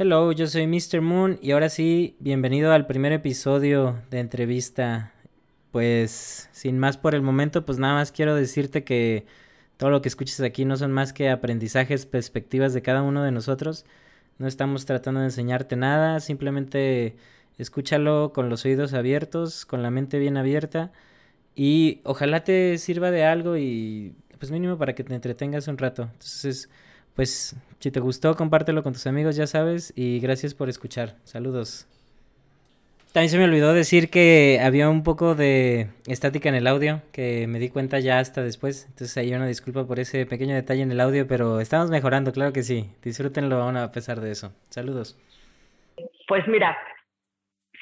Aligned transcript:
Hello, 0.00 0.30
yo 0.30 0.46
soy 0.46 0.68
Mr. 0.68 1.00
Moon 1.00 1.40
y 1.42 1.50
ahora 1.50 1.68
sí, 1.68 2.14
bienvenido 2.20 2.70
al 2.70 2.86
primer 2.86 3.10
episodio 3.12 4.00
de 4.10 4.20
entrevista. 4.20 5.12
Pues 5.72 6.48
sin 6.52 6.78
más 6.78 6.96
por 6.96 7.16
el 7.16 7.22
momento, 7.22 7.64
pues 7.64 7.78
nada 7.80 7.94
más 7.94 8.12
quiero 8.12 8.36
decirte 8.36 8.84
que 8.84 9.26
todo 9.76 9.90
lo 9.90 10.00
que 10.00 10.08
escuches 10.08 10.40
aquí 10.42 10.64
no 10.64 10.76
son 10.76 10.92
más 10.92 11.12
que 11.12 11.30
aprendizajes, 11.30 12.06
perspectivas 12.06 12.74
de 12.74 12.82
cada 12.82 13.02
uno 13.02 13.24
de 13.24 13.32
nosotros. 13.32 13.86
No 14.38 14.46
estamos 14.46 14.86
tratando 14.86 15.18
de 15.18 15.26
enseñarte 15.26 15.74
nada, 15.74 16.20
simplemente 16.20 17.16
escúchalo 17.58 18.32
con 18.32 18.48
los 18.50 18.64
oídos 18.64 18.94
abiertos, 18.94 19.66
con 19.66 19.82
la 19.82 19.90
mente 19.90 20.20
bien 20.20 20.36
abierta 20.36 20.92
y 21.56 22.02
ojalá 22.04 22.44
te 22.44 22.78
sirva 22.78 23.10
de 23.10 23.24
algo 23.24 23.56
y 23.56 24.14
pues 24.38 24.52
mínimo 24.52 24.78
para 24.78 24.94
que 24.94 25.02
te 25.02 25.12
entretengas 25.12 25.66
un 25.66 25.76
rato. 25.76 26.02
Entonces, 26.04 26.70
pues 27.18 27.56
si 27.80 27.90
te 27.90 27.98
gustó, 27.98 28.36
compártelo 28.36 28.84
con 28.84 28.92
tus 28.92 29.08
amigos, 29.08 29.34
ya 29.34 29.48
sabes, 29.48 29.92
y 29.96 30.20
gracias 30.20 30.54
por 30.54 30.68
escuchar. 30.68 31.16
Saludos. 31.24 31.88
También 33.12 33.28
se 33.28 33.38
me 33.38 33.44
olvidó 33.44 33.74
decir 33.74 34.08
que 34.08 34.60
había 34.62 34.88
un 34.88 35.02
poco 35.02 35.34
de 35.34 35.88
estática 36.06 36.48
en 36.48 36.54
el 36.54 36.68
audio, 36.68 37.02
que 37.12 37.48
me 37.48 37.58
di 37.58 37.70
cuenta 37.70 37.98
ya 37.98 38.20
hasta 38.20 38.40
después. 38.44 38.84
Entonces 38.84 39.16
ahí 39.16 39.34
una 39.34 39.48
disculpa 39.48 39.84
por 39.84 39.98
ese 39.98 40.26
pequeño 40.26 40.54
detalle 40.54 40.82
en 40.82 40.92
el 40.92 41.00
audio, 41.00 41.26
pero 41.26 41.58
estamos 41.58 41.90
mejorando, 41.90 42.30
claro 42.30 42.52
que 42.52 42.62
sí. 42.62 42.88
Disfrútenlo 43.02 43.56
aún 43.56 43.76
a 43.76 43.90
pesar 43.90 44.20
de 44.20 44.30
eso. 44.30 44.52
Saludos. 44.68 45.18
Pues 46.28 46.46
mira, 46.46 46.78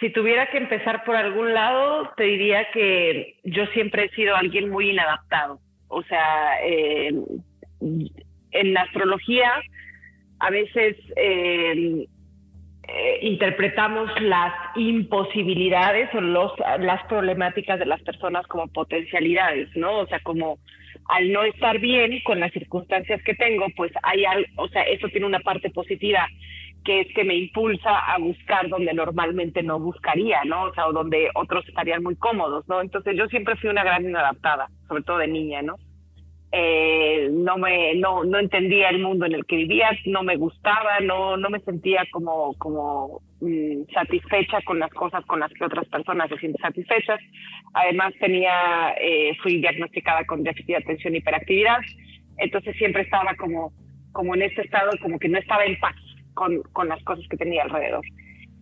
si 0.01 0.11
tuviera 0.15 0.51
que 0.51 0.57
empezar 0.57 1.05
por 1.05 1.15
algún 1.15 1.53
lado, 1.53 2.09
te 2.17 2.25
diría 2.25 2.71
que 2.73 3.37
yo 3.45 3.67
siempre 3.75 4.07
he 4.07 4.15
sido 4.15 4.35
alguien 4.35 4.71
muy 4.71 4.93
inadaptado. 4.93 5.61
O 5.89 6.03
sea, 6.05 6.55
eh, 6.65 7.13
en 8.53 8.75
la 8.75 8.83
astrología 8.83 9.53
a 10.39 10.51
veces 10.51 10.97
eh, 11.17 12.07
eh, 12.89 13.19
interpretamos 13.23 14.09
las 14.21 14.55
imposibilidades 14.77 16.09
o 16.15 16.21
los, 16.21 16.53
las 16.79 17.05
problemáticas 17.07 17.79
de 17.79 17.87
las 17.87 18.01
personas 18.03 18.47
como 18.47 18.69
potencialidades, 18.69 19.69
¿no? 19.75 19.99
O 19.99 20.07
sea, 20.07 20.21
como 20.21 20.59
al 21.09 21.33
no 21.33 21.43
estar 21.43 21.79
bien 21.79 22.21
con 22.25 22.39
las 22.39 22.53
circunstancias 22.53 23.21
que 23.25 23.35
tengo, 23.35 23.67
pues 23.77 23.93
hay 24.03 24.25
algo, 24.25 24.47
o 24.57 24.69
sea, 24.69 24.83
eso 24.83 25.09
tiene 25.09 25.27
una 25.27 25.41
parte 25.41 25.71
positiva 25.71 26.29
que 26.85 27.01
es 27.01 27.09
que 27.15 27.25
me 27.25 27.35
impulsa 27.35 27.99
a 27.99 28.19
buscar 28.19 28.69
donde 28.69 28.95
normalmente 28.95 29.65
no 29.65 29.81
buscaría, 29.81 30.45
¿no? 30.45 30.65
O 30.65 30.75
sea, 30.75 30.87
o 30.87 30.93
donde 30.93 31.29
otros 31.35 31.67
estarían 31.67 32.05
muy 32.05 32.15
cómodos, 32.15 32.69
¿no? 32.69 32.81
Entonces 32.81 33.17
yo 33.17 33.27
siempre 33.27 33.57
fui 33.57 33.69
una 33.69 33.83
gran 33.83 34.05
inadaptada, 34.05 34.69
sobre 34.87 35.03
todo 35.03 35.19
de 35.19 35.27
niña, 35.27 35.63
¿no? 35.63 35.75
Eh, 36.53 37.29
no 37.33 37.59
me 37.59 37.97
no, 37.97 38.25
no 38.25 38.39
entendía 38.39 38.89
el 38.91 39.01
mundo 39.01 39.27
en 39.27 39.35
el 39.35 39.45
que 39.47 39.57
vivía, 39.57 39.91
no 40.07 40.23
me 40.23 40.37
gustaba, 40.37 41.01
no, 41.01 41.37
no 41.37 41.51
me 41.51 41.61
sentía 41.61 42.05
como, 42.13 42.55
como 42.55 43.21
mm, 43.41 43.93
satisfecha 43.93 44.61
con 44.63 44.79
las 44.79 44.91
cosas 44.93 45.25
con 45.27 45.41
las 45.41 45.53
que 45.53 45.65
otras 45.65 45.87
personas 45.89 46.29
se 46.29 46.39
sienten 46.39 46.63
satisfechas. 46.63 47.21
Además 47.75 48.15
tenía, 48.21 48.95
eh, 49.01 49.37
fui 49.43 49.61
diagnosticada 49.61 50.25
con 50.25 50.45
déficit 50.45 50.69
de 50.69 50.77
atención 50.77 51.15
y 51.15 51.19
hiperactividad, 51.19 51.81
entonces 52.39 52.77
siempre 52.77 53.03
estaba 53.03 53.35
como, 53.35 53.73
como 54.13 54.35
en 54.35 54.43
este 54.43 54.63
estado, 54.63 54.93
como 55.03 55.19
que 55.19 55.29
no 55.29 55.39
estaba 55.39 55.65
en 55.65 55.79
paz 55.81 55.97
con, 56.35 56.63
con 56.73 56.89
las 56.89 57.03
cosas 57.03 57.27
que 57.29 57.37
tenía 57.37 57.65
alrededor. 57.65 58.05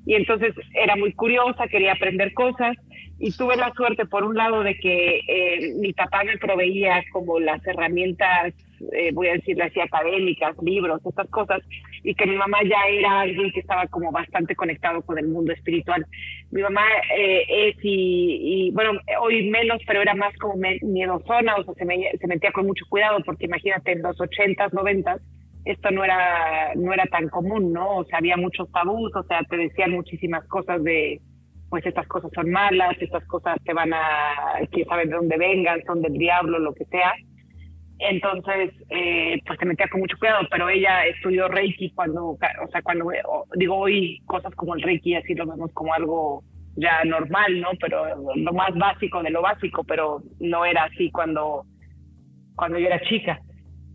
Y 0.07 0.15
entonces 0.15 0.55
era 0.75 0.97
muy 0.97 1.13
curiosa, 1.13 1.69
quería 1.69 1.93
aprender 1.93 2.33
cosas 2.35 2.77
y 3.19 3.31
tuve 3.33 3.57
la 3.57 3.73
suerte, 3.75 4.07
por 4.07 4.25
un 4.25 4.35
lado, 4.35 4.63
de 4.63 4.77
que 4.77 5.21
eh, 5.29 5.75
mi 5.79 5.93
papá 5.93 6.25
me 6.25 6.37
proveía 6.37 7.03
como 7.13 7.39
las 7.39 7.65
herramientas, 7.67 8.53
eh, 8.93 9.13
voy 9.13 9.29
a 9.29 9.35
decirle 9.35 9.65
así, 9.65 9.81
académicas, 9.81 10.57
libros, 10.63 11.01
estas 11.07 11.29
cosas, 11.31 11.63
y 12.03 12.15
que 12.15 12.27
mi 12.27 12.37
mamá 12.37 12.59
ya 12.65 12.87
era 12.91 13.21
alguien 13.21 13.53
que 13.53 13.61
estaba 13.61 13.87
como 13.87 14.11
bastante 14.11 14.57
conectado 14.57 15.03
con 15.03 15.19
el 15.19 15.29
mundo 15.29 15.53
espiritual. 15.53 16.05
Mi 16.51 16.63
mamá 16.63 16.83
eh, 17.17 17.45
es, 17.49 17.77
y, 17.83 18.71
bueno, 18.73 18.99
hoy 19.21 19.49
menos, 19.49 19.81
pero 19.87 20.03
era 20.03 20.15
más 20.15 20.37
como 20.39 20.55
miedosona, 20.83 21.57
o 21.57 21.65
sea, 21.65 21.75
se, 21.75 21.85
me, 21.85 22.11
se 22.19 22.27
metía 22.27 22.53
con 22.53 22.67
mucho 22.67 22.85
cuidado, 22.89 23.19
porque 23.25 23.47
imagínate, 23.47 23.93
en 23.93 24.03
los 24.03 24.19
80s, 24.19 24.73
90 24.73 25.19
esto 25.65 25.91
no 25.91 26.05
era, 26.05 26.75
no 26.75 26.93
era 26.93 27.07
tan 27.07 27.29
común, 27.31 27.73
¿no? 27.73 27.99
O 27.99 28.05
sea, 28.05 28.19
había 28.19 28.37
muchos 28.37 28.71
tabús, 28.71 29.11
o 29.17 29.23
sea, 29.23 29.41
te 29.49 29.57
decían 29.57 29.93
muchísimas 29.93 30.47
cosas 30.47 30.83
de 30.85 31.23
pues 31.75 31.87
estas 31.87 32.07
cosas 32.07 32.31
son 32.33 32.53
malas, 32.53 32.95
estas 33.01 33.27
cosas 33.27 33.57
te 33.65 33.75
van 33.75 33.93
a, 33.93 34.61
quién 34.71 34.87
sabe 34.87 35.07
de 35.07 35.15
dónde 35.17 35.37
vengan, 35.37 35.83
son 35.85 36.03
del 36.03 36.13
diablo, 36.13 36.61
lo 36.61 36.73
que 36.73 36.85
sea. 36.85 37.13
Entonces, 37.99 38.71
eh, 38.91 39.43
pues 39.45 39.59
se 39.59 39.67
metía 39.67 39.89
con 39.89 39.99
mucho 39.99 40.17
cuidado, 40.17 40.47
pero 40.53 40.69
ella 40.69 41.05
estudió 41.07 41.49
Reiki 41.49 41.91
cuando, 41.91 42.27
o 42.27 42.39
sea, 42.71 42.81
cuando, 42.83 43.07
digo 43.57 43.77
hoy, 43.77 44.21
cosas 44.25 44.55
como 44.55 44.77
el 44.77 44.83
Reiki 44.83 45.17
así 45.17 45.35
lo 45.35 45.49
vemos 45.49 45.73
como 45.73 45.93
algo 45.93 46.45
ya 46.77 47.03
normal, 47.03 47.61
¿no? 47.61 47.71
Pero 47.81 48.07
lo 48.37 48.53
más 48.53 48.73
básico 48.77 49.21
de 49.25 49.31
lo 49.31 49.43
básico, 49.43 49.83
pero 49.83 50.23
no 50.39 50.65
era 50.65 50.85
así 50.85 51.11
cuando, 51.11 51.65
cuando 52.55 52.79
yo 52.79 52.87
era 52.87 53.01
chica. 53.01 53.41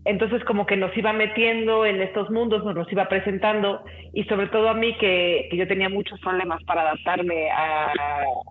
Entonces 0.04 0.42
como 0.44 0.64
que 0.64 0.76
nos 0.76 0.96
iba 0.96 1.12
metiendo 1.12 1.84
en 1.84 2.00
estos 2.00 2.30
mundos, 2.30 2.64
nos 2.64 2.74
los 2.74 2.90
iba 2.90 3.08
presentando 3.08 3.82
y 4.14 4.24
sobre 4.24 4.46
todo 4.46 4.70
a 4.70 4.74
mí 4.74 4.96
que, 4.96 5.48
yo 5.52 5.68
tenía 5.68 5.90
muchos 5.90 6.18
problemas 6.20 6.62
para 6.64 6.82
adaptarme 6.82 7.50
a, 7.50 7.92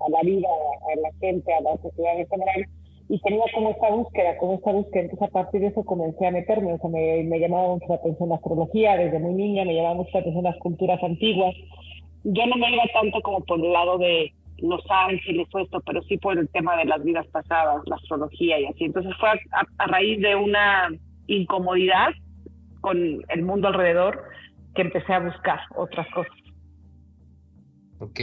la 0.10 0.22
vida, 0.24 0.48
a 0.48 1.00
la 1.00 1.10
gente, 1.20 1.52
a 1.52 1.62
la 1.62 1.76
sociedad 1.82 2.20
en 2.20 2.28
general 2.28 2.66
y 3.10 3.20
tenía 3.22 3.44
como 3.56 3.72
esta 3.72 3.90
búsqueda, 3.90 4.38
como 4.38 4.54
esta 4.56 4.72
búsqueda, 4.72 5.04
entonces 5.04 5.28
a 5.28 5.32
partir 5.32 5.62
de 5.62 5.68
eso 5.68 5.84
comencé 5.84 6.28
a 6.28 6.32
meterme, 6.32 6.74
o 6.74 6.78
sea, 6.78 6.90
me, 6.92 7.24
me 7.24 7.40
llamaba 7.40 7.70
mucho 7.70 7.88
la 7.90 7.96
atención 7.96 8.30
la 8.30 8.36
astrología, 8.36 8.98
desde 8.98 9.18
muy 9.18 9.34
niña 9.34 9.66
me 9.66 9.74
llamaba 9.74 9.96
mucho 9.96 10.12
la 10.14 10.20
atención 10.20 10.44
las 10.44 10.58
culturas 10.58 11.02
antiguas. 11.02 11.56
Yo 12.26 12.46
no 12.46 12.58
me 12.58 12.72
iba 12.72 12.84
tanto 12.94 13.20
como 13.22 13.40
por 13.46 13.60
el 13.60 13.74
lado 13.74 13.98
de 13.98 14.32
los 14.60 14.84
ángeles 14.90 15.48
o 15.52 15.60
esto, 15.60 15.82
pero 15.84 16.04
sí 16.04 16.18
por 16.18 16.38
el 16.38 16.48
tema 16.50 16.78
de 16.78 16.86
las 16.86 17.04
vidas 17.04 17.26
pasadas, 17.28 17.82
la 17.88 17.96
astrología 17.96 18.60
y 18.60 18.66
así. 18.66 18.84
Entonces 18.84 19.14
fue 19.20 19.30
a 19.30 19.88
raíz 19.88 20.22
de 20.22 20.36
una 20.36 20.90
incomodidad 21.30 22.10
con 22.82 22.98
el 23.28 23.42
mundo 23.44 23.68
alrededor 23.68 24.24
que 24.76 24.82
empecé 24.82 25.14
a 25.14 25.20
buscar 25.20 25.60
otras 25.76 26.08
cosas. 26.12 26.34
Ok, 28.00 28.20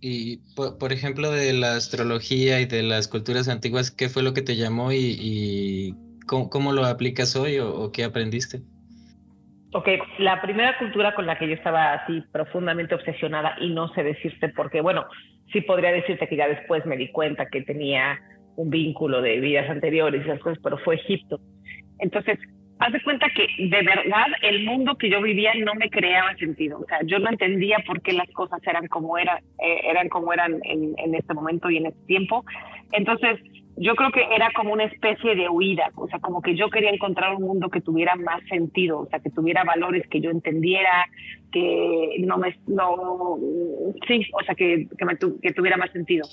y 0.00 0.38
por, 0.56 0.92
ejemplo 0.92 1.30
de 1.30 1.52
la 1.52 1.76
astrología 1.76 2.60
y 2.60 2.64
de 2.64 2.82
las 2.82 3.06
culturas 3.06 3.48
antiguas, 3.48 3.90
¿qué 3.90 4.08
fue 4.08 4.22
lo 4.22 4.32
que 4.32 4.40
te 4.42 4.56
llamó 4.56 4.92
y, 4.92 5.94
cómo, 6.26 6.72
lo 6.72 6.86
aplicas 6.86 7.36
hoy 7.36 7.58
o, 7.58 7.92
qué 7.92 8.04
aprendiste? 8.04 8.60
Ok, 9.72 9.88
la 10.18 10.40
primera 10.40 10.78
cultura 10.78 11.14
con 11.14 11.26
la 11.26 11.38
que 11.38 11.46
yo 11.46 11.54
estaba 11.54 11.92
así 11.92 12.22
profundamente 12.32 12.94
obsesionada 12.94 13.56
y 13.60 13.68
no 13.68 13.92
sé 13.94 14.02
decirte 14.02 14.48
por 14.48 14.70
qué, 14.70 14.80
bueno, 14.80 15.04
sí 15.52 15.60
podría 15.60 15.92
decirte 15.92 16.26
que 16.26 16.36
ya 16.36 16.48
después 16.48 16.84
me 16.86 16.96
di 16.96 17.12
cuenta 17.12 17.46
que 17.46 17.62
tenía 17.62 18.18
un 18.56 18.70
vínculo 18.70 19.20
de 19.20 19.38
vidas 19.38 19.68
anteriores 19.70 20.22
y 20.22 20.28
esas 20.28 20.40
cosas, 20.40 20.58
pero 20.62 20.78
fue 20.78 20.96
Egipto. 20.96 21.40
Entonces, 22.00 22.38
haz 22.78 22.92
de 22.92 23.02
cuenta 23.02 23.26
que 23.30 23.46
de 23.58 23.82
verdad 23.82 24.26
el 24.42 24.64
mundo 24.64 24.96
que 24.96 25.10
yo 25.10 25.22
vivía 25.22 25.52
no 25.54 25.74
me 25.74 25.90
creaba 25.90 26.34
sentido. 26.36 26.80
O 26.80 26.86
sea, 26.86 27.00
yo 27.04 27.18
no 27.18 27.30
entendía 27.30 27.78
por 27.86 28.00
qué 28.02 28.12
las 28.12 28.28
cosas 28.30 28.60
eran 28.66 28.86
como, 28.88 29.18
era, 29.18 29.38
eh, 29.62 29.80
eran, 29.84 30.08
como 30.08 30.32
eran 30.32 30.60
en, 30.64 30.94
en 30.98 31.14
este 31.14 31.34
momento 31.34 31.70
y 31.70 31.76
en 31.76 31.86
este 31.86 32.06
tiempo. 32.06 32.44
Entonces, 32.92 33.38
yo 33.80 33.94
creo 33.94 34.12
que 34.12 34.22
era 34.30 34.50
como 34.54 34.74
una 34.74 34.84
especie 34.84 35.34
de 35.34 35.48
huida, 35.48 35.90
o 35.94 36.06
sea, 36.06 36.18
como 36.18 36.42
que 36.42 36.54
yo 36.54 36.68
quería 36.68 36.90
encontrar 36.90 37.34
un 37.34 37.44
mundo 37.44 37.70
que 37.70 37.80
tuviera 37.80 38.14
más 38.14 38.42
sentido, 38.46 39.00
o 39.00 39.06
sea, 39.06 39.20
que 39.20 39.30
tuviera 39.30 39.64
valores 39.64 40.06
que 40.08 40.20
yo 40.20 40.30
entendiera, 40.30 41.06
que 41.50 42.16
no 42.20 42.36
me, 42.36 42.54
no, 42.66 43.38
sí, 44.06 44.26
o 44.34 44.44
sea, 44.44 44.54
que, 44.54 44.86
que, 44.98 45.04
me, 45.06 45.16
que 45.16 45.52
tuviera 45.54 45.78
más 45.78 45.90
sentido. 45.92 46.26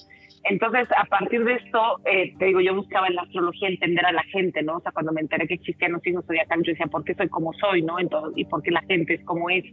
Entonces, 0.43 0.89
a 0.97 1.05
partir 1.05 1.43
de 1.45 1.53
esto, 1.53 1.99
eh, 2.05 2.33
te 2.37 2.45
digo, 2.45 2.59
yo 2.59 2.75
buscaba 2.75 3.07
en 3.07 3.15
la 3.15 3.21
astrología 3.21 3.69
entender 3.69 4.05
a 4.05 4.11
la 4.11 4.23
gente, 4.23 4.61
¿no? 4.61 4.77
O 4.77 4.81
sea, 4.81 4.91
cuando 4.91 5.13
me 5.13 5.21
enteré 5.21 5.47
que 5.47 5.55
existían 5.55 5.93
los 5.93 6.01
signos 6.01 6.25
zodiacales, 6.25 6.65
yo 6.65 6.71
decía, 6.71 6.87
¿por 6.87 7.05
qué 7.05 7.13
soy 7.15 7.29
como 7.29 7.53
soy, 7.53 7.81
no? 7.81 7.97
Entonces, 7.97 8.33
y 8.35 8.43
por 8.43 8.61
qué 8.61 8.71
la 8.71 8.81
gente 8.81 9.13
es 9.13 9.23
como 9.23 9.49
es. 9.49 9.63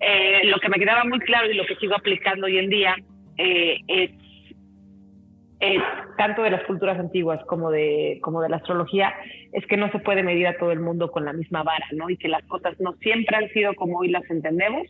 Eh, 0.00 0.40
lo 0.44 0.58
que 0.58 0.68
me 0.68 0.78
quedaba 0.78 1.04
muy 1.04 1.20
claro 1.20 1.48
y 1.48 1.54
lo 1.54 1.64
que 1.64 1.76
sigo 1.76 1.94
aplicando 1.94 2.46
hoy 2.46 2.58
en 2.58 2.70
día 2.70 2.96
eh, 3.38 3.78
es, 3.86 4.10
tanto 6.16 6.42
de 6.42 6.50
las 6.50 6.62
culturas 6.64 6.98
antiguas 6.98 7.40
como 7.46 7.70
de, 7.70 8.18
como 8.22 8.42
de 8.42 8.48
la 8.48 8.56
astrología, 8.56 9.14
es 9.52 9.66
que 9.66 9.76
no 9.76 9.90
se 9.90 9.98
puede 9.98 10.22
medir 10.22 10.46
a 10.46 10.56
todo 10.58 10.72
el 10.72 10.80
mundo 10.80 11.10
con 11.10 11.24
la 11.24 11.32
misma 11.32 11.62
vara, 11.62 11.86
¿no? 11.92 12.10
Y 12.10 12.16
que 12.16 12.28
las 12.28 12.44
cosas 12.44 12.78
no 12.80 12.92
siempre 12.94 13.36
han 13.36 13.48
sido 13.50 13.74
como 13.74 13.98
hoy 13.98 14.08
las 14.08 14.28
entendemos 14.30 14.86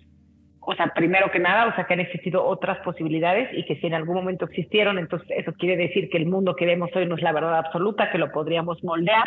o 0.66 0.74
sea, 0.74 0.92
primero 0.94 1.30
que 1.30 1.38
nada, 1.38 1.66
o 1.66 1.74
sea, 1.74 1.84
que 1.84 1.94
han 1.94 2.00
existido 2.00 2.44
otras 2.44 2.78
posibilidades 2.78 3.50
y 3.52 3.64
que 3.64 3.76
si 3.76 3.86
en 3.86 3.94
algún 3.94 4.14
momento 4.14 4.46
existieron, 4.46 4.98
entonces 4.98 5.28
eso 5.36 5.52
quiere 5.52 5.76
decir 5.76 6.08
que 6.08 6.16
el 6.16 6.26
mundo 6.26 6.56
que 6.56 6.64
vemos 6.64 6.90
hoy 6.94 7.06
no 7.06 7.16
es 7.16 7.22
la 7.22 7.32
verdad 7.32 7.58
absoluta, 7.58 8.10
que 8.10 8.18
lo 8.18 8.32
podríamos 8.32 8.82
moldear 8.82 9.24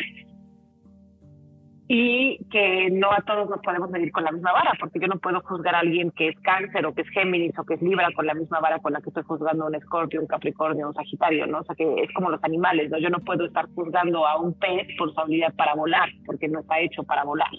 y 1.90 2.38
que 2.52 2.90
no 2.92 3.12
a 3.14 3.22
todos 3.22 3.50
nos 3.50 3.62
podemos 3.62 3.90
medir 3.90 4.12
con 4.12 4.26
la 4.26 4.32
misma 4.32 4.52
vara, 4.52 4.74
porque 4.80 5.00
yo 5.00 5.08
no 5.08 5.20
puedo 5.20 5.40
juzgar 5.42 5.76
a 5.76 5.80
alguien 5.80 6.12
que 6.12 6.30
es 6.30 6.40
cáncer 6.42 6.86
o 6.86 6.94
que 6.94 7.04
es 7.04 7.10
Géminis 7.10 7.58
o 7.58 7.64
que 7.64 7.76
es 7.76 7.82
Libra 7.82 8.10
con 8.14 8.26
la 8.26 8.34
misma 8.34 8.60
vara 8.60 8.80
con 8.80 8.92
la 8.92 9.00
que 9.00 9.10
estoy 9.10 9.24
juzgando 9.24 9.64
a 9.64 9.68
un 9.68 9.76
Escorpio, 9.76 10.20
un 10.20 10.28
Capricornio, 10.28 10.90
un 10.90 10.94
Sagitario, 10.94 11.48
¿no? 11.48 11.60
O 11.60 11.64
sea, 11.64 11.76
que 11.76 12.04
es 12.04 12.14
como 12.14 12.30
los 12.30 12.44
animales, 12.44 12.92
¿no? 12.92 13.00
Yo 13.00 13.10
no 13.10 13.20
puedo 13.20 13.46
estar 13.46 13.68
juzgando 13.74 14.28
a 14.28 14.38
un 14.38 14.54
pez 14.54 14.88
por 14.98 15.14
su 15.14 15.20
habilidad 15.20 15.54
para 15.56 15.76
volar, 15.76 16.10
porque 16.26 16.50
no 16.50 16.60
está 16.60 16.80
hecho 16.82 17.04
para 17.04 17.24
volar. 17.24 17.52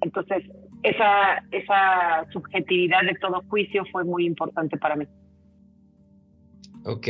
Entonces, 0.00 0.42
esa, 0.82 1.42
esa 1.50 2.26
subjetividad 2.32 3.02
de 3.02 3.14
todo 3.20 3.42
juicio 3.48 3.84
fue 3.92 4.04
muy 4.04 4.24
importante 4.24 4.78
para 4.78 4.96
mí. 4.96 5.06
Ok. 6.86 7.08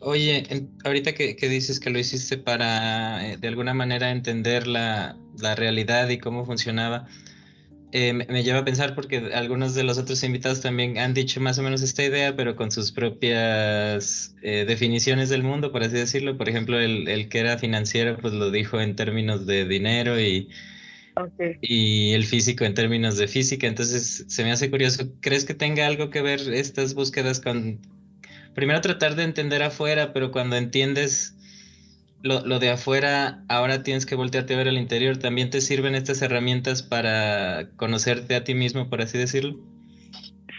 Oye, 0.00 0.68
ahorita 0.84 1.14
que, 1.14 1.34
dices 1.48 1.80
que 1.80 1.90
lo 1.90 1.98
hiciste 1.98 2.38
para 2.38 3.32
eh, 3.32 3.36
de 3.36 3.48
alguna 3.48 3.74
manera 3.74 4.10
entender 4.10 4.66
la, 4.66 5.16
la 5.38 5.54
realidad 5.54 6.08
y 6.08 6.18
cómo 6.18 6.44
funcionaba, 6.44 7.06
eh, 7.90 8.12
me, 8.12 8.42
lleva 8.42 8.58
a 8.58 8.64
pensar 8.64 8.94
porque 8.94 9.30
algunos 9.34 9.74
de 9.74 9.82
los 9.82 9.96
otros 9.96 10.22
invitados 10.22 10.60
también 10.60 10.98
han 10.98 11.14
dicho 11.14 11.40
más 11.40 11.58
o 11.58 11.62
menos 11.62 11.80
esta 11.80 12.04
idea, 12.04 12.36
pero 12.36 12.54
con 12.54 12.70
sus 12.70 12.92
propias 12.92 14.36
eh, 14.42 14.66
definiciones 14.68 15.30
del 15.30 15.42
mundo, 15.42 15.72
por 15.72 15.82
así 15.82 15.94
decirlo. 15.94 16.36
Por 16.36 16.50
ejemplo, 16.50 16.78
el, 16.78 17.08
el, 17.08 17.28
que 17.28 17.38
era 17.38 17.56
financiero, 17.56 18.18
pues 18.18 18.34
lo 18.34 18.50
dijo 18.50 18.78
en 18.80 18.94
términos 18.94 19.46
de 19.46 19.64
dinero 19.66 20.20
y, 20.20 20.50
y 21.62 22.12
el 22.12 22.26
físico 22.26 22.64
en 22.64 22.74
términos 22.74 23.16
de 23.16 23.26
física. 23.26 23.66
Entonces, 23.66 24.26
se 24.28 24.44
me 24.44 24.52
hace 24.52 24.70
curioso. 24.70 25.10
¿Crees 25.20 25.46
que 25.46 25.54
tenga 25.54 25.86
algo 25.86 26.10
que 26.10 26.20
ver 26.20 26.40
estas 26.52 26.94
búsquedas 26.94 27.40
con 27.40 27.80
primero 28.54 28.80
tratar 28.80 29.14
de 29.14 29.24
entender 29.24 29.62
afuera, 29.62 30.12
pero 30.12 30.30
cuando 30.30 30.56
entiendes 30.56 31.34
lo, 32.22 32.58
de 32.58 32.70
afuera, 32.70 33.44
ahora 33.48 33.82
tienes 33.82 34.06
que 34.06 34.14
voltearte 34.14 34.54
a 34.54 34.56
ver 34.56 34.68
al 34.68 34.78
interior. 34.78 35.16
¿También 35.16 35.50
te 35.50 35.60
sirven 35.60 35.94
estas 35.94 36.20
herramientas 36.22 36.82
para 36.82 37.68
conocerte 37.76 38.34
a 38.34 38.44
ti 38.44 38.54
mismo, 38.54 38.88
por 38.88 39.02
así 39.02 39.18
decirlo? 39.18 39.56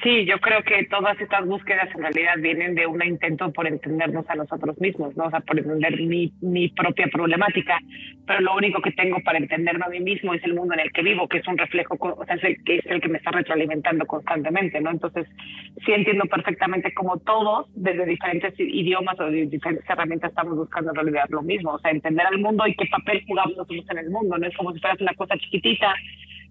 Sí, 0.02 0.26
yo 0.26 0.40
creo 0.40 0.64
que 0.64 0.86
todas 0.86 1.20
estas 1.20 1.46
búsquedas 1.46 1.90
en 1.94 2.02
realidad 2.02 2.36
vienen 2.38 2.74
de 2.74 2.88
un 2.88 3.04
intento 3.04 3.52
por 3.52 3.68
entendernos 3.68 4.30
a 4.30 4.36
nosotros 4.36 4.80
mismos, 4.80 5.16
¿no? 5.18 5.26
O 5.26 5.30
sea, 5.30 5.42
por 5.42 5.60
entender 5.60 6.00
mi, 6.00 6.32
mi 6.42 6.70
propia 6.70 7.08
problemática, 7.08 7.80
pero 8.26 8.40
lo 8.40 8.56
único 8.56 8.82
que 8.82 8.94
tengo 8.94 9.18
para 9.26 9.40
entenderme 9.40 9.84
a 9.84 9.90
mí 9.90 10.00
mismo 10.00 10.34
es 10.34 10.44
el 10.46 10.54
mundo 10.54 10.74
en 10.74 10.82
el 10.82 10.92
que 10.94 11.02
vivo, 11.02 11.28
que 11.28 11.40
es 11.40 11.48
un 11.48 11.58
reflejo, 11.58 11.98
o 12.00 12.26
sea, 12.26 12.36
es 12.36 12.44
el 12.46 12.64
que, 12.64 12.78
es 12.78 12.86
el 12.86 13.02
que 13.02 13.10
me 13.10 13.18
está 13.18 13.32
retroalimentando 13.32 14.06
constantemente, 14.06 14.80
¿no? 14.80 14.92
Entonces, 14.92 15.28
sí 15.86 15.92
entiendo 15.92 16.24
perfectamente 16.28 16.94
cómo 16.94 17.18
todos, 17.18 17.68
desde 17.76 18.06
diferentes 18.06 18.54
idiomas 18.58 19.20
o 19.20 19.26
de 19.26 19.48
diferentes 19.48 19.90
herramientas, 19.90 20.30
estamos 20.30 20.56
buscando 20.56 20.92
en 20.92 20.96
realidad 20.96 21.26
lo 21.28 21.42
mismo, 21.42 21.72
o 21.72 21.80
sea, 21.80 21.92
entender 21.92 22.26
al 22.26 22.40
mundo 22.40 22.66
y 22.68 22.76
qué 22.76 22.86
papel 22.86 23.22
jugamos 23.28 23.58
nosotros 23.58 23.86
en 23.90 23.98
el 23.98 24.10
mundo, 24.10 24.38
¿no? 24.38 24.48
Es 24.48 24.56
como 24.56 24.72
si 24.72 24.80
fueras 24.80 25.02
una 25.02 25.14
cosa 25.16 25.36
chiquitita 25.38 25.94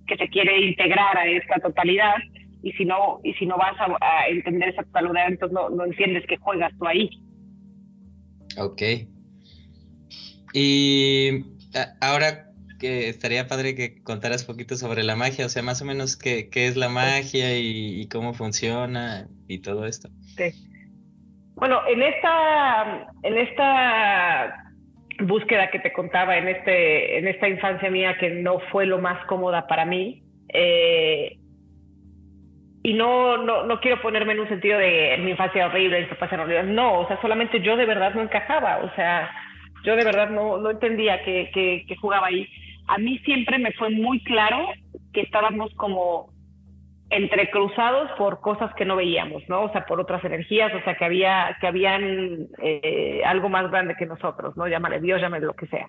que 0.06 0.16
se 0.16 0.28
quiere 0.28 0.60
integrar 0.60 1.16
a 1.16 1.26
esta 1.26 1.60
totalidad 1.60 2.16
y 2.62 2.72
si 2.72 2.84
no 2.84 3.20
y 3.24 3.34
si 3.34 3.46
no 3.46 3.56
vas 3.56 3.76
a, 3.80 4.28
entender 4.28 4.70
esa 4.70 4.82
totalidad 4.82 5.28
entonces 5.28 5.54
no, 5.54 5.70
no, 5.70 5.84
entiendes 5.84 6.26
que 6.26 6.36
juegas 6.36 6.72
tú 6.78 6.86
ahí. 6.86 7.10
Ok. 8.56 8.82
Y 10.54 11.44
ahora 12.00 12.46
que 12.80 13.08
estaría 13.08 13.46
padre 13.46 13.74
que 13.74 14.02
contaras 14.02 14.44
poquito 14.44 14.76
sobre 14.76 15.02
la 15.02 15.16
magia 15.16 15.46
o 15.46 15.48
sea 15.48 15.62
más 15.62 15.82
o 15.82 15.84
menos 15.84 16.16
qué, 16.16 16.48
qué 16.48 16.66
es 16.66 16.76
la 16.76 16.88
magia 16.88 17.58
y, 17.58 18.08
cómo 18.08 18.34
funciona 18.34 19.28
y 19.48 19.60
todo 19.60 19.86
esto. 19.86 20.08
Sí. 20.36 20.50
bueno 21.54 21.80
en 21.88 22.02
esta 22.02 23.12
en 23.22 23.38
esta 23.38 24.64
búsqueda 25.20 25.70
que 25.70 25.80
te 25.80 25.92
contaba 25.92 26.38
en 26.38 26.48
este 26.48 27.18
en 27.18 27.26
esta 27.26 27.48
infancia 27.48 27.90
mía 27.90 28.16
que 28.18 28.30
no 28.30 28.60
fue 28.70 28.86
lo 28.86 28.98
más 28.98 29.24
cómoda 29.26 29.66
para 29.66 29.84
mí 29.84 30.22
eh, 30.52 31.38
y 32.82 32.94
no, 32.94 33.36
no, 33.38 33.64
no 33.64 33.80
quiero 33.80 34.00
ponerme 34.00 34.32
en 34.32 34.40
un 34.40 34.48
sentido 34.48 34.78
de 34.78 35.18
mi 35.20 35.32
infancia 35.32 35.66
horrible, 35.66 36.00
esto 36.00 36.16
pasa 36.16 36.40
horrible. 36.40 36.62
No, 36.64 37.00
o 37.00 37.08
sea, 37.08 37.20
solamente 37.20 37.60
yo 37.60 37.76
de 37.76 37.86
verdad 37.86 38.14
no 38.14 38.22
encajaba. 38.22 38.78
O 38.78 38.94
sea, 38.94 39.30
yo 39.84 39.96
de 39.96 40.04
verdad 40.04 40.30
no, 40.30 40.58
no 40.58 40.70
entendía 40.70 41.22
que, 41.24 41.50
que, 41.52 41.84
que 41.86 41.96
jugaba 41.96 42.28
ahí. 42.28 42.48
A 42.86 42.98
mí 42.98 43.18
siempre 43.20 43.58
me 43.58 43.72
fue 43.72 43.90
muy 43.90 44.22
claro 44.22 44.68
que 45.12 45.22
estábamos 45.22 45.74
como 45.74 46.30
entrecruzados 47.10 48.10
por 48.12 48.40
cosas 48.40 48.72
que 48.74 48.84
no 48.84 48.96
veíamos, 48.96 49.42
¿no? 49.48 49.62
O 49.62 49.72
sea, 49.72 49.86
por 49.86 50.00
otras 50.00 50.22
energías, 50.24 50.72
o 50.74 50.82
sea, 50.82 50.94
que 50.94 51.04
había, 51.04 51.56
que 51.60 51.66
habían 51.66 52.48
eh, 52.62 53.22
algo 53.24 53.48
más 53.48 53.70
grande 53.70 53.96
que 53.98 54.06
nosotros, 54.06 54.56
¿no? 54.56 54.68
Llámale 54.68 55.00
Dios, 55.00 55.20
llámale 55.20 55.46
lo 55.46 55.54
que 55.54 55.66
sea. 55.66 55.88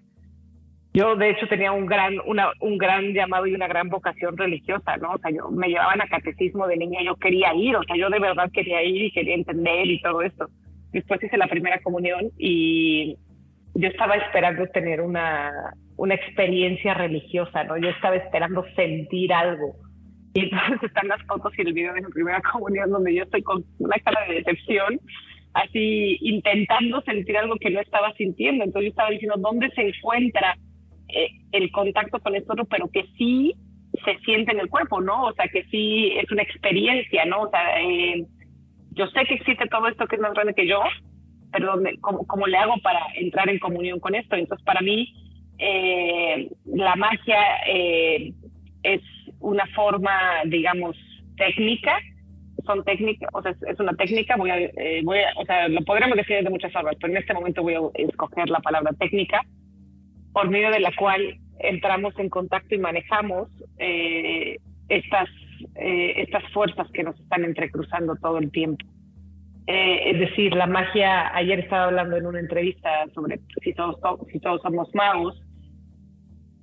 Yo, 0.94 1.16
de 1.16 1.30
hecho, 1.30 1.48
tenía 1.48 1.72
un 1.72 1.86
gran, 1.86 2.16
una, 2.26 2.52
un 2.62 2.78
gran 2.78 3.14
llamado 3.14 3.46
y 3.46 3.54
una 3.54 3.68
gran 3.68 3.90
vocación 3.90 4.36
religiosa, 4.36 4.98
¿no? 4.98 5.12
O 5.14 5.18
sea, 5.20 5.30
yo 5.30 5.50
me 5.52 5.68
llevaban 5.68 6.02
a 6.02 6.08
catecismo 6.08 6.68
de 6.68 6.78
niña, 6.78 7.02
yo 7.04 7.16
quería 7.16 7.54
ir, 7.54 7.76
o 7.76 7.84
sea, 7.84 7.96
yo 7.96 8.10
de 8.10 8.20
verdad 8.20 8.50
quería 8.52 8.82
ir 8.84 9.04
y 9.04 9.12
quería 9.12 9.36
entender 9.36 9.86
y 9.86 10.02
todo 10.02 10.24
esto. 10.24 10.48
Después 10.92 11.22
hice 11.24 11.38
la 11.38 11.48
primera 11.48 11.80
comunión 11.82 12.32
y 12.40 13.16
yo 13.76 13.88
estaba 13.88 14.16
esperando 14.16 14.66
tener 14.68 15.02
una, 15.02 15.52
una 15.96 16.16
experiencia 16.16 16.96
religiosa, 16.96 17.64
¿no? 17.66 17.78
Yo 17.78 17.90
estaba 17.90 18.16
esperando 18.16 18.66
sentir 18.76 19.32
algo. 19.32 19.76
Y 20.34 20.42
entonces 20.42 20.82
están 20.84 21.08
las 21.08 21.22
fotos 21.28 21.54
y 21.58 21.62
el 21.62 21.74
video 21.74 21.94
de 21.94 22.02
mi 22.02 22.12
primera 22.12 22.42
comunión 22.52 22.90
donde 22.90 23.14
yo 23.14 23.24
estoy 23.24 23.44
con 23.44 23.64
una 23.78 23.98
cara 24.00 24.28
de 24.28 24.36
decepción, 24.36 25.00
así 25.54 26.18
intentando 26.22 27.02
sentir 27.02 27.38
algo 27.38 27.58
que 27.58 27.70
no 27.70 27.80
estaba 27.80 28.12
sintiendo. 28.14 28.64
Entonces 28.64 28.88
yo 28.88 28.90
estaba 28.90 29.12
diciendo, 29.12 29.36
¿dónde 29.38 29.70
se 29.72 29.82
encuentra 29.82 30.56
eh, 31.14 31.32
el 31.52 31.72
contacto 31.72 32.20
con 32.20 32.36
esto, 32.36 32.54
pero 32.70 32.90
que 32.90 33.06
sí 33.18 33.56
se 34.06 34.18
siente 34.20 34.52
en 34.52 34.60
el 34.60 34.70
cuerpo, 34.70 35.02
¿no? 35.02 35.26
O 35.26 35.34
sea, 35.34 35.48
que 35.48 35.64
sí 35.66 36.12
es 36.16 36.32
una 36.32 36.44
experiencia, 36.44 37.26
¿no? 37.26 37.42
O 37.44 37.50
sea, 37.50 37.82
eh, 37.82 38.26
yo 38.92 39.08
sé 39.08 39.26
que 39.26 39.36
existe 39.36 39.68
todo 39.68 39.88
esto 39.88 40.08
que 40.08 40.16
es 40.16 40.22
más 40.22 40.34
grande 40.34 40.54
que 40.54 40.68
yo, 40.68 40.82
pero 41.52 41.74
¿cómo, 42.02 42.28
cómo 42.28 42.46
le 42.46 42.58
hago 42.58 42.76
para 42.84 43.00
entrar 43.16 43.50
en 43.50 43.60
comunión 43.60 44.00
con 44.00 44.14
esto? 44.14 44.36
Entonces, 44.36 44.64
para 44.66 44.82
mí, 44.82 45.14
eh, 45.58 46.50
la 46.66 46.96
magia 46.96 47.38
es 48.84 49.02
una 49.40 49.66
forma, 49.68 50.14
digamos, 50.46 50.96
técnica, 51.38 51.98
son 52.66 52.84
técnicas, 52.84 53.30
o 53.34 53.42
sea, 53.42 53.56
es 53.68 53.80
una 53.80 53.94
técnica, 53.94 54.36
voy 54.38 54.52
a, 54.52 54.58
voy 55.04 55.18
a, 55.20 55.40
o 55.40 55.46
sea, 55.46 55.68
lo 55.70 55.82
podremos 55.82 56.16
decir 56.18 56.44
de 56.44 56.50
muchas 56.50 56.72
formas, 56.72 56.96
pero 57.02 57.12
en 57.12 57.18
este 57.18 57.34
momento 57.34 57.64
voy 57.64 57.74
a 57.74 57.80
escoger 57.96 58.50
la 58.50 58.60
palabra 58.60 58.92
técnica, 59.00 59.42
por 60.34 60.50
medio 60.50 60.72
de 60.72 60.80
la 60.80 60.92
cual 60.96 61.38
entramos 61.60 62.18
en 62.18 62.30
contacto 62.30 62.76
y 62.76 62.80
manejamos 62.80 63.50
eh, 63.78 64.58
estas, 64.88 65.30
eh, 65.76 66.14
estas 66.18 66.44
fuerzas 66.52 66.88
que 66.92 67.04
nos 67.04 67.20
están 67.20 67.44
entrecruzando 67.44 68.16
todo 68.16 68.38
el 68.38 68.52
tiempo. 68.52 68.86
Eh, 69.68 70.12
es 70.12 70.20
decir, 70.20 70.56
la 70.56 70.66
magia, 70.66 71.36
ayer 71.36 71.60
estaba 71.60 71.86
hablando 71.86 72.18
en 72.18 72.26
una 72.26 72.40
entrevista 72.40 73.06
sobre 73.14 73.40
si 73.64 73.74
todos, 73.74 73.98
si 74.32 74.40
todos 74.40 74.62
somos 74.62 74.90
magos, 74.96 75.40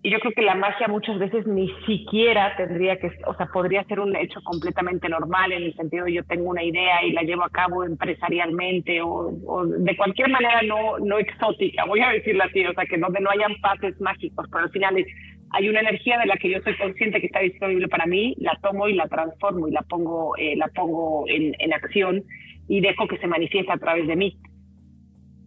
y 0.02 0.10
yo 0.10 0.20
creo 0.20 0.32
que 0.32 0.42
la 0.42 0.54
magia 0.54 0.86
muchas 0.88 1.18
veces 1.18 1.46
ni 1.46 1.68
siquiera 1.86 2.54
tendría 2.56 2.96
que, 2.96 3.10
o 3.26 3.34
sea, 3.34 3.46
podría 3.46 3.82
ser 3.84 3.98
un 3.98 4.14
hecho 4.14 4.40
completamente 4.44 5.08
normal 5.08 5.52
en 5.52 5.64
el 5.64 5.74
sentido 5.74 6.04
de 6.04 6.12
yo 6.12 6.24
tengo 6.24 6.50
una 6.50 6.62
idea 6.62 7.04
y 7.04 7.12
la 7.12 7.22
llevo 7.22 7.44
a 7.44 7.50
cabo 7.50 7.82
empresarialmente 7.82 9.00
o, 9.02 9.32
de 9.66 9.96
cualquier 9.96 10.28
manera 10.28 10.62
no, 10.62 10.98
no 10.98 11.18
exótica, 11.18 11.84
voy 11.86 12.00
a 12.00 12.10
decirlo 12.10 12.44
así, 12.44 12.64
o 12.64 12.72
sea, 12.74 12.84
que 12.84 12.98
donde 12.98 13.20
no 13.20 13.30
hayan 13.30 13.54
pases 13.60 14.00
mágicos, 14.00 14.46
pero 14.50 14.64
al 14.64 14.70
final 14.70 14.96
es, 14.96 15.06
hay 15.50 15.68
una 15.68 15.80
energía 15.80 16.18
de 16.18 16.26
la 16.26 16.36
que 16.36 16.50
yo 16.50 16.60
soy 16.62 16.76
consciente 16.76 17.20
que 17.20 17.26
está 17.26 17.40
disponible 17.40 17.88
para 17.88 18.06
mí, 18.06 18.34
la 18.38 18.56
tomo 18.62 18.88
y 18.88 18.94
la 18.94 19.08
transformo 19.08 19.66
y 19.66 19.72
la 19.72 19.82
pongo, 19.82 20.36
eh, 20.36 20.54
la 20.56 20.68
pongo 20.68 21.24
en, 21.28 21.54
en 21.58 21.72
acción 21.72 22.22
y 22.68 22.80
dejo 22.80 23.08
que 23.08 23.18
se 23.18 23.26
manifieste 23.26 23.72
a 23.72 23.78
través 23.78 24.06
de 24.06 24.16
mí. 24.16 24.38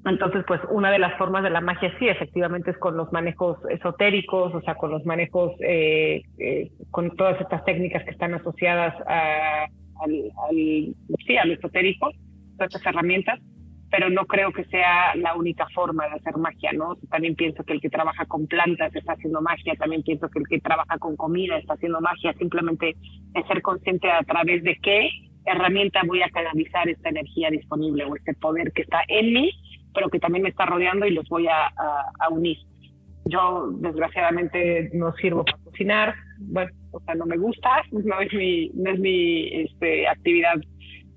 Entonces, 0.10 0.44
pues 0.48 0.60
una 0.72 0.92
de 0.92 1.00
las 1.00 1.16
formas 1.18 1.44
de 1.44 1.52
la 1.52 1.62
magia 1.62 1.94
sí, 2.00 2.08
efectivamente, 2.08 2.72
es 2.72 2.78
con 2.78 2.98
los 2.98 3.12
manejos 3.12 3.58
esotéricos, 3.70 4.54
o 4.56 4.62
sea, 4.62 4.76
con 4.76 4.90
los 4.92 5.06
manejos, 5.06 5.52
eh, 5.62 6.24
eh, 6.40 6.72
con 6.90 7.16
todas 7.16 7.40
estas 7.40 7.64
técnicas 7.64 8.04
que 8.04 8.12
están 8.12 8.34
asociadas 8.34 8.96
a, 9.08 9.66
al, 10.02 10.32
al, 10.50 10.96
sí, 11.26 11.38
al 11.38 11.52
esotérico, 11.52 12.10
todas 12.58 12.74
estas 12.74 12.88
herramientas, 12.88 13.40
pero 13.92 14.10
no 14.10 14.26
creo 14.26 14.52
que 14.52 14.64
sea 14.66 15.16
la 15.16 15.36
única 15.36 15.68
forma 15.76 16.08
de 16.08 16.16
hacer 16.16 16.38
magia, 16.38 16.72
¿no? 16.74 16.96
También 17.10 17.36
pienso 17.36 17.64
que 17.64 17.74
el 17.74 17.82
que 17.82 17.90
trabaja 17.90 18.26
con 18.26 18.48
plantas 18.48 18.96
está 18.96 19.14
haciendo 19.14 19.42
magia, 19.42 19.76
también 19.76 20.02
pienso 20.02 20.28
que 20.30 20.40
el 20.40 20.48
que 20.48 20.60
trabaja 20.60 20.98
con 20.98 21.16
comida 21.18 21.58
está 21.58 21.74
haciendo 21.74 22.02
magia, 22.02 22.34
simplemente 22.34 22.96
es 23.36 23.48
ser 23.48 23.62
consciente 23.62 24.10
a 24.10 24.24
través 24.24 24.64
de 24.64 24.76
qué 24.82 25.10
herramienta 25.46 26.02
voy 26.06 26.22
a 26.22 26.30
canalizar 26.30 26.90
esta 26.90 27.10
energía 27.10 27.50
disponible 27.50 28.06
o 28.06 28.16
este 28.16 28.34
poder 28.34 28.72
que 28.74 28.84
está 28.84 29.02
en 29.08 29.34
mí 29.34 29.52
pero 29.94 30.10
que 30.10 30.20
también 30.20 30.44
me 30.44 30.50
está 30.50 30.66
rodeando 30.66 31.06
y 31.06 31.12
los 31.12 31.28
voy 31.30 31.48
a, 31.48 31.72
unir. 32.30 32.58
Yo, 33.26 33.70
desgraciadamente, 33.80 34.90
no 34.94 35.14
sirvo 35.14 35.46
para 35.46 35.58
cocinar, 35.64 36.16
bueno, 36.40 36.72
o 36.92 37.00
sea, 37.02 37.16
no 37.16 37.26
me 37.26 37.38
gusta, 37.38 37.70
no 37.92 38.20
es 38.20 38.34
mi, 38.34 38.70
no 38.74 38.92
es 38.92 39.00
mi 39.00 39.48
este, 39.64 40.08
actividad 40.08 40.56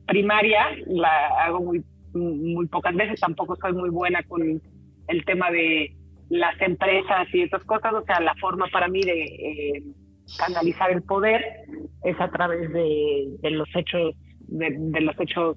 primaria, 0.07 0.67
la 0.87 1.29
hago 1.45 1.61
muy, 1.61 1.85
muy 2.15 2.67
pocas 2.67 2.95
veces, 2.95 3.21
tampoco 3.21 3.57
soy 3.57 3.73
muy 3.73 3.91
buena 3.91 4.23
con 4.25 4.61
el 5.09 5.25
tema 5.25 5.51
de 5.51 5.95
las 6.29 6.61
empresas 6.61 7.29
y 7.33 7.43
estas 7.43 7.63
cosas, 7.65 7.93
o 7.95 8.05
sea, 8.05 8.21
la 8.21 8.35
forma 8.37 8.67
para 8.73 8.89
mí 8.89 9.03
de 9.03 9.23
eh, 9.23 9.83
canalizar 10.39 10.91
el 10.91 11.03
poder 11.03 11.45
es 12.05 12.21
a 12.21 12.31
través 12.31 12.73
de 12.73 13.51
los 13.51 13.69
hechos, 13.75 14.15
de 14.49 15.01
los 15.01 15.19
hechos 15.21 15.57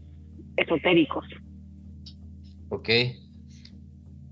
esotéricos. 0.57 1.25
Ok. 2.69 2.89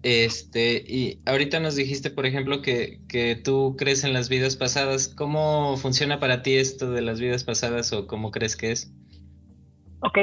Este, 0.04 0.84
y 0.86 1.22
ahorita 1.26 1.62
nos 1.62 1.78
dijiste, 1.78 2.10
por 2.10 2.26
ejemplo, 2.26 2.62
que, 2.62 3.00
que 3.08 3.38
tú 3.38 3.76
crees 3.78 4.04
en 4.04 4.12
las 4.12 4.28
vidas 4.28 4.58
pasadas. 4.58 5.08
¿Cómo 5.08 5.78
funciona 5.78 6.20
para 6.20 6.42
ti 6.44 6.56
esto 6.56 6.92
de 6.92 7.02
las 7.02 7.22
vidas 7.22 7.46
pasadas 7.46 7.94
o 7.94 8.06
cómo 8.06 8.32
crees 8.32 8.58
que 8.58 8.72
es? 8.72 8.94
Ok, 10.02 10.18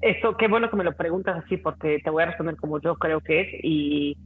esto, 0.00 0.36
qué 0.38 0.48
bueno 0.48 0.70
que 0.70 0.76
me 0.76 0.84
lo 0.84 0.96
preguntas 0.96 1.44
así 1.44 1.58
porque 1.58 1.98
te 2.02 2.08
voy 2.08 2.22
a 2.22 2.26
responder 2.26 2.56
como 2.56 2.80
yo 2.80 2.94
creo 2.96 3.20
que 3.20 3.42
es 3.42 3.48
y, 3.62 4.16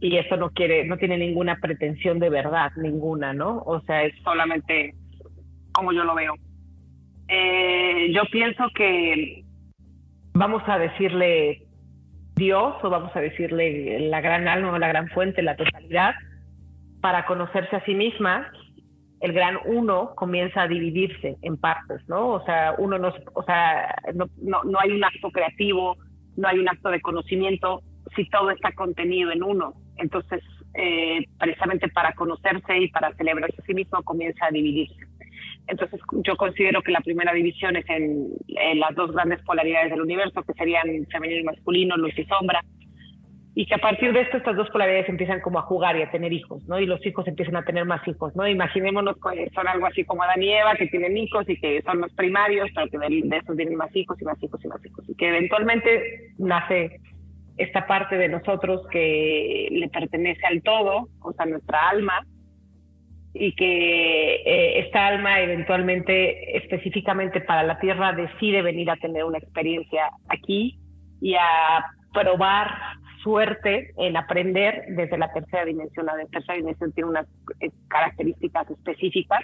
y 0.00 0.16
esto 0.16 0.38
no 0.38 0.50
quiere, 0.50 0.86
no 0.86 0.96
tiene 0.96 1.18
ninguna 1.18 1.58
pretensión 1.60 2.18
de 2.18 2.30
verdad, 2.30 2.72
ninguna, 2.76 3.34
¿no? 3.34 3.58
O 3.66 3.82
sea, 3.82 4.04
es 4.04 4.14
solamente 4.24 4.94
como 5.72 5.92
yo 5.92 6.04
lo 6.04 6.14
veo. 6.14 6.34
Eh, 7.28 8.10
yo 8.14 8.22
pienso 8.32 8.64
que 8.74 9.44
vamos 10.32 10.62
a 10.66 10.78
decirle 10.78 11.65
Dios 12.36 12.76
o 12.82 12.90
vamos 12.90 13.14
a 13.16 13.20
decirle 13.20 13.98
la 14.08 14.20
gran 14.20 14.46
alma 14.46 14.72
o 14.72 14.78
la 14.78 14.88
gran 14.88 15.08
fuente, 15.08 15.42
la 15.42 15.56
totalidad, 15.56 16.14
para 17.00 17.24
conocerse 17.24 17.76
a 17.76 17.84
sí 17.84 17.94
misma, 17.94 18.52
el 19.20 19.32
gran 19.32 19.58
uno 19.64 20.14
comienza 20.14 20.62
a 20.62 20.68
dividirse 20.68 21.36
en 21.40 21.56
partes, 21.56 22.06
¿no? 22.08 22.28
O 22.28 22.44
sea, 22.44 22.74
uno 22.76 22.98
no, 22.98 23.14
o 23.32 23.42
sea, 23.44 23.94
no, 24.14 24.28
no, 24.42 24.78
hay 24.78 24.90
un 24.90 25.02
acto 25.02 25.30
creativo, 25.30 25.96
no 26.36 26.48
hay 26.48 26.58
un 26.58 26.68
acto 26.68 26.90
de 26.90 27.00
conocimiento, 27.00 27.82
si 28.14 28.28
todo 28.28 28.50
está 28.50 28.72
contenido 28.72 29.30
en 29.30 29.42
uno. 29.42 29.72
Entonces, 29.96 30.42
eh, 30.74 31.24
precisamente 31.38 31.88
para 31.88 32.12
conocerse 32.12 32.76
y 32.76 32.88
para 32.88 33.14
celebrarse 33.14 33.62
a 33.62 33.64
sí 33.64 33.72
mismo, 33.72 34.02
comienza 34.02 34.44
a 34.44 34.50
dividirse. 34.50 35.06
Entonces 35.66 36.00
yo 36.24 36.36
considero 36.36 36.82
que 36.82 36.92
la 36.92 37.00
primera 37.00 37.32
división 37.32 37.76
es 37.76 37.88
en, 37.88 38.28
las 38.78 38.94
dos 38.94 39.12
grandes 39.12 39.42
polaridades 39.42 39.90
del 39.90 40.00
universo, 40.00 40.42
que 40.42 40.52
serían 40.54 41.06
femenino 41.10 41.40
y 41.40 41.44
masculino, 41.44 41.96
luz 41.96 42.16
y 42.18 42.24
sombra, 42.24 42.62
y 43.54 43.66
que 43.66 43.74
a 43.74 43.78
partir 43.78 44.12
de 44.12 44.20
esto 44.20 44.36
estas 44.36 44.54
dos 44.54 44.68
polaridades 44.70 45.08
empiezan 45.08 45.40
como 45.40 45.58
a 45.58 45.62
jugar 45.62 45.96
y 45.96 46.02
a 46.02 46.10
tener 46.10 46.32
hijos, 46.32 46.62
¿no? 46.68 46.78
Y 46.78 46.86
los 46.86 47.04
hijos 47.06 47.26
empiezan 47.26 47.56
a 47.56 47.64
tener 47.64 47.86
más 47.86 48.06
hijos, 48.06 48.36
¿no? 48.36 48.46
Imaginémonos 48.46 49.16
que 49.16 49.48
son 49.54 49.66
algo 49.66 49.86
así 49.86 50.04
como 50.04 50.22
Adán 50.22 50.42
y 50.42 50.52
Eva, 50.52 50.74
que 50.74 50.88
tienen 50.88 51.16
hijos 51.16 51.48
y 51.48 51.58
que 51.58 51.82
son 51.82 52.00
los 52.02 52.12
primarios, 52.12 52.68
pero 52.74 52.88
que 52.88 52.98
de, 52.98 53.22
de 53.24 53.36
esos 53.38 53.56
vienen 53.56 53.76
más 53.76 53.94
hijos 53.96 54.20
y 54.20 54.24
más 54.24 54.40
hijos 54.42 54.62
y 54.62 54.68
más 54.68 54.84
hijos, 54.84 55.08
y 55.08 55.14
que 55.14 55.28
eventualmente 55.28 56.34
nace 56.38 57.00
esta 57.56 57.86
parte 57.86 58.18
de 58.18 58.28
nosotros 58.28 58.86
que 58.90 59.68
le 59.70 59.88
pertenece 59.88 60.44
al 60.46 60.62
todo, 60.62 61.08
o 61.22 61.32
sea, 61.32 61.46
nuestra 61.46 61.88
alma, 61.88 62.26
y 63.38 63.52
que 63.54 64.34
eh, 64.36 64.80
esta 64.80 65.06
alma 65.06 65.40
eventualmente, 65.40 66.56
específicamente 66.56 67.40
para 67.40 67.62
la 67.62 67.78
Tierra, 67.78 68.12
decide 68.12 68.62
venir 68.62 68.90
a 68.90 68.96
tener 68.96 69.24
una 69.24 69.38
experiencia 69.38 70.10
aquí 70.28 70.78
y 71.20 71.34
a 71.34 71.84
probar 72.12 72.70
suerte 73.22 73.92
en 73.98 74.16
aprender 74.16 74.84
desde 74.90 75.18
la 75.18 75.32
tercera 75.32 75.64
dimensión. 75.64 76.06
La 76.06 76.14
tercera 76.30 76.54
dimensión 76.54 76.92
tiene 76.92 77.10
unas 77.10 77.26
eh, 77.60 77.70
características 77.88 78.70
específicas. 78.70 79.40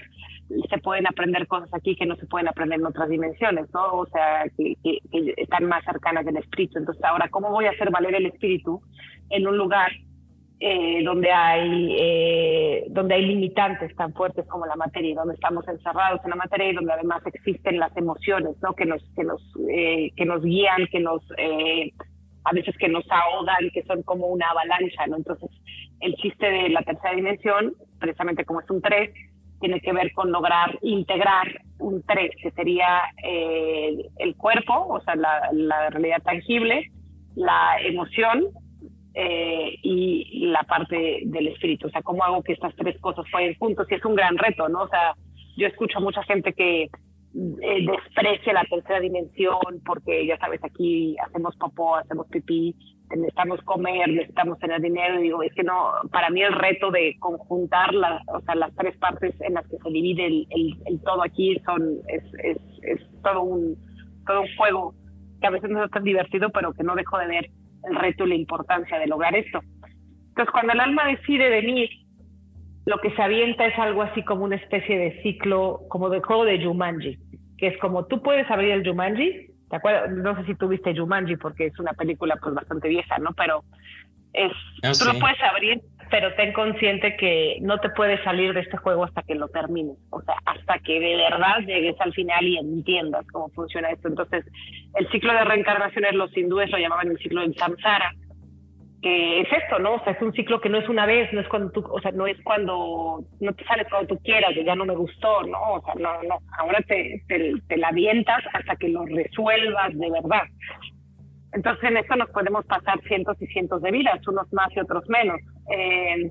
Se 0.70 0.78
pueden 0.78 1.06
aprender 1.06 1.46
cosas 1.46 1.72
aquí 1.74 1.96
que 1.96 2.06
no 2.06 2.16
se 2.16 2.26
pueden 2.26 2.48
aprender 2.48 2.78
en 2.78 2.86
otras 2.86 3.08
dimensiones, 3.08 3.66
¿no? 3.74 3.92
O 3.92 4.06
sea, 4.06 4.44
que, 4.56 4.74
que 4.82 5.34
están 5.36 5.66
más 5.66 5.84
cercanas 5.84 6.24
del 6.24 6.36
espíritu. 6.36 6.78
Entonces, 6.78 7.02
ahora, 7.04 7.28
¿cómo 7.28 7.50
voy 7.50 7.66
a 7.66 7.70
hacer 7.70 7.90
valer 7.90 8.14
el 8.14 8.26
espíritu 8.26 8.80
en 9.30 9.46
un 9.46 9.56
lugar 9.56 9.90
eh, 10.60 11.02
donde 11.02 11.30
hay 11.32 11.96
eh, 11.98 12.84
donde 12.90 13.16
hay 13.16 13.26
limitantes 13.26 13.94
tan 13.96 14.12
fuertes 14.14 14.46
como 14.46 14.64
la 14.66 14.76
materia, 14.76 15.16
donde 15.16 15.34
estamos 15.34 15.66
encerrados 15.66 16.20
en 16.22 16.30
la 16.30 16.36
materia 16.36 16.70
y 16.70 16.74
donde 16.74 16.92
además 16.92 17.20
existen 17.26 17.80
las 17.80 17.96
emociones, 17.96 18.56
¿no? 18.62 18.72
Que 18.74 18.84
nos 18.84 19.02
que 19.16 19.24
nos 19.24 19.42
eh, 19.68 20.12
que 20.16 20.24
nos 20.24 20.42
guían, 20.42 20.86
que 20.90 21.00
nos 21.00 21.22
a 22.44 22.52
veces 22.52 22.76
que 22.78 22.88
nos 22.88 23.04
ahogan, 23.10 23.70
que 23.72 23.82
son 23.84 24.02
como 24.02 24.28
una 24.28 24.46
avalancha, 24.50 25.06
¿no? 25.08 25.16
Entonces 25.16 25.50
el 26.00 26.14
chiste 26.16 26.46
de 26.48 26.68
la 26.68 26.82
tercera 26.82 27.14
dimensión, 27.14 27.74
precisamente 27.98 28.44
como 28.44 28.60
es 28.60 28.70
un 28.70 28.82
3, 28.82 29.10
tiene 29.60 29.80
que 29.80 29.92
ver 29.92 30.12
con 30.12 30.30
lograr 30.30 30.78
integrar 30.82 31.60
un 31.78 32.02
3, 32.02 32.30
que 32.40 32.50
sería 32.52 33.02
el 33.22 34.36
cuerpo, 34.36 34.74
o 34.74 35.00
sea, 35.00 35.14
la 35.16 35.90
realidad 35.90 36.22
tangible, 36.22 36.90
la 37.34 37.80
emoción 37.82 38.48
eh, 39.14 39.78
y 39.82 40.46
la 40.46 40.62
parte 40.62 41.20
del 41.24 41.48
espíritu. 41.48 41.86
O 41.86 41.90
sea, 41.90 42.02
¿cómo 42.02 42.24
hago 42.24 42.42
que 42.42 42.52
estas 42.52 42.74
tres 42.76 42.98
cosas 43.00 43.24
vayan 43.32 43.54
juntos? 43.54 43.86
Y 43.90 43.94
es 43.94 44.04
un 44.04 44.14
gran 44.14 44.38
reto, 44.38 44.68
¿no? 44.68 44.82
O 44.82 44.88
sea, 44.88 45.14
yo 45.56 45.66
escucho 45.66 45.98
a 45.98 46.02
mucha 46.02 46.22
gente 46.24 46.52
que 46.52 46.84
eh, 46.84 47.86
desprecia 47.86 48.52
la 48.52 48.64
tercera 48.64 49.00
dimensión 49.00 49.58
porque, 49.84 50.26
ya 50.26 50.38
sabes, 50.38 50.62
aquí 50.64 51.16
hacemos 51.18 51.56
popó, 51.56 51.96
hacemos 51.96 52.26
pipí, 52.28 52.74
necesitamos 53.10 53.60
comer, 53.62 54.08
necesitamos 54.08 54.58
tener 54.58 54.80
dinero. 54.80 55.18
Y 55.18 55.24
digo, 55.24 55.42
es 55.42 55.52
que 55.54 55.62
no, 55.62 55.92
para 56.10 56.30
mí 56.30 56.42
el 56.42 56.52
reto 56.52 56.90
de 56.90 57.16
conjuntar 57.20 57.94
las, 57.94 58.22
o 58.28 58.40
sea, 58.42 58.54
las 58.54 58.74
tres 58.76 58.96
partes 58.98 59.34
en 59.40 59.54
las 59.54 59.66
que 59.68 59.76
se 59.78 59.90
divide 59.90 60.26
el, 60.26 60.46
el, 60.86 61.00
todo 61.02 61.22
aquí 61.22 61.58
son, 61.64 61.98
es, 62.08 62.24
es, 62.44 62.58
es 62.82 63.22
todo, 63.22 63.42
un, 63.42 63.76
todo 64.26 64.42
un 64.42 64.56
juego 64.56 64.94
que 65.40 65.46
a 65.46 65.50
veces 65.50 65.70
no 65.70 65.84
es 65.84 65.90
tan 65.90 66.04
divertido, 66.04 66.50
pero 66.50 66.72
que 66.72 66.82
no 66.82 66.94
dejo 66.94 67.18
de 67.18 67.26
ver 67.26 67.50
el 67.88 67.96
reto 67.96 68.24
y 68.24 68.30
la 68.30 68.34
importancia 68.34 68.98
de 68.98 69.06
lograr 69.06 69.34
esto. 69.34 69.60
Entonces, 70.28 70.52
cuando 70.52 70.72
el 70.72 70.80
alma 70.80 71.06
decide 71.06 71.48
venir, 71.50 71.90
lo 72.86 72.98
que 72.98 73.14
se 73.14 73.22
avienta 73.22 73.66
es 73.66 73.78
algo 73.78 74.02
así 74.02 74.22
como 74.24 74.44
una 74.44 74.56
especie 74.56 74.98
de 74.98 75.22
ciclo, 75.22 75.80
como 75.88 76.08
de 76.10 76.20
juego 76.20 76.44
de 76.44 76.64
Jumanji, 76.64 77.18
que 77.58 77.68
es 77.68 77.78
como 77.78 78.06
tú 78.06 78.22
puedes 78.22 78.50
abrir 78.50 78.72
el 78.72 78.86
Jumanji, 78.86 79.48
¿te 79.70 79.76
acuerdas? 79.76 80.10
No 80.10 80.36
sé 80.36 80.46
si 80.46 80.54
tú 80.54 80.68
viste 80.68 80.96
Jumanji 80.96 81.36
porque 81.36 81.66
es 81.66 81.78
una 81.78 81.92
película 81.92 82.36
pues 82.42 82.54
bastante 82.54 82.88
vieja, 82.88 83.18
¿no? 83.18 83.32
Pero 83.34 83.62
es, 84.32 84.52
ah, 84.82 84.92
tú 84.98 85.12
lo 85.12 85.18
puedes 85.20 85.40
abrir, 85.42 85.80
pero 86.12 86.34
ten 86.34 86.52
consciente 86.52 87.16
que 87.16 87.56
no 87.62 87.78
te 87.78 87.88
puedes 87.88 88.22
salir 88.22 88.52
de 88.52 88.60
este 88.60 88.76
juego 88.76 89.04
hasta 89.04 89.22
que 89.22 89.34
lo 89.34 89.48
termines, 89.48 89.96
o 90.10 90.20
sea, 90.20 90.34
hasta 90.44 90.78
que 90.80 91.00
de 91.00 91.16
verdad 91.16 91.60
llegues 91.60 91.98
al 92.00 92.12
final 92.12 92.46
y 92.46 92.58
entiendas 92.58 93.26
cómo 93.32 93.48
funciona 93.48 93.88
esto. 93.88 94.08
Entonces, 94.08 94.44
el 94.96 95.10
ciclo 95.10 95.32
de 95.32 95.42
reencarnaciones 95.42 96.12
los 96.12 96.36
hindúes 96.36 96.70
lo 96.70 96.76
llamaban 96.76 97.08
el 97.08 97.18
ciclo 97.18 97.40
del 97.40 97.56
samsara, 97.56 98.12
que 99.00 99.40
es 99.40 99.48
esto, 99.52 99.78
¿no? 99.78 99.94
O 99.94 100.04
sea, 100.04 100.12
es 100.12 100.20
un 100.20 100.34
ciclo 100.34 100.60
que 100.60 100.68
no 100.68 100.76
es 100.76 100.88
una 100.90 101.06
vez, 101.06 101.32
no 101.32 101.40
es 101.40 101.48
cuando 101.48 101.70
tú, 101.70 101.82
o 101.90 101.98
sea, 102.02 102.12
no 102.12 102.26
es 102.26 102.36
cuando, 102.42 103.24
no 103.40 103.54
te 103.54 103.64
sales 103.64 103.86
cuando 103.88 104.14
tú 104.14 104.22
quieras, 104.22 104.52
que 104.52 104.64
ya 104.64 104.74
no 104.74 104.84
me 104.84 104.94
gustó, 104.94 105.44
¿no? 105.44 105.58
O 105.76 105.82
sea, 105.82 105.94
no, 105.94 106.22
no, 106.24 106.40
ahora 106.58 106.80
te, 106.86 107.22
te, 107.26 107.76
la 107.78 107.88
avientas 107.88 108.44
hasta 108.52 108.76
que 108.76 108.88
lo 108.88 109.06
resuelvas 109.06 109.98
de 109.98 110.10
verdad. 110.10 110.42
Entonces 111.54 111.84
en 111.84 111.96
esto 111.96 112.16
nos 112.16 112.28
podemos 112.28 112.66
pasar 112.66 113.00
cientos 113.08 113.40
y 113.40 113.46
cientos 113.46 113.80
de 113.80 113.92
vidas, 113.92 114.28
unos 114.28 114.52
más 114.52 114.68
y 114.76 114.80
otros 114.80 115.08
menos, 115.08 115.40
eh, 115.70 116.30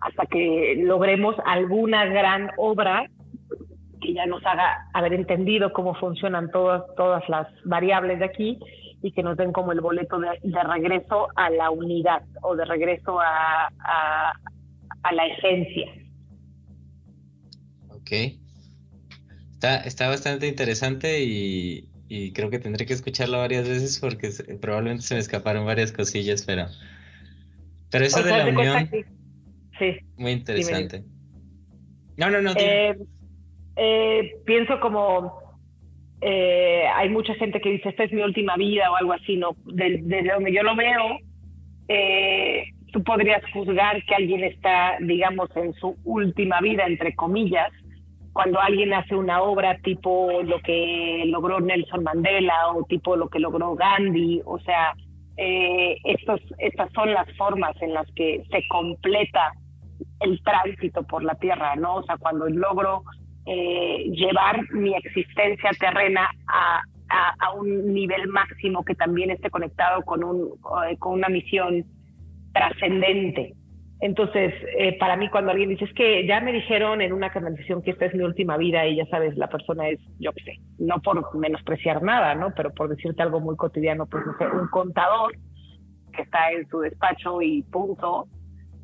hasta 0.00 0.26
que 0.26 0.76
logremos 0.78 1.36
alguna 1.44 2.04
gran 2.06 2.50
obra 2.56 3.08
que 4.00 4.12
ya 4.12 4.26
nos 4.26 4.44
haga 4.44 4.86
haber 4.92 5.14
entendido 5.14 5.72
cómo 5.72 5.94
funcionan 5.94 6.50
todas, 6.50 6.82
todas 6.96 7.26
las 7.28 7.48
variables 7.64 8.18
de 8.18 8.26
aquí 8.26 8.58
y 9.02 9.12
que 9.12 9.22
nos 9.22 9.36
den 9.36 9.52
como 9.52 9.72
el 9.72 9.80
boleto 9.80 10.18
de, 10.18 10.62
regreso 10.62 11.28
a 11.36 11.50
la 11.50 11.70
unidad 11.70 12.22
o 12.42 12.54
de 12.54 12.64
regreso 12.64 13.18
a, 13.20 13.68
a, 13.78 15.12
la 15.12 15.26
esencia. 15.26 15.86
Ok. 17.90 18.10
Está, 19.52 19.76
está 19.80 20.08
bastante 20.08 20.48
interesante 20.48 21.22
y, 21.22 21.88
y 22.08 22.32
creo 22.32 22.50
que 22.50 22.58
tendré 22.58 22.84
que 22.84 22.92
escucharlo 22.92 23.38
varias 23.38 23.68
veces 23.68 23.98
porque 23.98 24.30
probablemente 24.60 25.04
se 25.04 25.14
me 25.14 25.20
escaparon 25.20 25.64
varias 25.64 25.92
cosillas, 25.92 26.44
pero... 26.44 26.66
Pero 27.94 28.06
eso 28.06 28.24
de 28.24 28.30
la 28.30 28.46
unión... 28.48 28.90
Sí. 29.78 29.96
Muy 30.18 30.32
interesante. 30.32 31.04
No, 32.16 32.28
no, 32.28 32.42
no. 32.42 32.50
Eh, 32.56 32.96
eh, 33.76 34.32
pienso 34.44 34.80
como... 34.80 35.40
Eh, 36.20 36.86
hay 36.92 37.08
mucha 37.08 37.34
gente 37.34 37.60
que 37.60 37.70
dice, 37.70 37.90
esta 37.90 38.02
es 38.02 38.12
mi 38.12 38.22
última 38.22 38.56
vida 38.56 38.90
o 38.90 38.96
algo 38.96 39.12
así, 39.12 39.36
¿no? 39.36 39.54
Desde, 39.66 40.24
donde 40.24 40.52
yo 40.52 40.64
lo 40.64 40.74
veo, 40.74 41.18
tú 42.92 43.04
podrías 43.04 43.42
juzgar 43.52 44.04
que 44.06 44.14
alguien 44.16 44.42
está, 44.42 44.96
digamos, 45.00 45.48
en 45.54 45.72
su 45.74 45.96
última 46.02 46.60
vida, 46.60 46.86
entre 46.86 47.14
comillas, 47.14 47.70
cuando 48.32 48.58
alguien 48.58 48.92
hace 48.92 49.14
una 49.14 49.40
obra 49.40 49.78
tipo 49.78 50.42
lo 50.42 50.58
que 50.62 51.22
logró 51.26 51.60
Nelson 51.60 52.02
Mandela 52.02 52.72
o 52.74 52.84
tipo 52.86 53.14
lo 53.14 53.28
que 53.28 53.38
logró 53.38 53.76
Gandhi, 53.76 54.42
o 54.44 54.58
sea, 54.58 54.94
eh, 55.36 55.96
estos, 56.04 56.40
estas 56.58 56.92
son 56.92 57.12
las 57.12 57.26
formas 57.36 57.74
en 57.82 57.92
las 57.92 58.06
que 58.12 58.44
se 58.50 58.66
completa 58.68 59.52
el 60.20 60.40
tránsito 60.42 61.02
por 61.04 61.24
la 61.24 61.34
tierra, 61.34 61.76
¿no? 61.76 61.96
O 61.96 62.02
sea, 62.04 62.16
cuando 62.16 62.48
logro 62.48 63.02
eh, 63.46 64.04
llevar 64.10 64.70
mi 64.72 64.94
existencia 64.94 65.70
terrena 65.78 66.30
a, 66.46 66.82
a, 67.38 67.52
un 67.52 67.92
nivel 67.92 68.28
máximo 68.28 68.84
que 68.84 68.94
también 68.94 69.30
esté 69.30 69.50
conectado 69.50 70.02
con, 70.02 70.24
un, 70.24 70.52
eh, 70.88 70.96
con 70.98 71.14
una 71.14 71.28
misión 71.28 71.84
trascendente. 72.52 73.54
Entonces, 74.04 74.52
eh, 74.76 74.98
para 74.98 75.16
mí 75.16 75.30
cuando 75.30 75.50
alguien 75.50 75.70
dice, 75.70 75.86
es 75.86 75.94
que 75.94 76.26
ya 76.26 76.38
me 76.42 76.52
dijeron 76.52 77.00
en 77.00 77.14
una 77.14 77.30
canalización 77.30 77.80
que 77.80 77.92
esta 77.92 78.04
es 78.04 78.14
mi 78.14 78.22
última 78.22 78.58
vida 78.58 78.86
y 78.86 78.96
ya 78.96 79.06
sabes, 79.06 79.34
la 79.38 79.48
persona 79.48 79.88
es, 79.88 79.98
yo 80.18 80.30
qué 80.34 80.44
sé, 80.44 80.60
no 80.78 81.00
por 81.00 81.34
menospreciar 81.34 82.02
nada, 82.02 82.34
¿no? 82.34 82.52
Pero 82.54 82.70
por 82.74 82.90
decirte 82.90 83.22
algo 83.22 83.40
muy 83.40 83.56
cotidiano, 83.56 84.04
pues 84.04 84.26
no 84.26 84.36
sé, 84.36 84.46
un 84.46 84.68
contador 84.68 85.32
que 86.12 86.20
está 86.20 86.52
en 86.52 86.68
su 86.68 86.80
despacho 86.80 87.40
y 87.40 87.62
punto, 87.62 88.28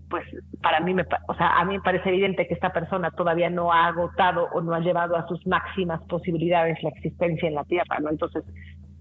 pues 0.08 0.24
para 0.62 0.80
mí 0.80 0.94
me, 0.94 1.04
o 1.28 1.34
sea, 1.34 1.60
a 1.60 1.66
mí 1.66 1.74
me 1.74 1.82
parece 1.82 2.08
evidente 2.08 2.48
que 2.48 2.54
esta 2.54 2.72
persona 2.72 3.10
todavía 3.10 3.50
no 3.50 3.74
ha 3.74 3.88
agotado 3.88 4.48
o 4.54 4.62
no 4.62 4.72
ha 4.72 4.80
llevado 4.80 5.16
a 5.16 5.28
sus 5.28 5.46
máximas 5.46 6.00
posibilidades 6.04 6.82
la 6.82 6.88
existencia 6.88 7.46
en 7.46 7.56
la 7.56 7.64
Tierra, 7.64 7.98
¿no? 8.00 8.08
Entonces, 8.08 8.42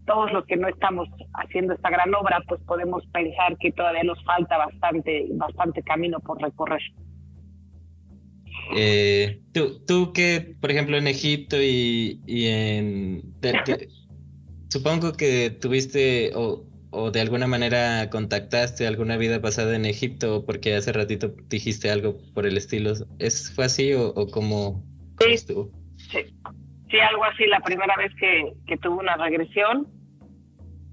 todos 0.10 0.32
los 0.34 0.44
que 0.48 0.58
no 0.58 0.68
estamos 0.68 1.08
haciendo 1.36 1.76
esta 1.76 1.92
gran 1.92 2.12
obra, 2.16 2.42
pues 2.48 2.60
podemos 2.66 3.06
pensar 3.14 3.56
que 3.60 3.72
todavía 3.72 4.04
nos 4.04 4.22
falta 4.24 4.58
bastante, 4.58 5.28
bastante 5.34 5.84
camino 5.84 6.20
por 6.20 6.42
recorrer. 6.42 6.82
Eh, 8.76 9.40
tú, 9.54 9.86
tú 9.86 10.12
que, 10.12 10.56
por 10.60 10.72
ejemplo, 10.72 10.98
en 10.98 11.06
Egipto 11.06 11.58
y, 11.62 12.22
y 12.26 12.48
en... 12.48 13.22
supongo 14.70 15.14
que 15.14 15.52
tuviste 15.52 16.32
o, 16.34 16.66
o, 16.90 17.12
de 17.12 17.22
alguna 17.22 17.46
manera 17.46 18.10
contactaste 18.10 18.88
alguna 18.88 19.16
vida 19.16 19.40
pasada 19.42 19.76
en 19.76 19.86
Egipto 19.86 20.44
porque 20.44 20.74
hace 20.74 20.92
ratito 20.92 21.36
dijiste 21.50 21.92
algo 21.92 22.18
por 22.34 22.48
el 22.48 22.58
estilo. 22.58 22.94
¿Es, 23.20 23.54
¿Fue 23.54 23.66
así 23.66 23.94
o, 23.94 24.08
o 24.08 24.26
cómo, 24.26 24.84
sí, 25.20 25.34
estuvo? 25.34 25.70
Sí. 25.98 26.26
sí, 26.90 26.98
algo 27.00 27.26
así. 27.26 27.46
La 27.46 27.60
primera 27.60 27.96
vez 27.96 28.12
que, 28.20 28.54
que 28.66 28.76
tuve 28.78 28.98
una 28.98 29.16
regresión, 29.18 29.99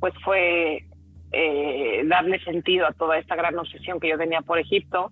pues 0.06 0.22
fue 0.22 0.84
eh, 1.32 2.02
darle 2.06 2.38
sentido 2.44 2.86
a 2.86 2.92
toda 2.92 3.18
esta 3.18 3.34
gran 3.34 3.58
obsesión 3.58 3.98
que 3.98 4.08
yo 4.08 4.16
tenía 4.16 4.40
por 4.40 4.60
Egipto 4.60 5.10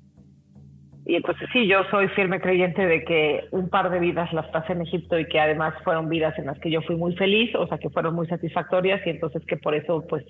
y 1.04 1.16
entonces 1.16 1.48
sí, 1.52 1.66
yo 1.66 1.82
soy 1.90 2.06
firme 2.08 2.40
creyente 2.40 2.86
de 2.86 3.04
que 3.04 3.48
un 3.50 3.68
par 3.68 3.90
de 3.90 3.98
vidas 3.98 4.32
las 4.32 4.46
pasé 4.52 4.72
en 4.72 4.82
Egipto 4.82 5.18
y 5.18 5.26
que 5.26 5.40
además 5.40 5.74
fueron 5.82 6.08
vidas 6.08 6.38
en 6.38 6.46
las 6.46 6.58
que 6.60 6.70
yo 6.70 6.80
fui 6.82 6.94
muy 6.94 7.14
feliz, 7.16 7.52
o 7.56 7.66
sea, 7.66 7.76
que 7.76 7.90
fueron 7.90 8.14
muy 8.14 8.28
satisfactorias 8.28 9.04
y 9.04 9.10
entonces 9.10 9.44
que 9.46 9.56
por 9.56 9.74
eso 9.74 10.04
pues 10.08 10.24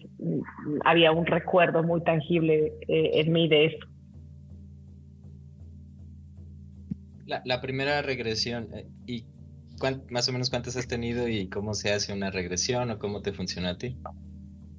había 0.85 1.13
un 1.13 1.27
recuerdo 1.27 1.83
muy 1.83 2.03
tangible 2.03 2.73
eh, 2.89 3.11
en 3.15 3.33
mí 3.33 3.49
de 3.49 3.67
esto. 3.67 3.87
La, 7.27 7.43
la 7.45 7.61
primera 7.61 8.01
regresión, 8.01 8.69
eh, 8.75 8.87
¿y 9.07 9.25
más 10.09 10.29
o 10.29 10.33
menos 10.33 10.49
cuántas 10.49 10.77
has 10.77 10.89
tenido 10.89 11.29
y 11.29 11.49
cómo 11.49 11.75
se 11.75 11.93
hace 11.93 12.15
una 12.15 12.31
regresión 12.31 12.91
o 12.91 12.99
cómo 12.99 13.21
te 13.21 13.33
funciona 13.33 13.71
a 13.71 13.79
ti? 13.79 13.97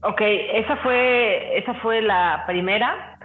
Ok, 0.08 0.22
esa 0.22 0.78
fue, 0.78 1.58
esa 1.58 1.74
fue 1.76 2.00
la 2.02 2.44
primera. 2.46 3.18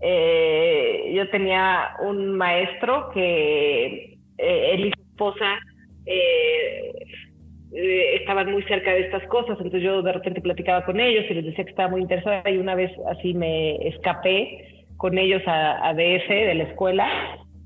Eh, 0.00 1.12
yo 1.12 1.28
tenía 1.30 1.96
un 2.00 2.36
maestro 2.36 3.10
que 3.12 4.18
eh, 4.38 4.70
él 4.72 4.86
y 4.86 4.92
su 4.92 5.02
esposa 5.10 5.58
eh, 6.06 6.92
eh, 7.72 8.14
estaban 8.20 8.52
muy 8.52 8.62
cerca 8.64 8.92
de 8.92 9.00
estas 9.00 9.26
cosas, 9.26 9.56
entonces 9.58 9.82
yo 9.82 10.00
de 10.00 10.12
repente 10.12 10.40
platicaba 10.40 10.84
con 10.84 11.00
ellos 11.00 11.24
y 11.28 11.34
les 11.34 11.44
decía 11.44 11.64
que 11.64 11.70
estaba 11.70 11.88
muy 11.90 12.02
interesada 12.02 12.48
y 12.48 12.58
una 12.58 12.76
vez 12.76 12.92
así 13.10 13.34
me 13.34 13.74
escapé 13.88 14.86
con 14.96 15.18
ellos 15.18 15.42
a, 15.46 15.88
a 15.88 15.92
DF 15.92 16.28
de 16.28 16.54
la 16.54 16.64
escuela 16.64 17.08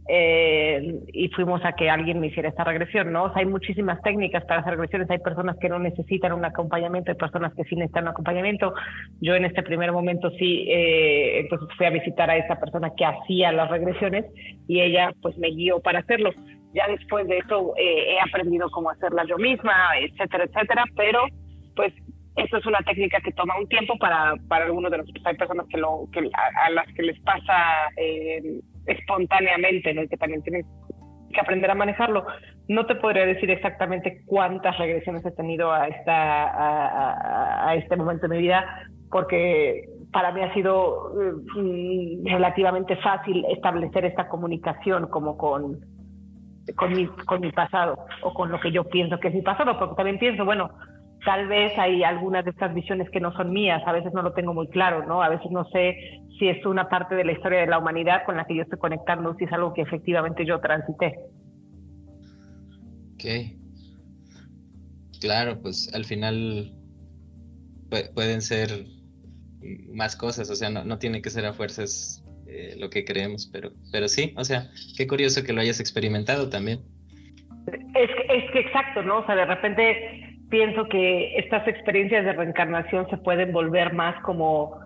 eh, 0.08 1.00
y 1.12 1.28
fuimos 1.28 1.64
a 1.64 1.72
que 1.72 1.88
alguien 1.88 2.20
me 2.20 2.26
hiciera 2.26 2.48
esta 2.48 2.64
regresión, 2.64 3.12
¿no? 3.12 3.24
O 3.24 3.32
sea, 3.32 3.40
hay 3.40 3.46
muchísimas 3.46 4.02
técnicas 4.02 4.44
para 4.44 4.60
hacer 4.60 4.72
regresiones, 4.72 5.08
hay 5.10 5.18
personas 5.18 5.56
que 5.58 5.68
no 5.68 5.78
necesitan 5.78 6.32
un 6.32 6.44
acompañamiento, 6.44 7.12
hay 7.12 7.16
personas 7.16 7.54
que 7.54 7.64
sí 7.64 7.76
necesitan 7.76 8.04
un 8.04 8.10
acompañamiento. 8.10 8.74
Yo 9.20 9.34
en 9.34 9.44
este 9.44 9.62
primer 9.62 9.92
momento 9.92 10.30
sí, 10.38 10.66
eh, 10.68 11.40
entonces 11.40 11.68
fui 11.76 11.86
a 11.86 11.90
visitar 11.90 12.28
a 12.30 12.36
esa 12.36 12.58
persona 12.58 12.90
que 12.96 13.04
hacía 13.04 13.52
las 13.52 13.70
regresiones 13.70 14.24
y 14.66 14.80
ella 14.80 15.12
pues 15.22 15.38
me 15.38 15.50
guió 15.50 15.80
para 15.80 16.00
hacerlo. 16.00 16.30
Ya 16.74 16.88
después 16.88 17.28
de 17.28 17.38
eso 17.38 17.74
eh, 17.76 18.14
he 18.14 18.20
aprendido 18.20 18.70
cómo 18.70 18.90
hacerla 18.90 19.24
yo 19.28 19.36
misma, 19.38 19.72
etcétera, 20.00 20.44
etcétera, 20.44 20.84
pero 20.96 21.20
pues 21.76 21.92
esto 22.36 22.56
es 22.56 22.66
una 22.66 22.78
técnica 22.80 23.20
que 23.20 23.32
toma 23.32 23.58
un 23.58 23.68
tiempo 23.68 23.96
para, 23.98 24.34
para 24.48 24.64
algunos 24.64 24.90
de 24.90 24.98
los 24.98 25.06
hay 25.24 25.36
personas 25.36 25.66
que 25.68 25.76
lo 25.76 26.08
que 26.12 26.30
a, 26.64 26.70
las 26.70 26.86
que 26.94 27.02
les 27.02 27.20
pasa 27.20 27.88
eh, 27.96 28.60
espontáneamente, 28.86 29.94
¿no? 29.94 30.02
que 30.08 30.16
también 30.16 30.42
tienes 30.42 30.66
que 31.32 31.40
aprender 31.40 31.70
a 31.70 31.74
manejarlo. 31.74 32.26
No 32.68 32.86
te 32.86 32.94
podría 32.94 33.26
decir 33.26 33.50
exactamente 33.50 34.22
cuántas 34.26 34.78
regresiones 34.78 35.24
he 35.24 35.30
tenido 35.32 35.72
a, 35.72 35.88
esta, 35.88 37.68
a, 37.68 37.74
este 37.74 37.96
momento 37.96 38.28
de 38.28 38.36
mi 38.36 38.42
vida, 38.42 38.64
porque 39.10 39.88
para 40.12 40.32
mí 40.32 40.42
ha 40.42 40.52
sido 40.52 41.12
mm, 41.56 42.26
relativamente 42.26 42.96
fácil 42.96 43.44
establecer 43.48 44.04
esta 44.04 44.28
comunicación 44.28 45.08
como 45.08 45.36
con, 45.36 45.80
con, 46.76 46.92
mi, 46.92 47.06
con 47.06 47.40
mi 47.40 47.50
pasado 47.50 48.06
o 48.22 48.34
con 48.34 48.50
lo 48.50 48.60
que 48.60 48.70
yo 48.70 48.84
pienso 48.84 49.18
que 49.18 49.28
es 49.28 49.34
mi 49.34 49.42
pasado, 49.42 49.78
porque 49.78 49.94
también 49.96 50.18
pienso, 50.18 50.44
bueno, 50.44 50.70
tal 51.24 51.46
vez 51.46 51.72
hay 51.78 52.02
algunas 52.02 52.44
de 52.44 52.50
estas 52.50 52.74
visiones 52.74 53.08
que 53.10 53.20
no 53.20 53.32
son 53.32 53.52
mías, 53.52 53.82
a 53.86 53.92
veces 53.92 54.12
no 54.12 54.22
lo 54.22 54.32
tengo 54.32 54.54
muy 54.54 54.68
claro, 54.68 55.06
¿no? 55.06 55.22
A 55.22 55.28
veces 55.28 55.50
no 55.50 55.64
sé 55.70 55.96
si 56.38 56.48
es 56.48 56.64
una 56.66 56.88
parte 56.88 57.14
de 57.14 57.24
la 57.24 57.32
historia 57.32 57.60
de 57.60 57.66
la 57.66 57.78
humanidad 57.78 58.24
con 58.24 58.36
la 58.36 58.44
que 58.44 58.56
yo 58.56 58.62
estoy 58.62 58.78
conectando, 58.78 59.34
si 59.36 59.44
es 59.44 59.52
algo 59.52 59.72
que 59.72 59.82
efectivamente 59.82 60.44
yo 60.44 60.60
transité. 60.60 61.18
Ok. 63.14 63.24
Claro, 65.20 65.60
pues 65.62 65.92
al 65.94 66.04
final 66.04 66.72
pueden 68.14 68.42
ser 68.42 68.86
más 69.92 70.16
cosas, 70.16 70.50
o 70.50 70.56
sea, 70.56 70.70
no, 70.70 70.84
no 70.84 70.98
tiene 70.98 71.22
que 71.22 71.30
ser 71.30 71.46
a 71.46 71.52
fuerzas 71.52 72.24
eh, 72.48 72.74
lo 72.78 72.90
que 72.90 73.04
creemos, 73.04 73.48
pero, 73.52 73.70
pero 73.92 74.08
sí, 74.08 74.34
o 74.36 74.44
sea, 74.44 74.68
qué 74.96 75.06
curioso 75.06 75.44
que 75.44 75.52
lo 75.52 75.60
hayas 75.60 75.78
experimentado 75.78 76.48
también. 76.48 76.80
Es 77.94 78.10
que, 78.10 78.36
es 78.36 78.50
que 78.50 78.58
exacto, 78.60 79.02
¿no? 79.02 79.18
O 79.18 79.26
sea, 79.26 79.36
de 79.36 79.44
repente 79.44 80.31
pienso 80.52 80.84
que 80.84 81.34
estas 81.38 81.66
experiencias 81.66 82.26
de 82.26 82.34
reencarnación 82.34 83.08
se 83.08 83.16
pueden 83.16 83.52
volver 83.52 83.94
más 83.94 84.22
como 84.22 84.80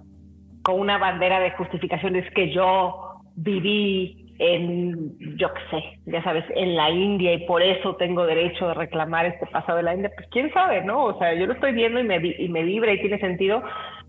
con 0.62 0.78
una 0.78 0.96
bandera 0.96 1.40
de 1.40 1.50
justificaciones 1.50 2.24
que 2.34 2.52
yo 2.52 3.20
viví 3.34 4.32
en, 4.38 5.18
yo 5.36 5.52
qué 5.52 5.60
sé, 5.72 5.98
ya 6.06 6.22
sabes, 6.22 6.44
en 6.54 6.76
la 6.76 6.90
India 6.90 7.32
y 7.32 7.46
por 7.46 7.62
eso 7.62 7.96
tengo 7.96 8.24
derecho 8.26 8.68
de 8.68 8.74
reclamar 8.74 9.26
este 9.26 9.46
pasado 9.46 9.78
de 9.78 9.82
la 9.82 9.94
India, 9.94 10.12
pues 10.14 10.28
quién 10.30 10.52
sabe, 10.52 10.84
¿no? 10.84 11.02
O 11.06 11.18
sea, 11.18 11.34
yo 11.34 11.46
lo 11.46 11.54
estoy 11.54 11.72
viendo 11.72 11.98
y 11.98 12.04
me, 12.04 12.16
y 12.38 12.48
me 12.48 12.62
vibra 12.62 12.92
y 12.92 13.00
tiene 13.00 13.18
sentido, 13.18 13.60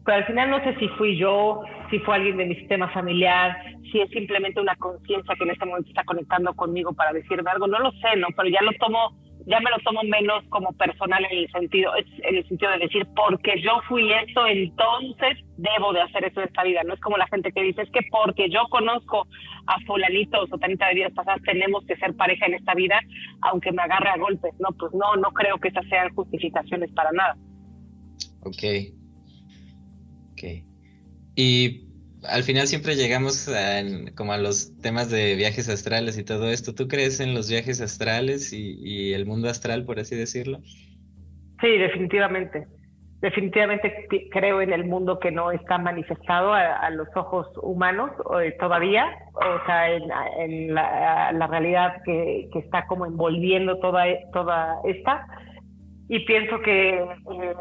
pero 0.06 0.17
al 0.17 0.26
final 0.26 0.52
no 0.52 0.63
sé 0.63 0.76
si 0.78 0.88
fui 0.89 1.17
yo, 1.17 1.62
si 1.89 1.98
fue 2.00 2.17
alguien 2.17 2.38
de 2.38 2.46
mi 2.46 2.56
sistema 2.56 2.88
familiar, 2.89 3.58
si 3.91 4.00
es 4.00 4.12
simplemente 4.12 4.62
una 4.62 4.76
conciencia 4.76 5.34
que 5.36 5.43
en 5.43 5.52
este 5.52 5.65
momento 5.65 5.89
está 5.89 6.04
conectando 6.04 6.54
conmigo 6.54 6.93
para 6.93 7.13
decirme 7.13 7.50
algo, 7.50 7.65
no 7.65 7.80
lo 7.80 7.91
sé, 7.93 8.15
¿no? 8.17 8.28
Pero 8.36 8.48
ya 8.48 8.62
lo 8.62 8.74
tomo 8.74 9.27
ya 9.48 9.62
me 9.62 9.72
lo 9.72 9.78
tomo 9.80 10.04
menos 10.04 10.44
como 10.50 10.74
personal 10.74 11.26
en 11.32 11.38
el 11.38 11.52
sentido, 11.52 11.92
en 11.96 12.36
el 12.36 12.48
sentido 12.48 12.72
de 12.72 12.80
decir, 12.80 13.08
porque 13.16 13.62
yo 13.62 13.80
fui 13.88 14.12
esto, 14.12 14.46
entonces 14.46 15.38
debo 15.56 15.94
de 15.94 16.02
hacer 16.02 16.26
eso 16.26 16.42
en 16.42 16.48
esta 16.48 16.64
vida. 16.64 16.84
No 16.84 16.94
es 16.94 17.00
como 17.00 17.16
la 17.18 17.28
gente 17.28 17.54
que 17.54 17.62
dice, 17.62 17.84
es 17.84 17.90
que 17.92 18.02
porque 18.12 18.50
yo 18.50 18.68
conozco 18.70 19.26
a 19.68 19.80
fulanito 19.86 20.42
o 20.42 20.48
sotanita 20.48 20.90
de 20.90 20.96
vidas 20.96 21.14
pasadas, 21.14 21.42
tenemos 21.44 21.86
que 21.86 21.96
ser 21.96 22.14
pareja 22.16 22.46
en 22.46 22.56
esta 22.56 22.74
vida, 22.76 23.00
aunque 23.42 23.72
me 23.72 23.82
agarre 23.82 24.10
a 24.10 24.18
golpes. 24.18 24.54
No, 24.60 24.70
pues 24.78 24.94
no, 24.94 25.16
no 25.16 25.32
creo 25.32 25.58
que 25.60 25.70
esas 25.70 25.88
sean 25.88 26.14
justificaciones 26.14 26.92
para 26.92 27.12
nada. 27.14 27.38
Ok. 28.42 28.64
Ok. 30.34 30.44
Y 31.38 31.87
al 32.23 32.43
final 32.43 32.67
siempre 32.67 32.95
llegamos 32.95 33.47
a, 33.47 33.82
como 34.15 34.34
a 34.34 34.38
los 34.38 34.75
temas 34.82 35.12
de 35.12 35.36
viajes 35.36 35.69
astrales 35.69 36.17
y 36.17 36.23
todo 36.23 36.49
esto. 36.49 36.73
¿Tú 36.73 36.88
crees 36.88 37.19
en 37.19 37.34
los 37.34 37.49
viajes 37.49 37.82
astrales 37.82 38.53
y, 38.53 39.13
el 39.13 39.25
mundo 39.25 39.49
astral, 39.49 39.86
por 39.86 39.99
así 39.99 40.15
decirlo? 40.15 40.60
Sí, 41.62 41.77
definitivamente. 41.77 42.67
Definitivamente 43.21 44.08
creo 44.32 44.62
en 44.62 44.71
el 44.73 44.86
mundo 44.86 45.19
que 45.19 45.32
no 45.32 45.51
está 45.51 45.80
manifestado 45.80 46.53
a, 46.53 46.88
los 46.91 47.08
ojos 47.15 47.47
humanos 47.63 48.12
eh, 48.43 48.56
todavía, 48.60 49.08
o 49.34 49.65
sea, 49.65 49.91
en, 49.91 50.75
la, 50.75 51.47
realidad 51.49 52.01
que, 52.06 52.47
está 52.53 52.86
como 52.86 53.06
envolviendo 53.08 53.80
toda, 53.80 54.06
esta. 54.86 55.25
Y 56.10 56.19
pienso 56.25 56.62
que, 56.62 56.99
eh, 56.99 57.56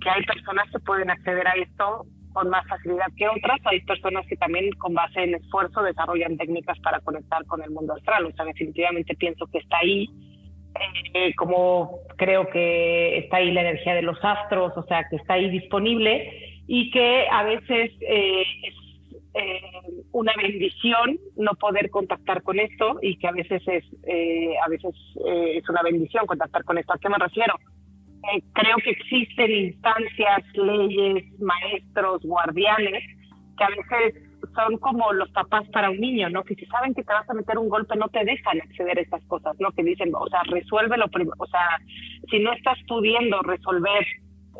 que 0.00 0.10
hay 0.10 0.22
personas 0.24 0.70
que 0.70 0.78
pueden 0.80 1.10
acceder 1.10 1.48
a 1.48 1.52
esto 1.52 2.06
con 2.38 2.50
más 2.50 2.64
facilidad 2.68 3.06
que 3.16 3.26
otras. 3.26 3.58
Hay 3.64 3.80
personas 3.80 4.24
que 4.28 4.36
también 4.36 4.70
con 4.78 4.94
base 4.94 5.24
en 5.24 5.34
esfuerzo 5.34 5.82
desarrollan 5.82 6.36
técnicas 6.36 6.78
para 6.78 7.00
conectar 7.00 7.44
con 7.46 7.64
el 7.64 7.70
mundo 7.70 7.94
astral. 7.94 8.26
O 8.26 8.32
sea, 8.32 8.44
definitivamente 8.44 9.16
pienso 9.16 9.48
que 9.48 9.58
está 9.58 9.78
ahí, 9.78 10.08
eh, 11.14 11.34
como 11.34 11.98
creo 12.16 12.48
que 12.48 13.18
está 13.18 13.38
ahí 13.38 13.50
la 13.50 13.62
energía 13.62 13.94
de 13.94 14.02
los 14.02 14.18
astros, 14.22 14.72
o 14.76 14.84
sea, 14.84 15.04
que 15.10 15.16
está 15.16 15.34
ahí 15.34 15.50
disponible 15.50 16.30
y 16.68 16.92
que 16.92 17.26
a 17.28 17.42
veces 17.42 17.90
eh, 18.02 18.44
es 18.62 18.74
eh, 19.34 19.60
una 20.12 20.32
bendición 20.36 21.18
no 21.34 21.54
poder 21.54 21.90
contactar 21.90 22.44
con 22.44 22.60
esto 22.60 23.00
y 23.02 23.18
que 23.18 23.26
a 23.26 23.32
veces 23.32 23.62
es, 23.66 23.84
a 24.64 24.68
veces 24.68 24.94
es 25.26 25.68
una 25.68 25.82
bendición 25.82 26.24
contactar 26.24 26.62
con 26.62 26.78
esto. 26.78 26.92
¿A 26.92 26.98
qué 26.98 27.08
me 27.08 27.18
refiero? 27.18 27.54
Eh, 28.34 28.42
creo 28.52 28.76
que 28.82 28.90
existen 28.90 29.50
instancias, 29.50 30.44
leyes, 30.54 31.24
maestros, 31.40 32.22
guardianes, 32.22 33.04
que 33.56 33.64
a 33.64 33.68
veces 33.68 34.22
son 34.54 34.78
como 34.78 35.12
los 35.12 35.30
papás 35.30 35.68
para 35.68 35.90
un 35.90 36.00
niño, 36.00 36.28
¿no? 36.30 36.42
Que 36.44 36.54
si 36.54 36.66
saben 36.66 36.94
que 36.94 37.02
te 37.02 37.12
vas 37.12 37.28
a 37.28 37.34
meter 37.34 37.58
un 37.58 37.68
golpe, 37.68 37.96
no 37.96 38.08
te 38.08 38.24
dejan 38.24 38.60
acceder 38.60 38.98
a 38.98 39.02
estas 39.02 39.24
cosas, 39.24 39.56
¿no? 39.58 39.70
Que 39.72 39.82
dicen, 39.82 40.12
o 40.14 40.26
sea, 40.28 40.42
resuélvelo 40.44 41.06
o 41.38 41.46
sea, 41.46 41.78
si 42.30 42.38
no 42.38 42.52
estás 42.52 42.78
pudiendo 42.86 43.40
resolver 43.42 44.06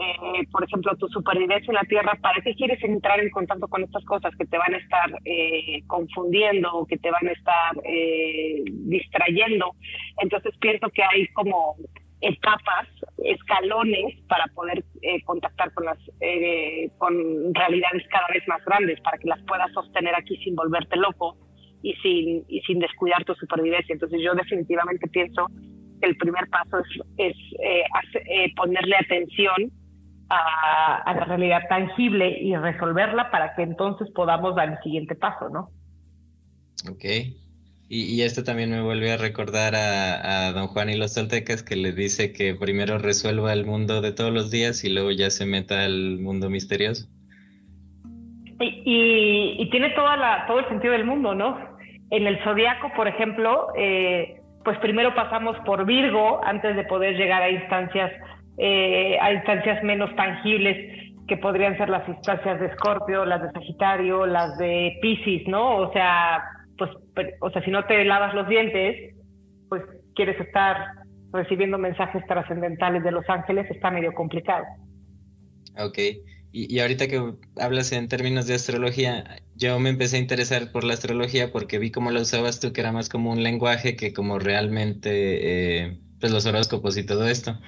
eh, 0.01 0.47
por 0.53 0.63
ejemplo, 0.63 0.97
tu 0.97 1.09
supervivencia 1.09 1.71
en 1.71 1.75
la 1.75 1.83
Tierra, 1.83 2.17
¿para 2.21 2.41
qué 2.43 2.55
quieres 2.55 2.83
entrar 2.85 3.19
en 3.19 3.31
contacto 3.31 3.67
con 3.67 3.83
estas 3.83 4.05
cosas 4.05 4.33
que 4.37 4.47
te 4.47 4.57
van 4.57 4.75
a 4.75 4.79
estar 4.79 5.11
eh, 5.25 5.83
confundiendo 5.89 6.73
o 6.73 6.87
que 6.87 6.99
te 6.99 7.11
van 7.11 7.27
a 7.27 7.33
estar 7.33 7.73
eh, 7.85 8.63
distrayendo? 8.65 9.75
Entonces 10.23 10.57
pienso 10.61 10.89
que 10.91 11.03
hay 11.03 11.27
como 11.29 11.75
etapas, 12.21 12.87
escalones 13.25 14.21
para 14.29 14.47
poder 14.55 14.85
contactar 15.25 15.73
con 15.75 15.87
las 15.87 15.99
con 16.99 17.55
realidades 17.55 18.07
cada 18.11 18.27
vez 18.33 18.47
más 18.47 18.65
grandes, 18.65 19.01
para 19.01 19.19
que 19.19 19.29
las 19.29 19.43
puedas 19.43 19.73
sostener 19.73 20.15
aquí 20.15 20.37
sin 20.39 20.55
volverte 20.55 20.97
loco 20.97 21.37
y 21.83 21.95
sin, 21.95 22.45
y 22.49 22.61
sin 22.63 22.79
descuidar 22.79 23.25
tu 23.25 23.35
supervivencia. 23.35 23.93
Entonces 23.93 24.21
yo 24.23 24.35
definitivamente 24.35 25.09
pienso 25.09 25.47
que 26.01 26.09
el 26.09 26.17
primer 26.17 26.49
paso 26.49 26.79
es, 27.17 27.37
es 27.59 28.55
ponerle 28.55 28.97
atención 28.97 29.73
a, 30.31 31.15
la 31.15 31.25
realidad 31.25 31.63
tangible 31.69 32.39
y 32.41 32.55
resolverla 32.57 33.31
para 33.31 33.55
que 33.55 33.63
entonces 33.63 34.09
podamos 34.15 34.55
dar 34.55 34.69
el 34.69 34.79
siguiente 34.83 35.15
paso, 35.15 35.49
¿no? 35.49 35.71
Ok. 36.91 37.05
Y, 37.91 38.21
esto 38.21 38.45
también 38.45 38.71
me 38.71 38.83
vuelve 38.83 39.13
a 39.13 39.17
recordar 39.17 39.75
a, 39.75 40.53
don 40.53 40.67
Juan 40.67 40.91
y 40.91 40.97
los 40.99 41.15
toltecas 41.15 41.63
que 41.63 41.75
le 41.75 41.93
dice 41.93 42.35
que 42.35 42.55
primero 42.55 42.99
resuelva 42.99 43.55
el 43.55 43.65
mundo 43.65 44.03
de 44.03 44.13
todos 44.13 44.31
los 44.31 44.51
días 44.51 44.85
y 44.85 44.91
luego 44.91 45.11
ya 45.11 45.31
se 45.31 45.47
meta 45.47 45.85
al 45.85 46.19
mundo 46.19 46.51
misterioso. 46.51 47.07
Y, 48.61 49.69
tiene 49.71 49.91
toda 49.91 50.17
la, 50.17 50.47
todo 50.47 50.61
el 50.61 50.69
sentido 50.69 50.93
del 50.93 51.05
mundo, 51.05 51.35
¿no? 51.35 51.59
En 52.11 52.27
el 52.27 52.43
zodiaco, 52.45 52.93
por 52.95 53.09
ejemplo, 53.09 53.69
eh, 53.77 54.41
pues 54.65 54.79
primero 54.81 55.15
pasamos 55.15 55.57
por 55.65 55.87
Virgo 55.87 56.41
antes 56.45 56.77
de 56.77 56.85
poder 56.85 57.17
llegar 57.17 57.43
a 57.43 57.51
instancias 57.51 58.13
eh, 58.59 59.17
a 59.21 59.33
instancias 59.33 59.83
menos 59.85 60.15
tangibles 60.17 60.77
que 61.29 61.37
podrían 61.37 61.77
ser 61.77 61.89
las 61.89 62.07
instancias 62.09 62.59
de 62.59 62.67
Escorpio, 62.67 63.25
las 63.25 63.41
de 63.41 63.53
Sagitario, 63.53 64.27
las 64.27 64.59
de 64.59 64.99
Pisces, 65.01 65.47
¿no? 65.47 65.77
O 65.77 65.93
sea, 65.93 66.43
pues, 66.79 66.91
o 67.41 67.51
sea, 67.51 67.63
si 67.65 67.71
no 67.71 67.85
te 67.85 68.05
lavas 68.05 68.35
los 68.35 68.49
dientes, 68.49 69.15
pues 69.69 69.83
quieres 70.15 70.41
estar 70.41 70.77
recibiendo 71.33 71.77
mensajes 71.77 72.25
trascendentales 72.27 73.03
de 73.03 73.13
los 73.13 73.29
ángeles, 73.29 73.71
está 73.71 73.91
medio 73.91 74.13
complicado. 74.15 74.65
Ok. 75.79 75.99
Y, 76.51 76.75
y, 76.75 76.81
ahorita 76.81 77.09
que 77.09 77.35
hablas 77.61 77.93
en 77.93 78.09
términos 78.09 78.47
de 78.47 78.55
astrología, 78.55 79.43
yo 79.55 79.79
me 79.79 79.91
empecé 79.91 80.17
a 80.17 80.21
interesar 80.21 80.73
por 80.73 80.83
la 80.83 80.95
astrología 80.95 81.53
porque 81.53 81.79
vi 81.79 81.91
cómo 81.91 82.11
la 82.11 82.23
usabas 82.23 82.59
tú, 82.59 82.73
que 82.73 82.81
era 82.81 82.91
más 82.91 83.11
como 83.11 83.31
un 83.31 83.43
lenguaje 83.43 83.97
que 83.97 84.15
como 84.15 84.39
realmente, 84.39 85.11
eh, 85.83 86.01
pues 86.21 86.33
los 86.33 86.47
horóscopos 86.47 86.97
y 86.97 87.05
todo 87.05 87.29
esto. 87.29 87.59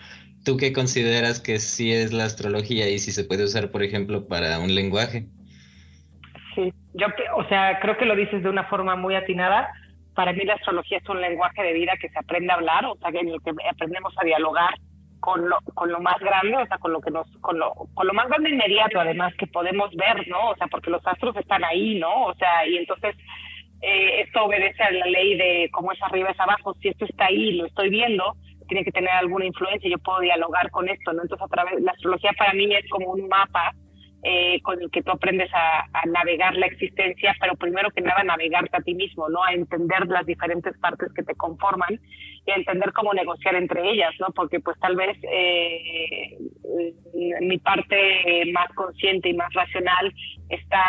¿Tú 0.45 0.57
qué 0.57 0.73
consideras 0.73 1.41
que 1.41 1.59
sí 1.59 1.93
es 1.93 2.15
la 2.15 2.25
astrología 2.25 2.89
y 2.89 2.99
si 2.99 3.13
se 3.13 3.25
puede 3.25 3.45
usar, 3.45 3.71
por 3.71 3.83
ejemplo, 3.83 4.27
para 4.27 4.59
un 4.59 4.75
lenguaje? 4.75 5.29
Sí, 6.55 6.73
yo, 6.95 7.07
o 7.37 7.45
sea, 7.45 7.79
creo 7.81 7.97
que 7.97 8.07
lo 8.07 8.17
dices 8.17 8.43
de 8.43 8.51
una 8.51 8.65
forma 8.65 8.97
muy 8.97 9.15
atinada. 9.15 9.73
Para 10.15 10.33
mí 10.33 10.45
la 10.45 10.55
astrología 10.55 10.99
es 10.99 11.09
un 11.09 11.21
lenguaje 11.21 11.63
de 11.63 11.73
vida 11.73 11.93
que 12.01 12.09
se 12.09 12.19
aprende 12.19 12.53
a 12.53 12.57
hablar, 12.57 12.85
o 12.87 12.97
sea, 12.97 13.11
en 13.11 13.29
el 13.29 13.41
que 13.43 13.53
aprendemos 13.69 14.13
a 14.19 14.25
dialogar 14.25 14.75
con 15.21 15.49
lo, 15.49 15.59
con 15.75 15.93
lo 15.93 16.01
más 16.01 16.19
grande, 16.19 16.57
o 16.57 16.67
sea, 16.67 16.79
con 16.79 16.93
lo 16.93 17.01
que 17.01 17.11
nos, 17.11 17.31
con 17.41 17.59
lo, 17.59 17.73
con 17.95 18.07
lo 18.07 18.13
más 18.13 18.29
grande 18.29 18.51
inmediato, 18.51 18.99
además 18.99 19.35
que 19.37 19.47
podemos 19.47 19.95
ver, 19.95 20.27
¿no? 20.29 20.51
O 20.51 20.57
sea, 20.57 20.67
porque 20.67 20.91
los 20.91 21.07
astros 21.07 21.37
están 21.37 21.63
ahí, 21.63 21.99
¿no? 21.99 22.25
O 22.25 22.35
sea, 22.35 22.67
y 22.67 22.79
entonces 22.79 23.15
eh, 23.83 24.23
esto 24.23 24.45
obedece 24.45 24.83
a 24.83 24.91
la 24.91 25.07
ley 25.07 25.37
de 25.37 25.71
cómo 25.73 25.93
es 25.93 26.03
arriba 26.03 26.31
es 26.31 26.41
abajo. 26.41 26.75
Si 26.81 26.89
esto 26.89 27.05
está 27.05 27.27
ahí, 27.27 27.53
lo 27.53 27.67
estoy 27.67 27.91
viendo, 27.91 28.35
tiene 28.67 28.85
que 28.85 28.93
tener 28.93 29.11
alguna 29.11 29.47
influencia, 29.47 29.91
yo 29.91 29.99
puedo 29.99 30.21
dialogar 30.21 30.71
con 30.71 30.89
esto, 30.89 31.13
¿no? 31.13 31.23
Entonces, 31.23 31.45
a 31.45 31.49
través, 31.49 31.81
la 31.83 31.93
astrología 31.93 32.33
para 32.37 32.53
mí 32.55 32.75
es 32.75 32.89
como 32.89 33.13
un 33.13 33.29
mapa 33.29 33.73
eh, 34.23 34.61
con 34.63 34.81
el 34.81 34.91
que 34.91 35.03
tú 35.03 35.11
aprendes 35.11 35.51
a, 35.55 35.87
navegar 36.07 36.55
la 36.57 36.67
existencia, 36.67 37.35
pero 37.41 37.55
primero 37.57 37.91
que 37.91 38.01
nada 38.01 38.23
navegarte 38.23 38.77
a 38.77 38.81
ti 38.81 38.95
mismo, 38.95 39.29
¿no? 39.29 39.43
A 39.45 39.53
entender 39.53 40.07
las 40.09 40.27
diferentes 40.27 40.77
partes 40.79 41.13
que 41.15 41.23
te 41.23 41.35
conforman 41.35 42.01
y 42.47 42.51
a 42.51 42.57
entender 42.57 42.93
cómo 42.93 43.15
negociar 43.15 43.55
entre 43.55 43.89
ellas, 43.91 44.13
¿no? 44.19 44.29
Porque 44.35 44.61
pues 44.61 44.79
tal 44.81 44.97
vez 44.97 45.17
eh, 45.23 46.37
mi 47.41 47.59
parte 47.59 48.45
más 48.53 48.69
consciente 48.75 49.29
y 49.29 49.35
más 49.35 49.53
racional 49.55 50.13
está 50.49 50.85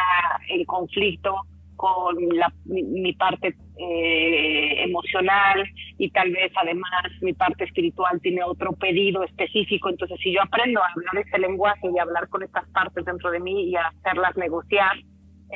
en 0.49 0.65
conflicto 0.65 1.43
con 1.81 2.15
la, 2.37 2.53
mi, 2.65 3.11
parte 3.13 3.55
eh, 3.79 4.83
emocional 4.83 5.67
y 5.97 6.11
tal 6.11 6.29
vez 6.29 6.51
además 6.55 7.05
mi 7.21 7.33
parte 7.33 7.63
espiritual 7.63 8.21
tiene 8.21 8.43
otro 8.43 8.73
pedido 8.73 9.23
específico. 9.23 9.89
Entonces, 9.89 10.19
si 10.21 10.31
yo 10.31 10.43
aprendo 10.43 10.79
a 10.79 10.91
hablar 10.91 11.25
este 11.25 11.39
lenguaje 11.39 11.89
y 11.91 11.97
a 11.97 12.03
hablar 12.03 12.29
con 12.29 12.43
estas 12.43 12.69
partes 12.69 13.03
dentro 13.03 13.31
de 13.31 13.39
mí 13.39 13.63
y 13.63 13.75
a 13.75 13.87
hacerlas 13.87 14.37
negociar 14.37 14.95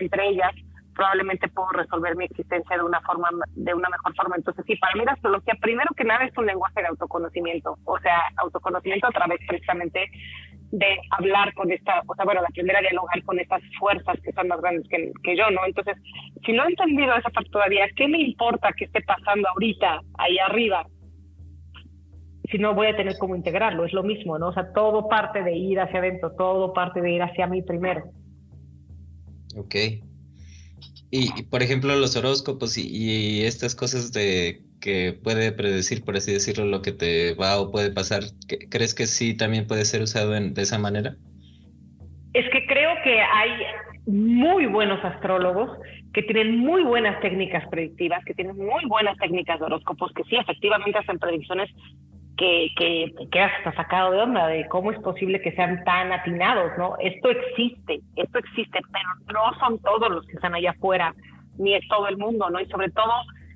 entre 0.02 0.30
ellas, 0.30 0.52
probablemente 0.96 1.48
puedo 1.50 1.70
resolver 1.70 2.16
mi 2.16 2.26
existencia 2.26 2.78
de 2.78 2.84
una 2.84 3.02
forma 3.02 3.30
de 3.54 3.74
una 3.74 3.90
mejor 3.90 4.16
forma. 4.16 4.36
Entonces, 4.38 4.64
sí, 4.66 4.76
para 4.78 4.96
mí 4.96 5.06
la 5.06 5.12
astrología 5.12 5.54
primero 5.62 5.94
que 5.96 6.06
nada 6.06 6.26
es 6.26 6.36
un 6.38 6.46
lenguaje 6.46 6.82
de 6.82 6.88
autoconocimiento, 6.88 7.78
o 7.84 8.00
sea, 8.00 8.22
autoconocimiento 8.38 9.08
a 9.08 9.12
través 9.12 9.40
precisamente 9.48 10.10
de 10.72 10.98
hablar 11.12 11.54
con 11.54 11.72
esta, 11.72 12.02
o 12.08 12.16
sea, 12.16 12.26
bueno, 12.26 12.42
de 12.42 12.48
aprender 12.48 12.76
a 12.76 12.82
dialogar 12.82 13.22
con 13.24 13.40
estas 13.40 13.62
fuerzas 13.78 14.20
que 14.22 14.32
son 14.32 14.48
más 14.48 14.60
grandes 14.62 14.88
que, 14.90 15.12
que, 15.24 15.38
yo, 15.38 15.50
¿no? 15.52 15.66
Entonces, 15.66 15.96
si 16.46 16.54
no 16.54 16.64
he 16.64 16.70
entendido 16.70 17.16
esa 17.16 17.30
parte 17.30 17.50
todavía, 17.52 17.86
¿qué 17.96 18.08
me 18.08 18.20
importa 18.20 18.74
que 18.74 18.86
esté 18.86 19.02
pasando 19.02 19.48
ahorita, 19.50 20.02
ahí 20.18 20.38
arriba? 20.40 20.88
Si 22.50 22.58
no 22.58 22.74
voy 22.74 22.88
a 22.88 22.96
tener 22.96 23.16
cómo 23.20 23.36
integrarlo, 23.36 23.86
es 23.86 23.94
lo 23.94 24.04
mismo, 24.04 24.40
¿no? 24.40 24.48
O 24.48 24.54
sea, 24.54 24.72
todo 24.74 25.08
parte 25.08 25.44
de 25.44 25.54
ir 25.54 25.80
hacia 25.80 26.00
adentro, 26.00 26.32
todo 26.36 26.74
parte 26.74 27.02
de 27.02 27.12
ir 27.12 27.22
hacia 27.22 27.48
mí 27.48 27.62
primero. 27.62 28.04
Ok. 29.58 29.76
Y, 31.12 31.44
por 31.44 31.62
ejemplo, 31.62 31.96
los 31.96 32.16
horóscopos 32.16 32.78
y, 32.78 33.44
estas 33.46 33.76
cosas 33.76 34.12
de 34.12 34.62
que 34.82 35.14
puede 35.14 35.52
predecir, 35.52 36.04
por 36.04 36.16
así 36.16 36.32
decirlo, 36.34 36.66
lo 36.66 36.82
que 36.82 36.92
te 36.92 37.34
va 37.36 37.60
o 37.60 37.72
puede 37.72 37.92
pasar, 37.92 38.24
¿crees 38.70 38.94
que 38.94 39.08
sí 39.08 39.36
también 39.36 39.68
puede 39.68 39.86
ser 39.86 40.02
usado 40.02 40.32
de 40.32 40.62
esa 40.62 40.78
manera? 40.78 41.16
Es 42.34 42.46
que 42.52 42.66
creo 42.68 42.92
que 43.04 43.22
hay 43.22 43.52
muy 44.08 44.66
buenos 44.68 45.04
astrólogos 45.04 45.70
que 46.14 46.24
tienen 46.24 46.60
muy 46.60 46.84
buenas 46.84 47.20
técnicas 47.20 47.68
predictivas, 47.68 48.24
que 48.24 48.34
tienen 48.34 48.56
muy 48.56 48.86
buenas 48.88 49.18
técnicas 49.18 49.60
de 49.60 49.66
horóscopos, 49.66 50.14
que 50.14 50.24
sí, 50.24 50.38
efectivamente 50.38 50.98
hacen 50.98 51.20
predicciones 51.20 51.70
que, 52.38 52.68
que 52.78 53.14
quedas 53.32 53.52
hasta 53.58 53.76
sacado 53.76 54.12
de 54.12 54.20
onda 54.20 54.48
de 54.48 54.68
cómo 54.68 54.92
es 54.92 55.00
posible 55.00 55.42
que 55.42 55.54
sean 55.54 55.84
tan 55.84 56.12
atinados, 56.12 56.72
¿no? 56.78 56.96
Esto 57.00 57.30
existe, 57.30 58.02
esto 58.16 58.40
existe, 58.40 58.80
pero 58.92 59.10
no 59.34 59.60
son 59.60 59.80
todos 59.80 60.10
los 60.12 60.26
que 60.28 60.34
están 60.34 60.54
allá 60.54 60.72
afuera, 60.72 61.14
ni 61.58 61.74
es 61.74 61.88
todo 61.88 62.08
el 62.08 62.18
mundo, 62.18 62.50
¿no? 62.50 62.60
Y 62.60 62.66
sobre 62.68 62.90
todo 62.90 63.12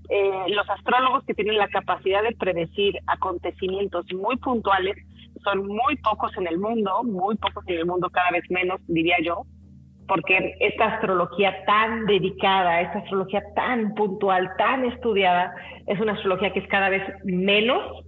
eh, 0.10 0.46
los 0.50 0.70
astrólogos 0.70 1.24
que 1.26 1.34
tienen 1.34 1.58
la 1.58 1.68
capacidad 1.68 2.24
de 2.24 2.36
predecir 2.36 2.96
acontecimientos 3.08 4.06
muy 4.14 4.38
puntuales 4.38 4.96
son 5.44 5.68
muy 5.68 5.96
pocos 5.98 6.36
en 6.38 6.48
el 6.48 6.58
mundo, 6.58 7.04
muy 7.04 7.36
pocos 7.36 7.64
en 7.68 7.80
el 7.80 7.86
mundo, 7.86 8.10
cada 8.10 8.32
vez 8.32 8.44
menos, 8.50 8.80
diría 8.88 9.18
yo, 9.24 9.44
porque 10.08 10.56
esta 10.60 10.96
astrología 10.96 11.64
tan 11.66 12.06
dedicada, 12.08 12.82
esta 12.82 13.00
astrología 13.00 13.44
tan 13.56 13.94
puntual, 13.94 14.50
tan 14.58 14.86
estudiada, 14.86 15.54
es 15.86 16.00
una 16.00 16.14
astrología 16.14 16.52
que 16.52 16.60
es 16.60 16.68
cada 16.68 16.90
vez 16.90 17.04
menos 17.24 18.04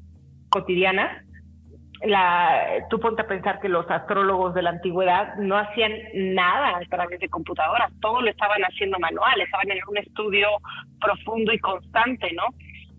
cotidiana 0.52 1.24
la, 2.04 2.86
tú 2.90 3.00
ponte 3.00 3.22
a 3.22 3.28
pensar 3.28 3.60
que 3.60 3.70
los 3.70 3.90
astrólogos 3.90 4.54
de 4.54 4.64
la 4.64 4.72
antigüedad 4.72 5.36
no 5.36 5.58
hacían 5.58 5.94
nada 6.14 6.78
a 6.78 6.86
través 6.90 7.20
de 7.20 7.30
computadoras, 7.30 7.92
todo 8.02 8.22
lo 8.22 8.30
estaban 8.30 8.62
haciendo 8.64 8.98
manual, 9.00 9.40
estaban 9.40 9.70
en 9.70 9.80
un 9.88 9.98
estudio 9.98 10.48
profundo 11.00 11.54
y 11.54 11.60
constante, 11.60 12.32
¿no? 12.34 12.44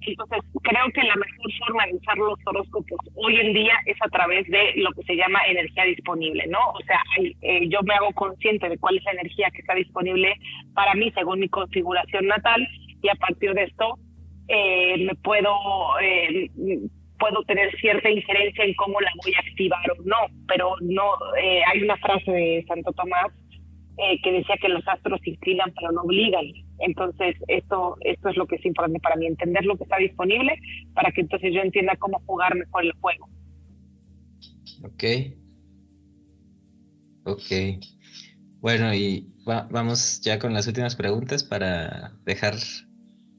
Entonces, 0.04 0.40
creo 0.62 0.84
que 0.92 1.02
la 1.04 1.14
mejor 1.14 1.52
forma 1.64 1.86
de 1.86 1.94
usar 1.94 2.18
los 2.18 2.38
horóscopos 2.44 2.98
hoy 3.14 3.36
en 3.36 3.52
día 3.52 3.74
es 3.86 3.96
a 4.00 4.08
través 4.08 4.46
de 4.48 4.72
lo 4.76 4.90
que 4.92 5.02
se 5.04 5.14
llama 5.14 5.40
energía 5.46 5.84
disponible, 5.84 6.44
¿no? 6.48 6.58
O 6.74 6.80
sea, 6.84 7.00
eh, 7.42 7.68
yo 7.68 7.80
me 7.82 7.94
hago 7.94 8.12
consciente 8.12 8.68
de 8.68 8.78
cuál 8.78 8.96
es 8.96 9.04
la 9.04 9.12
energía 9.12 9.50
que 9.50 9.60
está 9.60 9.74
disponible 9.74 10.34
para 10.74 10.94
mí 10.94 11.12
según 11.12 11.38
mi 11.38 11.48
configuración 11.48 12.26
natal 12.26 12.66
y 13.00 13.08
a 13.08 13.14
partir 13.14 13.54
de 13.54 13.64
esto 13.64 13.96
eh, 14.48 15.06
me 15.06 15.14
puedo 15.14 15.54
eh, 16.00 16.50
puedo 17.22 17.44
tener 17.44 17.70
cierta 17.78 18.10
injerencia 18.10 18.64
en 18.64 18.74
cómo 18.74 19.00
la 19.00 19.12
voy 19.22 19.32
a 19.34 19.38
activar 19.38 19.90
o 19.92 20.02
no, 20.02 20.16
pero 20.48 20.74
no 20.80 21.04
eh, 21.40 21.62
hay 21.64 21.80
una 21.80 21.96
frase 21.98 22.32
de 22.32 22.64
Santo 22.66 22.92
Tomás 22.92 23.30
eh, 23.96 24.20
que 24.22 24.32
decía 24.32 24.56
que 24.60 24.68
los 24.68 24.82
astros 24.88 25.20
se 25.22 25.30
inclinan 25.30 25.72
pero 25.78 25.92
no 25.92 26.02
obligan. 26.02 26.44
Entonces, 26.80 27.36
esto, 27.46 27.96
esto 28.00 28.28
es 28.28 28.36
lo 28.36 28.48
que 28.48 28.56
es 28.56 28.66
importante 28.66 28.98
para 28.98 29.14
mí, 29.14 29.26
entender 29.26 29.64
lo 29.64 29.76
que 29.76 29.84
está 29.84 29.98
disponible 29.98 30.58
para 30.94 31.12
que 31.12 31.20
entonces 31.20 31.54
yo 31.54 31.60
entienda 31.60 31.94
cómo 31.96 32.20
jugar 32.26 32.56
mejor 32.56 32.84
el 32.84 32.92
juego. 32.94 33.28
Ok. 34.82 35.04
Ok. 37.24 37.84
Bueno, 38.60 38.92
y 38.92 39.28
vamos 39.44 40.20
ya 40.22 40.40
con 40.40 40.54
las 40.54 40.66
últimas 40.66 40.96
preguntas 40.96 41.44
para 41.44 42.14
dejar 42.24 42.54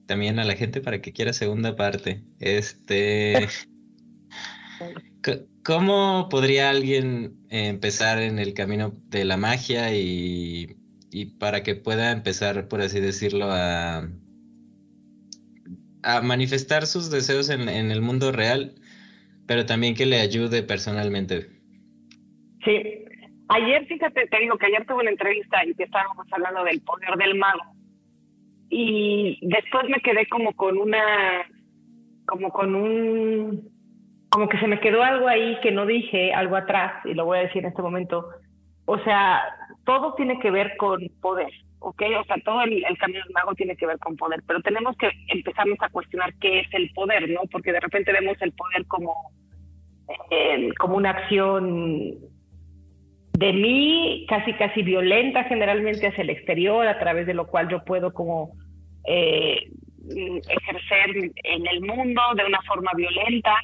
también 0.05 0.39
a 0.39 0.45
la 0.45 0.55
gente 0.55 0.79
para 0.79 1.01
que 1.01 1.11
quiera 1.11 1.33
segunda 1.33 1.75
parte. 1.75 2.23
Este. 2.39 3.45
¿Cómo 5.63 6.27
podría 6.29 6.69
alguien 6.69 7.37
empezar 7.49 8.19
en 8.19 8.37
el 8.37 8.53
camino 8.53 8.91
de 9.07 9.23
la 9.23 9.37
magia 9.37 9.95
y, 9.95 10.75
para 11.39 11.63
que 11.63 11.75
pueda 11.75 12.11
empezar, 12.11 12.67
por 12.67 12.81
así 12.81 12.99
decirlo, 12.99 13.47
a, 13.49 14.09
manifestar 16.21 16.85
sus 16.85 17.09
deseos 17.09 17.49
en, 17.49 17.69
el 17.69 18.01
mundo 18.01 18.33
real, 18.33 18.75
pero 19.47 19.65
también 19.65 19.95
que 19.95 20.05
le 20.05 20.19
ayude 20.19 20.63
personalmente? 20.63 21.47
Sí, 22.65 23.05
ayer, 23.47 23.85
fíjate, 23.87 24.27
te 24.27 24.39
digo 24.39 24.57
que 24.57 24.65
ayer 24.65 24.85
tuve 24.85 25.03
una 25.03 25.11
entrevista 25.11 25.65
y 25.65 25.73
que 25.75 25.83
estábamos 25.83 26.27
hablando 26.31 26.65
del 26.65 26.81
poder 26.81 27.15
del 27.17 27.35
mago. 27.35 27.73
Y 28.69 29.39
después 29.43 29.85
me 29.87 30.01
quedé 30.01 30.27
como 30.27 30.51
con 30.53 30.77
una, 30.77 31.45
como 32.25 32.49
con 32.49 32.75
un 32.75 33.72
como 34.33 34.49
que 34.49 34.57
se 34.57 34.67
me 34.67 34.79
quedó 34.79 35.03
algo 35.03 35.27
ahí 35.27 35.59
que 35.61 35.71
no 35.71 35.85
dije, 35.85 36.33
algo 36.33 36.55
atrás, 36.55 37.05
y 37.05 37.13
lo 37.13 37.23
voy 37.23 37.37
a 37.37 37.41
decir 37.41 37.59
en 37.59 37.69
este 37.69 37.83
momento. 37.83 38.29
O 38.85 38.97
sea, 39.03 39.43
todo 39.85 40.15
tiene 40.15 40.39
que 40.39 40.49
ver 40.49 40.75
con 40.77 41.07
poder, 41.21 41.51
¿ok? 41.77 42.01
O 42.19 42.23
sea, 42.23 42.37
todo 42.43 42.63
el, 42.63 42.83
camino 42.97 43.19
del 43.23 43.31
mago 43.31 43.53
tiene 43.53 43.75
que 43.75 43.85
ver 43.85 43.99
con 43.99 44.17
poder, 44.17 44.41
pero 44.47 44.59
tenemos 44.61 44.97
que 44.97 45.11
empezarnos 45.27 45.77
a 45.81 45.89
cuestionar 45.89 46.33
qué 46.41 46.61
es 46.61 46.67
el 46.73 46.89
poder, 46.95 47.29
¿no? 47.29 47.41
Porque 47.51 47.71
de 47.71 47.79
repente 47.79 48.11
vemos 48.11 48.35
el 48.41 48.53
poder 48.53 48.87
como, 48.87 49.13
eh, 50.31 50.69
como 50.79 50.97
una 50.97 51.11
acción 51.11 52.15
de 53.37 53.53
mí, 53.53 54.25
casi 54.27 54.53
casi 54.53 54.81
violenta 54.81 55.43
generalmente 55.43 56.07
hacia 56.07 56.23
el 56.23 56.31
exterior, 56.31 56.87
a 56.87 56.97
través 56.97 57.27
de 57.27 57.35
lo 57.35 57.45
cual 57.45 57.69
yo 57.69 57.83
puedo 57.83 58.11
como 58.11 58.53
eh, 59.07 59.69
ejercer 60.09 61.31
en 61.43 61.67
el 61.67 61.81
mundo 61.81 62.21
de 62.35 62.45
una 62.45 62.61
forma 62.63 62.93
violenta 62.95 63.55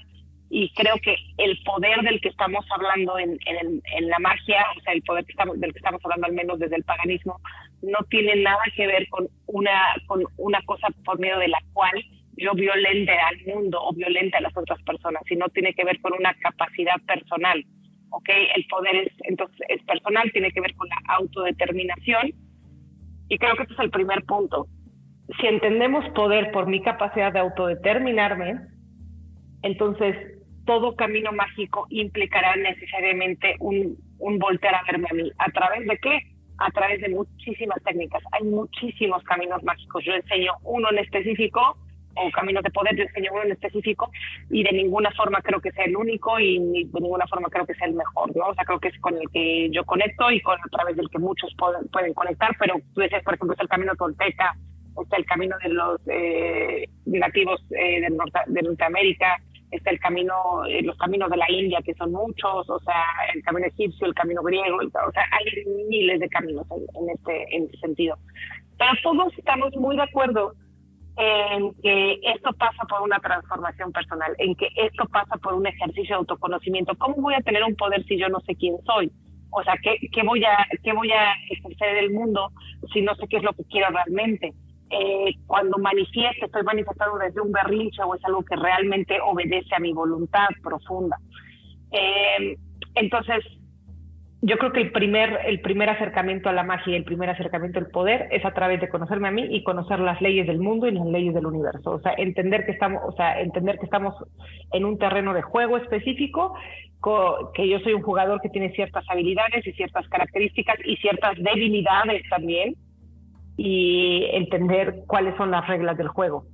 y 0.49 0.69
creo 0.73 0.95
que 1.03 1.15
el 1.37 1.61
poder 1.63 2.01
del 2.01 2.19
que 2.21 2.29
estamos 2.29 2.65
hablando 2.71 3.19
en, 3.19 3.37
en, 3.45 4.09
la 4.09 4.17
magia, 4.17 4.65
o 4.77 4.81
sea, 4.81 4.93
el 4.93 5.03
poder 5.03 5.23
que 5.25 5.31
estamos, 5.31 5.59
del 5.59 5.71
que 5.71 5.77
estamos 5.77 6.01
hablando 6.03 6.25
al 6.25 6.33
menos 6.33 6.57
desde 6.57 6.75
el 6.75 6.83
paganismo, 6.83 7.39
no 7.83 7.99
tiene 8.09 8.35
nada 8.37 8.63
que 8.75 8.87
ver 8.87 9.07
con 9.09 9.27
una, 9.45 9.93
con 10.07 10.23
una 10.37 10.61
cosa 10.63 10.87
por 11.05 11.19
medio 11.19 11.37
de 11.37 11.49
la 11.49 11.59
cual 11.73 12.03
yo 12.35 12.53
violente 12.53 13.11
al 13.11 13.37
mundo 13.45 13.79
o 13.81 13.93
violente 13.93 14.37
a 14.37 14.41
las 14.41 14.57
otras 14.57 14.81
personas, 14.83 15.21
sino 15.27 15.47
tiene 15.49 15.73
que 15.73 15.83
ver 15.83 15.99
con 16.01 16.13
una 16.13 16.33
capacidad 16.35 16.99
personal. 17.05 17.63
¿ok? 18.09 18.29
El 18.55 18.65
poder 18.65 18.95
es, 18.95 19.13
entonces, 19.25 19.59
es 19.67 19.83
personal, 19.83 20.31
tiene 20.31 20.51
que 20.51 20.61
ver 20.61 20.73
con 20.75 20.89
la 20.89 20.97
autodeterminación 21.15 22.33
y 23.27 23.37
creo 23.37 23.55
que 23.55 23.63
este 23.63 23.73
es 23.75 23.79
el 23.81 23.91
primer 23.91 24.23
punto. 24.23 24.65
Si 25.39 25.45
entendemos 25.45 26.09
poder 26.15 26.51
por 26.51 26.65
mi 26.65 26.81
capacidad 26.81 27.31
de 27.31 27.39
autodeterminarme, 27.39 28.55
entonces 29.61 30.38
todo 30.69 30.95
camino 30.95 31.31
mágico 31.31 31.87
implicará 31.89 32.55
necesariamente 32.55 33.55
un, 33.59 33.97
un 34.19 34.37
voltear 34.37 34.75
a 34.75 34.83
verme 34.83 35.07
a 35.09 35.15
mí. 35.15 35.31
¿A 35.39 35.49
través 35.49 35.83
de 35.87 35.97
qué? 35.97 36.19
A 36.59 36.69
través 36.69 37.01
de 37.01 37.09
muchísimas 37.09 37.81
técnicas. 37.83 38.21
Hay 38.33 38.43
muchísimos 38.43 39.23
caminos 39.23 39.63
mágicos. 39.63 40.05
Yo 40.05 40.13
enseño 40.13 40.51
uno 40.61 40.91
en 40.91 40.99
específico, 40.99 41.75
o 42.13 42.29
caminos 42.29 42.61
de 42.61 42.69
poder, 42.69 42.95
yo 42.95 43.01
enseño 43.01 43.31
uno 43.33 43.45
en 43.45 43.53
específico, 43.53 44.11
y 44.51 44.61
de 44.61 44.71
ninguna 44.73 45.09
forma 45.17 45.41
creo 45.41 45.59
que 45.59 45.71
sea 45.71 45.85
el 45.85 45.97
único 45.97 46.39
y 46.39 46.59
de 46.59 47.01
ninguna 47.01 47.25
forma 47.25 47.49
creo 47.49 47.65
que 47.65 47.73
sea 47.73 47.87
el 47.87 47.95
mejor, 47.95 48.35
¿no? 48.35 48.49
O 48.49 48.53
sea, 48.53 48.63
creo 48.63 48.79
que 48.79 48.89
es 48.89 48.99
con 48.99 49.17
el 49.17 49.27
que 49.33 49.71
yo 49.71 49.83
conecto 49.85 50.29
y 50.29 50.39
con 50.41 50.59
a 50.59 50.69
través 50.69 50.95
del 50.95 51.09
que 51.09 51.17
muchos 51.17 51.51
pueden, 51.57 52.13
conectar, 52.13 52.55
pero 52.59 52.75
tú 52.93 53.01
decías, 53.01 53.23
por 53.23 53.33
ejemplo, 53.33 53.55
es 53.55 53.59
el 53.59 53.69
camino 53.69 53.95
tolteca, 53.95 54.55
está 55.01 55.17
el 55.17 55.25
camino 55.25 55.55
de 55.63 55.69
los 55.69 55.99
eh, 56.07 56.87
nativos 57.05 57.59
eh, 57.71 58.01
de, 58.01 58.09
de 58.47 58.61
Norteamérica, 58.61 59.37
está 59.71 59.91
el 59.91 59.99
camino, 59.99 60.65
eh, 60.65 60.81
los 60.81 60.97
caminos 60.97 61.29
de 61.29 61.37
la 61.37 61.51
India, 61.51 61.79
que 61.83 61.93
son 61.93 62.11
muchos, 62.11 62.69
o 62.69 62.79
sea, 62.79 63.03
el 63.33 63.43
camino 63.43 63.67
egipcio, 63.67 64.07
el 64.07 64.13
camino 64.13 64.41
griego, 64.41 64.77
o 64.77 65.11
sea, 65.11 65.23
hay 65.31 65.45
miles 65.89 66.19
de 66.19 66.29
caminos 66.29 66.65
en, 66.71 67.09
este, 67.09 67.55
en 67.55 67.63
este 67.65 67.77
sentido. 67.77 68.17
Pero 68.77 68.91
todos 69.03 69.37
estamos 69.37 69.75
muy 69.75 69.95
de 69.95 70.03
acuerdo 70.03 70.53
en 71.17 71.73
que 71.81 72.19
esto 72.23 72.53
pasa 72.53 72.83
por 72.85 73.01
una 73.01 73.19
transformación 73.19 73.91
personal, 73.91 74.33
en 74.37 74.55
que 74.55 74.69
esto 74.75 75.05
pasa 75.11 75.35
por 75.37 75.53
un 75.53 75.67
ejercicio 75.67 76.15
de 76.15 76.19
autoconocimiento. 76.19 76.95
¿Cómo 76.97 77.15
voy 77.17 77.33
a 77.33 77.41
tener 77.41 77.63
un 77.63 77.75
poder 77.75 78.05
si 78.05 78.17
yo 78.17 78.29
no 78.29 78.39
sé 78.41 78.55
quién 78.55 78.77
soy? 78.85 79.11
O 79.51 79.61
sea, 79.63 79.75
¿qué, 79.83 79.97
qué 80.13 80.23
voy, 80.23 80.43
a, 80.45 80.65
qué 80.81 80.93
voy 80.93 81.11
a 81.11 81.33
ejercer 81.49 81.89
en 81.89 82.05
el 82.05 82.11
mundo 82.11 82.51
si 82.93 83.01
no 83.01 83.15
sé 83.15 83.27
qué 83.27 83.37
es 83.37 83.43
lo 83.43 83.51
que 83.53 83.65
quiero 83.65 83.89
realmente? 83.89 84.53
Eh, 84.91 85.33
cuando 85.45 85.77
manifiesto, 85.77 86.45
estoy 86.45 86.63
manifestando 86.63 87.17
desde 87.17 87.41
un 87.41 87.51
berrinche 87.51 88.01
o 88.03 88.15
es 88.15 88.25
algo 88.25 88.43
que 88.43 88.55
realmente 88.55 89.19
obedece 89.21 89.75
a 89.75 89.79
mi 89.79 89.93
voluntad 89.93 90.47
profunda. 90.63 91.17
Eh, 91.91 92.57
entonces, 92.95 93.43
yo 94.41 94.57
creo 94.57 94.71
que 94.71 94.81
el 94.81 94.91
primer, 94.91 95.41
el 95.45 95.59
primer 95.61 95.89
acercamiento 95.89 96.49
a 96.49 96.53
la 96.53 96.63
magia 96.63 96.93
y 96.93 96.95
el 96.95 97.03
primer 97.03 97.29
acercamiento 97.29 97.77
al 97.77 97.87
poder 97.87 98.29
es 98.31 98.43
a 98.45 98.53
través 98.53 98.79
de 98.79 98.89
conocerme 98.89 99.27
a 99.27 99.31
mí 99.31 99.45
y 99.49 99.63
conocer 99.63 99.99
las 99.99 100.21
leyes 100.21 100.47
del 100.47 100.59
mundo 100.59 100.87
y 100.87 100.91
las 100.91 101.05
leyes 101.05 101.33
del 101.33 101.45
universo. 101.45 101.91
O 101.91 101.99
sea, 101.99 102.13
entender 102.17 102.65
que 102.65 102.71
estamos, 102.71 103.03
o 103.05 103.11
sea, 103.11 103.41
entender 103.41 103.77
que 103.77 103.85
estamos 103.85 104.15
en 104.71 104.85
un 104.85 104.97
terreno 104.97 105.33
de 105.33 105.41
juego 105.41 105.77
específico, 105.77 106.55
que 107.53 107.67
yo 107.67 107.79
soy 107.79 107.93
un 107.93 108.01
jugador 108.01 108.41
que 108.41 108.49
tiene 108.49 108.71
ciertas 108.71 109.05
habilidades 109.09 109.65
y 109.67 109.71
ciertas 109.73 110.07
características 110.09 110.77
y 110.83 110.95
ciertas 110.97 111.35
debilidades 111.37 112.23
también 112.29 112.75
y 113.61 114.23
entender 114.31 115.03
cuáles 115.05 115.35
son 115.35 115.51
las 115.51 115.67
reglas 115.67 115.97
del 115.97 116.07
juego. 116.07 116.45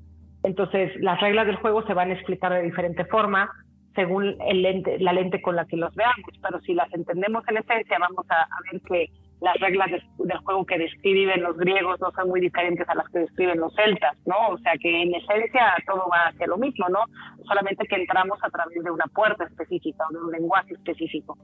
Entonces, 0.41 0.91
las 0.99 1.21
reglas 1.21 1.45
del 1.45 1.57
juego 1.57 1.85
se 1.85 1.93
van 1.93 2.09
a 2.09 2.13
explicar 2.15 2.51
de 2.51 2.63
diferente 2.63 3.05
forma 3.05 3.51
según 3.93 4.35
el 4.41 4.63
lente, 4.63 4.97
la 4.99 5.13
lente 5.13 5.39
con 5.39 5.55
la 5.55 5.65
que 5.65 5.77
los 5.77 5.93
veamos, 5.93 6.31
pero 6.41 6.59
si 6.61 6.73
las 6.73 6.91
entendemos 6.93 7.47
en 7.47 7.57
esencia, 7.57 7.97
vamos 7.99 8.25
a, 8.29 8.47
ver 8.71 8.81
que 8.81 9.09
las 9.39 9.55
reglas 9.59 9.91
del 10.17 10.37
juego 10.39 10.65
que 10.65 10.79
describen 10.79 11.43
los 11.43 11.55
griegos 11.57 12.01
no 12.01 12.11
son 12.11 12.27
muy 12.27 12.41
diferentes 12.41 12.89
a 12.89 12.95
las 12.95 13.07
que 13.09 13.19
describen 13.19 13.59
los 13.59 13.73
celtas, 13.75 14.17
¿no? 14.25 14.35
O 14.49 14.57
sea 14.57 14.73
que 14.81 15.03
en 15.03 15.13
esencia 15.13 15.75
todo 15.85 16.09
va 16.11 16.29
hacia 16.29 16.47
lo 16.47 16.57
mismo, 16.57 16.89
¿no? 16.89 17.01
Solamente 17.45 17.85
que 17.85 17.97
entramos 17.97 18.39
a 18.41 18.49
través 18.49 18.83
de 18.83 18.89
una 18.89 19.05
puerta 19.13 19.43
específica 19.43 20.05
o 20.09 20.13
de 20.13 20.23
un 20.25 20.31
lenguaje 20.31 20.73
específico. 20.73 21.37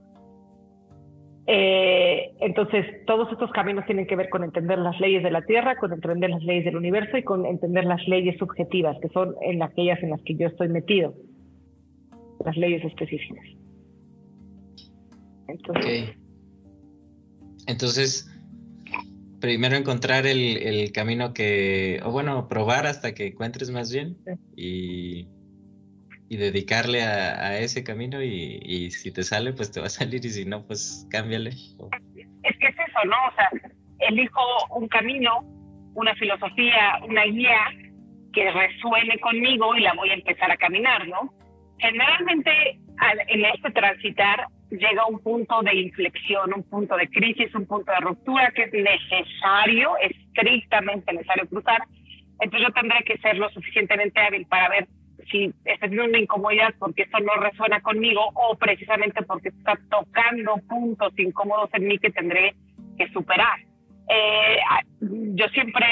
Eh, 1.47 2.34
entonces, 2.39 2.86
todos 3.06 3.32
estos 3.32 3.51
caminos 3.51 3.86
tienen 3.86 4.06
que 4.06 4.15
ver 4.15 4.30
con 4.30 4.43
entender 4.43 4.77
las 4.77 4.99
leyes 4.99 5.23
de 5.23 5.32
la 5.32 5.41
Tierra, 5.41 5.75
con 5.77 5.91
entender 5.91 6.30
las 6.30 6.43
leyes 6.43 6.65
del 6.65 6.77
universo 6.77 7.17
y 7.17 7.23
con 7.23 7.45
entender 7.45 7.86
las 7.86 8.08
leyes 8.08 8.38
subjetivas, 8.38 8.97
que 9.01 9.10
son 9.10 9.36
en 9.41 9.63
aquellas 9.63 10.01
en 10.04 10.12
las 10.12 10.21
que 10.21 10.36
yo 10.36 10.47
estoy 10.47 10.69
metido, 10.69 11.13
las 12.45 12.56
leyes 12.58 12.84
específicas. 12.86 13.43
Entonces, 15.47 16.15
Entonces 17.67 18.27
primero 19.39 19.75
encontrar 19.75 20.27
el, 20.27 20.58
el, 20.58 20.91
camino 20.91 21.34
que, 21.34 21.99
o 22.06 22.12
bueno, 22.12 22.47
probar 22.47 22.86
hasta 22.86 23.13
que 23.13 23.27
encuentres 23.27 23.71
más 23.71 23.91
bien 23.91 24.17
y 24.56 25.27
y 26.32 26.38
dedicarle 26.38 27.04
a, 27.04 27.60
ese 27.60 27.84
camino 27.84 28.24
y, 28.24 28.89
si 28.91 29.12
te 29.12 29.22
sale, 29.22 29.52
pues 29.52 29.70
te 29.70 29.82
va 29.82 29.88
a 29.88 29.89
salir 29.89 30.24
y 30.24 30.30
si 30.30 30.46
no, 30.46 30.65
pues 30.65 31.06
cámbiale. 31.12 31.50
Es 31.50 32.58
que 32.58 32.67
es 32.67 32.76
eso, 32.88 33.06
¿no? 33.06 33.17
O 33.28 33.36
sea, 33.36 33.50
elijo 34.00 34.41
un 34.78 34.88
camino, 34.88 35.44
una 35.94 36.15
filosofía, 36.15 37.02
una 37.06 37.26
guía 37.26 37.60
que 38.32 38.50
resuene 38.50 39.20
conmigo 39.20 39.76
y 39.76 39.82
la 39.82 39.94
voy 39.94 40.12
a 40.12 40.13
empezar 40.13 40.50
a 40.50 40.56
caminar, 40.56 41.06
¿no? 41.06 41.34
Generalmente 41.80 42.80
en 43.28 43.46
este 43.54 43.72
transitar 43.72 44.48
llega 44.70 45.06
un 45.08 45.20
punto 45.20 45.62
de 45.63 45.76
inflexión, 45.76 46.54
un 46.54 46.63
punto 46.63 46.96
de 46.96 47.10
crisis, 47.10 47.54
un 47.56 47.65
punto 47.65 47.91
de 47.91 48.00
ruptura 48.00 48.54
que 48.56 48.63
es 48.63 48.72
necesario, 48.72 49.98
estrictamente 49.98 51.12
necesario 51.12 51.46
cruzar. 51.50 51.82
Entonces 52.39 52.70
yo 52.70 52.74
tendré 52.74 53.04
que 53.04 53.17
ser 53.17 53.38
lo 53.38 53.50
suficientemente 53.50 54.22
hábil 54.22 54.46
para 54.46 54.70
ver 54.70 54.88
si 55.32 55.54
estoy 55.65 55.89
teniendo 55.89 56.06
una 56.06 56.20
incomodidad 56.20 56.74
porque 56.80 57.04
esto 57.04 57.20
no 57.20 57.36
resuena 57.36 57.82
conmigo 57.82 58.22
o 58.34 58.56
precisamente 58.56 59.22
porque 59.24 59.50
está 59.50 59.78
tocando 59.89 60.58
puntos 60.67 61.13
incómodos 61.17 61.70
en 61.74 61.88
mí 61.88 61.98
que 61.98 62.12
tendré 62.12 62.56
que 62.98 63.08
superar. 63.10 63.60
Eh, 64.10 64.58
yo 65.00 65.48
siempre 65.50 65.86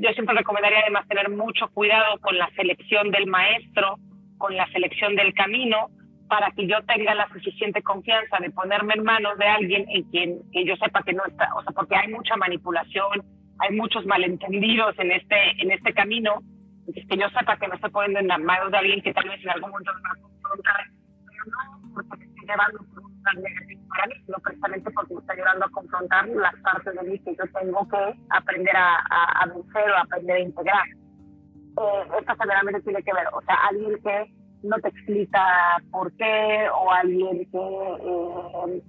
yo 0.00 0.10
siempre 0.12 0.36
recomendaría 0.36 0.80
además 0.80 1.08
tener 1.08 1.28
mucho 1.28 1.68
cuidado 1.68 2.18
con 2.20 2.38
la 2.38 2.48
selección 2.54 3.10
del 3.10 3.26
maestro, 3.26 3.98
con 4.38 4.56
la 4.56 4.70
selección 4.70 5.16
del 5.16 5.34
camino, 5.34 5.88
para 6.28 6.50
que 6.52 6.66
yo 6.66 6.76
tenga 6.86 7.14
la 7.14 7.28
suficiente 7.28 7.82
confianza 7.82 8.38
de 8.38 8.50
ponerme 8.50 8.94
en 8.94 9.02
manos 9.02 9.36
de 9.38 9.46
alguien 9.46 9.86
en 9.88 10.02
quien 10.04 10.38
que 10.52 10.64
yo 10.64 10.76
sepa 10.76 11.02
que 11.02 11.14
no 11.14 11.24
está, 11.26 11.48
o 11.56 11.62
sea, 11.62 11.72
porque 11.72 11.96
hay 11.96 12.08
mucha 12.08 12.36
manipulación, 12.36 13.22
hay 13.58 13.74
muchos 13.74 14.06
malentendidos 14.06 14.96
en 14.98 15.10
este 15.10 15.60
en 15.60 15.72
este 15.72 15.92
camino 15.92 16.42
que 16.92 17.16
yo 17.16 17.28
sepa 17.30 17.56
que 17.56 17.68
me 17.68 17.74
estoy 17.74 17.90
poniendo 17.90 18.20
en 18.20 18.28
las 18.28 18.40
manos 18.40 18.70
de 18.70 18.78
alguien 18.78 19.02
que 19.02 19.12
tal 19.12 19.28
vez 19.28 19.42
en 19.42 19.50
algún 19.50 19.70
momento 19.70 19.92
me 19.94 20.00
va 20.00 20.10
a 20.10 20.22
confrontar, 20.22 20.80
pero 21.26 21.44
no 21.46 22.04
porque 22.08 22.24
estoy 22.24 22.46
llevando 22.46 22.78
por 22.78 23.04
un 23.04 23.22
plan 23.22 23.42
negativo 23.42 23.82
para 23.88 24.06
mí, 24.06 24.14
sino 24.24 24.38
precisamente 24.38 24.90
porque 24.90 25.14
me 25.14 25.20
está 25.20 25.34
llevando 25.34 25.66
a 25.66 25.70
confrontar 25.70 26.28
las 26.28 26.54
partes 26.62 26.94
de 26.94 27.02
mí 27.02 27.18
que 27.20 27.36
yo 27.36 27.44
tengo 27.60 27.88
que 27.88 28.14
aprender 28.30 28.76
a, 28.76 29.46
vencer 29.46 29.90
o 29.90 29.98
aprender 29.98 30.36
a 30.36 30.40
integrar. 30.40 30.86
Eh, 30.88 32.08
esto 32.20 32.34
generalmente 32.40 32.80
tiene 32.82 33.02
que 33.02 33.12
ver, 33.12 33.26
o 33.32 33.42
sea, 33.42 33.54
alguien 33.68 34.02
que 34.02 34.32
no 34.62 34.76
te 34.78 34.88
explica 34.88 35.78
por 35.90 36.12
qué, 36.16 36.68
o 36.74 36.90
alguien 36.90 37.48
que 37.50 38.82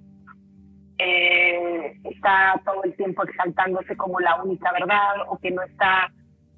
eh, 0.98 2.00
está 2.04 2.60
todo 2.64 2.82
el 2.84 2.94
tiempo 2.96 3.22
exaltándose 3.24 3.96
como 3.96 4.20
la 4.20 4.42
única 4.42 4.72
verdad, 4.72 5.14
o 5.28 5.38
que 5.38 5.50
no 5.50 5.62
está 5.62 6.10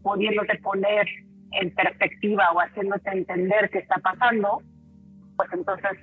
pudiéndote 0.03 0.59
poner 0.59 1.07
en 1.61 1.75
perspectiva 1.75 2.51
o 2.53 2.61
haciéndote 2.61 3.11
entender 3.11 3.71
qué 3.71 3.79
está 3.79 3.97
pasando, 3.97 4.63
pues 5.37 5.53
entonces 5.53 5.99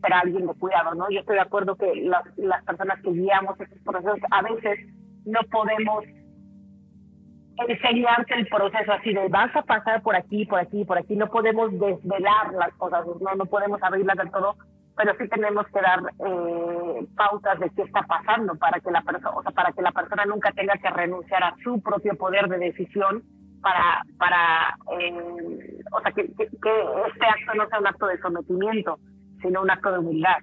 será 0.00 0.20
alguien 0.20 0.46
de 0.46 0.54
cuidado, 0.54 0.94
¿no? 0.94 1.10
Yo 1.10 1.20
estoy 1.20 1.36
de 1.36 1.42
acuerdo 1.42 1.76
que 1.76 1.92
las, 1.96 2.64
personas 2.64 3.00
que 3.02 3.12
guiamos 3.12 3.60
estos 3.60 3.78
procesos 3.80 4.18
a 4.30 4.42
veces 4.42 4.78
no 5.24 5.40
podemos 5.50 6.04
enseñarte 7.68 8.34
el 8.34 8.46
proceso 8.48 8.92
así 8.92 9.14
de 9.14 9.28
vas 9.28 9.54
a 9.56 9.62
pasar 9.62 10.02
por 10.02 10.14
aquí, 10.14 10.44
por 10.44 10.60
aquí, 10.60 10.84
por 10.84 10.98
aquí. 10.98 11.16
No 11.16 11.28
podemos 11.28 11.72
desvelar 11.72 12.52
las 12.58 12.72
cosas, 12.74 13.06
no, 13.20 13.34
no 13.34 13.46
podemos 13.46 13.82
abrirlas 13.82 14.16
del 14.16 14.30
todo, 14.30 14.56
pero 14.96 15.14
sí 15.18 15.28
tenemos 15.28 15.66
que 15.68 15.80
dar 15.80 16.00
eh, 16.00 17.06
pautas 17.16 17.58
de 17.60 17.70
qué 17.70 17.82
está 17.82 18.02
pasando 18.02 18.54
para 18.56 18.80
que 18.80 18.90
la 18.90 19.02
persona, 19.02 19.30
o 19.30 19.42
sea, 19.42 19.52
para 19.52 19.72
que 19.72 19.82
la 19.82 19.92
persona 19.92 20.24
nunca 20.26 20.52
tenga 20.52 20.74
que 20.74 20.90
renunciar 20.90 21.44
a 21.44 21.54
su 21.62 21.80
propio 21.80 22.16
poder 22.16 22.48
de 22.48 22.58
decisión 22.58 23.22
para, 23.66 24.02
para 24.16 24.78
eh, 25.00 25.82
o 25.90 26.00
sea, 26.00 26.12
que, 26.12 26.22
que, 26.36 26.44
este 26.46 27.26
acto 27.26 27.54
no 27.56 27.68
sea 27.68 27.80
un 27.80 27.86
acto 27.88 28.06
de 28.06 28.20
sometimiento, 28.20 29.00
sino 29.42 29.62
un 29.62 29.70
acto 29.72 29.90
de 29.90 29.98
humildad. 29.98 30.36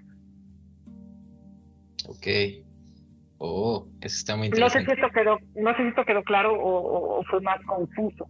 Ok. 2.10 2.28
Oh, 3.38 3.88
eso 4.02 4.18
está 4.18 4.36
muy 4.36 4.48
interesante. 4.48 4.80
No 4.80 4.86
sé 4.86 4.86
si 4.86 5.02
esto 5.02 5.14
quedó, 5.14 5.40
no 5.56 5.72
sé 5.72 5.84
si 5.84 5.88
esto 5.88 6.04
quedó 6.04 6.24
claro 6.24 6.54
o, 6.54 7.20
o 7.20 7.24
fue 7.24 7.40
más 7.40 7.64
confuso. 7.66 8.28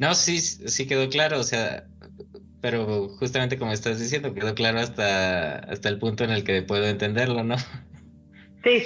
No, 0.00 0.12
sí, 0.14 0.40
sí 0.40 0.88
quedó 0.88 1.08
claro, 1.08 1.38
o 1.38 1.44
sea, 1.44 1.84
pero 2.60 3.08
justamente 3.20 3.58
como 3.58 3.70
estás 3.70 4.00
diciendo, 4.00 4.34
quedó 4.34 4.56
claro 4.56 4.80
hasta, 4.80 5.60
hasta 5.60 5.88
el 5.88 6.00
punto 6.00 6.24
en 6.24 6.30
el 6.30 6.42
que 6.42 6.62
puedo 6.62 6.84
entenderlo, 6.86 7.44
¿no? 7.44 7.58
Sí, 8.64 8.82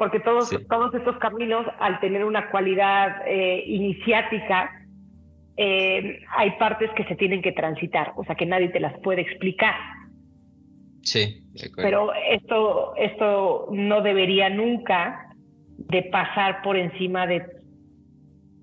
porque 0.00 0.18
todos, 0.20 0.48
todos 0.70 0.94
estos 0.94 1.18
caminos, 1.18 1.66
al 1.78 2.00
tener 2.00 2.24
una 2.24 2.50
cualidad 2.50 3.20
eh, 3.26 3.62
iniciática, 3.66 4.70
eh, 5.58 6.20
hay 6.38 6.52
partes 6.52 6.90
que 6.96 7.04
se 7.04 7.16
tienen 7.16 7.42
que 7.42 7.52
transitar, 7.52 8.14
o 8.16 8.24
sea 8.24 8.34
que 8.34 8.46
nadie 8.46 8.70
te 8.70 8.80
las 8.80 8.98
puede 9.00 9.20
explicar. 9.20 9.74
Sí, 11.02 11.42
Pero 11.76 12.14
esto, 12.30 12.94
esto 12.96 13.68
no 13.72 14.00
debería 14.00 14.48
nunca 14.48 15.34
de 15.76 16.04
pasar 16.04 16.62
por 16.62 16.78
encima 16.78 17.26
de 17.26 17.60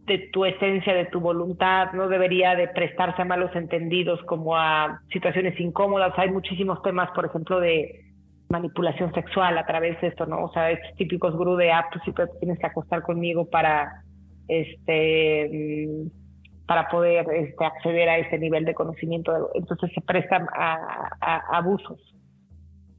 de 0.08 0.30
tu 0.32 0.46
esencia, 0.46 0.94
de 0.94 1.06
tu 1.06 1.20
voluntad, 1.20 1.92
no 1.92 2.08
debería 2.08 2.56
de 2.56 2.70
prestarse 2.70 3.22
a 3.22 3.26
malos 3.26 3.54
entendidos 3.56 4.22
como 4.24 4.56
a 4.56 5.02
situaciones 5.12 5.60
incómodas. 5.60 6.14
Hay 6.18 6.32
muchísimos 6.32 6.82
temas, 6.82 7.12
por 7.12 7.26
ejemplo, 7.26 7.60
de 7.60 8.07
manipulación 8.50 9.14
sexual 9.14 9.58
a 9.58 9.66
través 9.66 10.00
de 10.02 10.08
esto, 10.08 10.26
¿no? 10.26 10.44
O 10.46 10.54
sea, 10.54 10.72
estos 10.72 10.96
típicos 10.96 11.36
gurú 11.36 11.56
de, 11.56 11.72
ah, 11.72 11.86
pues 11.92 12.04
sí, 12.06 12.12
pero 12.16 12.30
tienes 12.40 12.60
que 12.60 12.68
acostar 12.68 13.02
conmigo 13.02 13.50
para, 13.50 14.04
este, 14.48 15.50
mm, 15.52 16.66
para 16.66 16.88
poder 16.90 17.26
este, 17.34 17.66
acceder 17.66 18.10
a 18.10 18.18
ese 18.18 18.38
nivel 18.38 18.66
de 18.66 18.74
conocimiento. 18.74 19.50
Entonces 19.54 19.92
se 19.94 20.02
prestan 20.02 20.48
a, 20.54 21.10
a 21.20 21.58
abusos. 21.58 22.00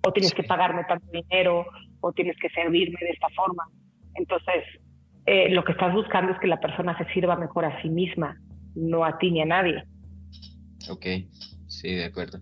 O 0.07 0.13
tienes 0.13 0.33
que 0.33 0.43
pagarme 0.43 0.85
tanto 0.85 1.07
dinero, 1.11 1.67
o 2.01 2.13
tienes 2.13 2.37
que 2.39 2.49
servirme 2.51 2.99
de 3.01 3.11
esta 3.11 3.29
forma. 3.31 3.65
Entonces, 4.15 4.65
eh, 5.27 5.51
lo 5.51 5.65
que 5.65 5.73
estás 5.73 5.93
buscando 5.93 6.33
es 6.33 6.39
que 6.39 6.47
la 6.47 6.61
persona 6.61 6.97
se 6.97 7.05
sirva 7.13 7.37
mejor 7.37 7.65
a 7.65 7.83
sí 7.83 7.89
misma, 7.89 8.41
no 8.75 9.05
a 9.05 9.19
ti 9.19 9.31
ni 9.31 9.43
a 9.43 9.47
nadie. 9.47 9.85
Ok, 10.91 11.07
sí, 11.67 11.95
de 11.95 12.05
acuerdo. 12.05 12.39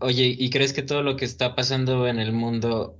Oye, 0.00 0.34
¿y 0.38 0.50
crees 0.50 0.72
que 0.72 0.82
todo 0.82 1.02
lo 1.02 1.16
que 1.16 1.24
está 1.24 1.54
pasando 1.54 2.06
en 2.06 2.18
el 2.18 2.32
mundo, 2.32 2.96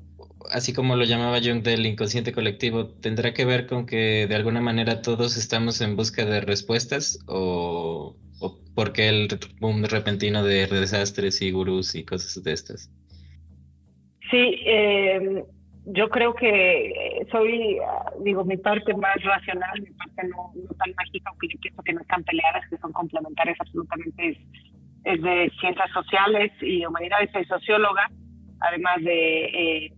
así 0.51 0.73
como 0.73 0.97
lo 0.97 1.05
llamaba 1.05 1.41
Jung 1.43 1.63
del 1.63 1.85
inconsciente 1.85 2.33
colectivo, 2.33 2.87
tendrá 2.87 3.35
que 3.35 3.45
ver 3.45 3.67
con 3.67 3.87
que 3.87 4.27
de 4.27 4.35
alguna 4.35 4.61
manera 4.61 5.03
todos 5.03 5.37
estamos 5.37 5.81
en 5.81 5.97
busca 5.97 6.25
de 6.25 6.41
respuestas 6.41 7.19
o, 7.27 8.17
o 8.41 8.59
por 8.75 8.93
qué 8.93 9.09
el 9.09 9.29
boom 9.61 9.85
repentino 9.85 10.43
de 10.43 10.67
desastres 10.67 11.43
y 11.43 11.51
gurús 11.51 11.95
y 11.95 12.05
cosas 12.05 12.43
de 12.43 12.53
estas? 12.53 12.91
Sí, 14.31 14.57
eh, 14.67 15.45
yo 15.87 16.09
creo 16.09 16.35
que 16.35 17.27
soy, 17.31 17.79
digo, 18.21 18.45
mi 18.45 18.57
parte 18.57 18.93
más 18.95 19.23
racional, 19.23 19.81
mi 19.81 19.91
parte 19.93 20.29
no, 20.29 20.53
tan 20.79 20.93
mágica, 20.97 21.31
aunque 21.31 21.49
yo 21.49 21.59
pienso 21.61 21.83
que 21.83 21.93
no 21.93 22.01
están 22.01 22.25
peleadas, 22.25 22.65
que 22.69 22.77
son 22.79 22.93
complementarias 22.93 23.57
absolutamente, 23.61 24.39
de 25.14 25.53
ciencias 25.61 25.90
sociales 25.92 26.53
y 26.61 26.85
humanidades, 26.85 27.31
soy 27.33 27.45
socióloga, 27.45 28.11
además 28.61 28.97
de, 29.03 29.45
eh, 29.45 29.92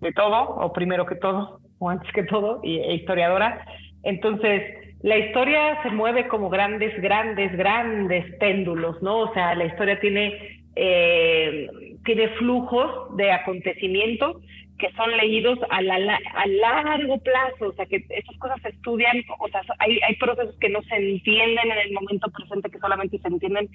de 0.00 0.12
todo, 0.12 0.50
o 0.50 0.72
primero 0.72 1.06
que 1.06 1.14
todo, 1.14 1.60
o 1.78 1.88
antes 1.88 2.12
que 2.12 2.24
todo, 2.24 2.60
y, 2.62 2.78
e 2.78 2.94
historiadora. 2.94 3.64
Entonces, 4.02 4.62
la 5.02 5.16
historia 5.16 5.82
se 5.82 5.90
mueve 5.90 6.28
como 6.28 6.50
grandes, 6.50 7.00
grandes, 7.00 7.56
grandes 7.56 8.34
péndulos, 8.36 9.00
¿no? 9.02 9.18
O 9.20 9.32
sea, 9.32 9.54
la 9.54 9.64
historia 9.64 9.98
tiene, 9.98 10.62
eh, 10.76 11.68
tiene 12.04 12.28
flujos 12.30 13.16
de 13.16 13.32
acontecimientos 13.32 14.36
que 14.78 14.92
son 14.92 15.10
leídos 15.16 15.58
a, 15.70 15.78
a 15.78 16.46
largo 16.46 17.18
plazo, 17.18 17.68
o 17.68 17.72
sea, 17.72 17.86
que 17.86 18.04
esas 18.08 18.36
cosas 18.38 18.60
se 18.62 18.68
estudian, 18.68 19.22
o 19.40 19.48
sea, 19.48 19.62
hay, 19.80 19.98
hay 20.06 20.14
procesos 20.16 20.56
que 20.60 20.68
no 20.68 20.80
se 20.82 20.96
entienden 20.96 21.70
en 21.70 21.78
el 21.78 21.92
momento 21.92 22.30
presente, 22.30 22.70
que 22.70 22.78
solamente 22.78 23.18
se 23.18 23.28
entienden 23.28 23.68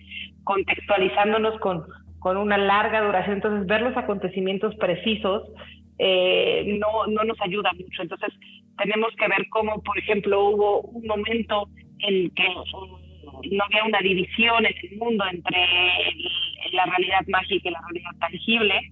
contextualizándonos 0.46 1.60
con, 1.60 1.84
con 2.20 2.38
una 2.38 2.58
larga 2.58 3.02
duración. 3.02 3.36
Entonces, 3.36 3.68
ver 3.68 3.82
los 3.82 3.98
acontecimientos 3.98 4.76
precisos 4.76 5.44
eh, 6.00 6.80
no, 6.80 7.08
no 7.08 7.24
nos 7.26 7.40
ayuda 7.42 7.72
mucho. 7.74 8.02
Entonces, 8.02 8.34
tenemos 8.78 9.14
que 9.18 9.28
ver 9.28 9.46
cómo, 9.50 9.82
por 9.84 9.98
ejemplo, 9.98 10.50
hubo 10.50 10.82
un 10.82 11.06
momento 11.06 11.68
en 12.00 12.30
que 12.32 12.48
no 13.52 13.64
había 13.66 13.84
una 13.86 14.00
división 14.00 14.66
en 14.66 14.74
el 14.90 14.98
mundo 14.98 15.26
entre 15.30 15.58
la 16.72 16.86
realidad 16.86 17.22
mágica 17.28 17.70
y 17.70 17.72
la 17.72 17.82
realidad 17.82 18.12
tangible 18.20 18.92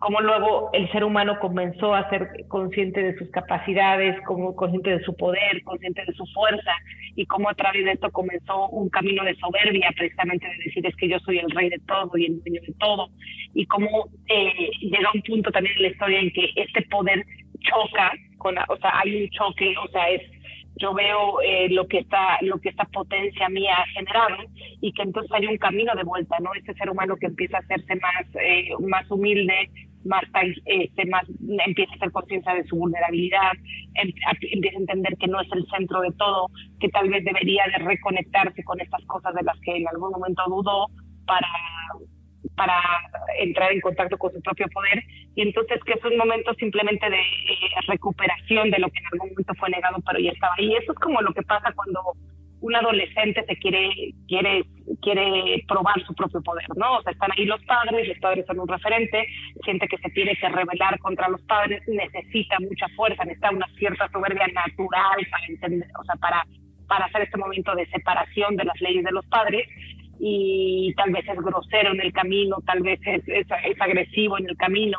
cómo 0.00 0.20
luego 0.20 0.70
el 0.72 0.90
ser 0.92 1.04
humano 1.04 1.38
comenzó 1.40 1.94
a 1.94 2.08
ser 2.08 2.28
consciente 2.48 3.02
de 3.02 3.18
sus 3.18 3.30
capacidades, 3.30 4.18
como 4.26 4.56
consciente 4.56 4.90
de 4.90 5.04
su 5.04 5.14
poder, 5.14 5.62
consciente 5.64 6.02
de 6.06 6.12
su 6.14 6.24
fuerza, 6.26 6.72
y 7.16 7.26
cómo 7.26 7.50
a 7.50 7.54
través 7.54 7.84
de 7.84 7.92
esto 7.92 8.10
comenzó 8.10 8.68
un 8.68 8.88
camino 8.88 9.24
de 9.24 9.36
soberbia, 9.36 9.92
precisamente 9.96 10.46
de 10.46 10.64
decir 10.64 10.86
es 10.86 10.96
que 10.96 11.08
yo 11.08 11.18
soy 11.20 11.38
el 11.38 11.50
rey 11.50 11.68
de 11.68 11.78
todo 11.80 12.16
y 12.16 12.26
el 12.26 12.40
dueño 12.42 12.60
de 12.66 12.74
todo, 12.78 13.08
y 13.52 13.66
cómo 13.66 14.08
eh, 14.28 14.70
llega 14.80 15.10
un 15.14 15.22
punto 15.22 15.50
también 15.50 15.76
en 15.76 15.82
la 15.82 15.88
historia 15.88 16.20
en 16.20 16.32
que 16.32 16.50
este 16.56 16.82
poder 16.82 17.24
choca, 17.60 18.12
con, 18.38 18.56
o 18.58 18.76
sea, 18.78 19.00
hay 19.00 19.22
un 19.22 19.30
choque, 19.30 19.74
o 19.82 19.88
sea, 19.88 20.08
es 20.10 20.22
yo 20.76 20.92
veo 20.92 21.40
eh, 21.42 21.68
lo 21.70 21.86
que 21.86 21.98
está 21.98 22.38
lo 22.42 22.58
que 22.58 22.70
esta 22.70 22.84
potencia 22.86 23.48
mía 23.48 23.74
ha 23.76 23.86
generado 23.88 24.36
y 24.80 24.92
que 24.92 25.02
entonces 25.02 25.30
hay 25.32 25.46
un 25.46 25.58
camino 25.58 25.94
de 25.94 26.02
vuelta 26.02 26.38
no 26.40 26.52
este 26.54 26.74
ser 26.74 26.90
humano 26.90 27.16
que 27.16 27.26
empieza 27.26 27.58
a 27.58 27.60
hacerse 27.60 27.94
más 27.96 28.26
eh, 28.34 28.70
más 28.80 29.08
humilde 29.10 29.70
más 30.04 30.24
este 30.66 31.06
más 31.06 31.24
empieza 31.64 31.94
a 31.94 31.98
ser 31.98 32.10
conciencia 32.10 32.54
de 32.54 32.64
su 32.64 32.76
vulnerabilidad 32.76 33.52
em, 33.94 34.12
empieza 34.52 34.76
a 34.76 34.80
entender 34.80 35.16
que 35.18 35.28
no 35.28 35.40
es 35.40 35.48
el 35.52 35.66
centro 35.66 36.00
de 36.00 36.12
todo 36.12 36.48
que 36.80 36.88
tal 36.88 37.08
vez 37.08 37.24
debería 37.24 37.64
de 37.66 37.84
reconectarse 37.84 38.64
con 38.64 38.80
estas 38.80 39.04
cosas 39.06 39.34
de 39.34 39.42
las 39.42 39.58
que 39.60 39.76
en 39.76 39.88
algún 39.88 40.10
momento 40.10 40.42
dudó 40.48 40.88
para 41.26 41.48
para 42.56 42.74
entrar 43.38 43.72
en 43.72 43.80
contacto 43.80 44.16
con 44.16 44.32
su 44.32 44.40
propio 44.40 44.66
poder 44.68 45.02
y 45.34 45.42
entonces 45.42 45.82
que 45.84 45.94
es 45.94 46.04
un 46.04 46.16
momento 46.16 46.54
simplemente 46.54 47.08
de 47.08 47.20
eh, 47.20 47.70
recuperación 47.88 48.70
de 48.70 48.78
lo 48.78 48.88
que 48.88 48.98
en 49.00 49.06
algún 49.12 49.30
momento 49.30 49.54
fue 49.54 49.70
negado 49.70 49.98
pero 50.06 50.18
ya 50.18 50.30
estaba 50.30 50.54
ahí. 50.58 50.74
Eso 50.74 50.92
es 50.92 50.98
como 50.98 51.20
lo 51.20 51.32
que 51.34 51.42
pasa 51.42 51.72
cuando 51.74 52.00
un 52.60 52.74
adolescente 52.74 53.44
se 53.46 53.56
quiere 53.56 54.14
quiere 54.26 54.64
quiere 55.02 55.64
probar 55.68 56.00
su 56.06 56.14
propio 56.14 56.42
poder, 56.42 56.66
¿no? 56.76 56.98
O 56.98 57.02
sea, 57.02 57.12
están 57.12 57.30
ahí 57.36 57.44
los 57.44 57.62
padres, 57.64 58.08
los 58.08 58.18
padres 58.18 58.46
son 58.46 58.60
un 58.60 58.68
referente, 58.68 59.26
siente 59.64 59.86
que 59.88 59.98
se 59.98 60.08
tiene 60.10 60.34
que 60.36 60.48
rebelar 60.48 60.98
contra 61.00 61.28
los 61.28 61.42
padres, 61.42 61.82
necesita 61.86 62.58
mucha 62.60 62.88
fuerza, 62.96 63.24
necesita 63.24 63.50
una 63.50 63.66
cierta 63.76 64.08
soberbia 64.10 64.46
natural 64.48 65.26
para 65.30 65.46
entender, 65.46 65.88
o 66.00 66.04
sea, 66.04 66.16
para 66.16 66.44
para 66.86 67.06
hacer 67.06 67.22
este 67.22 67.38
momento 67.38 67.74
de 67.74 67.86
separación 67.86 68.56
de 68.56 68.64
las 68.64 68.80
leyes 68.80 69.04
de 69.04 69.12
los 69.12 69.24
padres 69.26 69.66
y 70.18 70.92
tal 70.96 71.10
vez 71.12 71.26
es 71.28 71.36
grosero 71.36 71.92
en 71.92 72.00
el 72.00 72.12
camino, 72.12 72.56
tal 72.66 72.82
vez 72.82 73.00
es, 73.04 73.22
es, 73.26 73.46
agresivo 73.80 74.38
en 74.38 74.48
el 74.48 74.56
camino. 74.56 74.98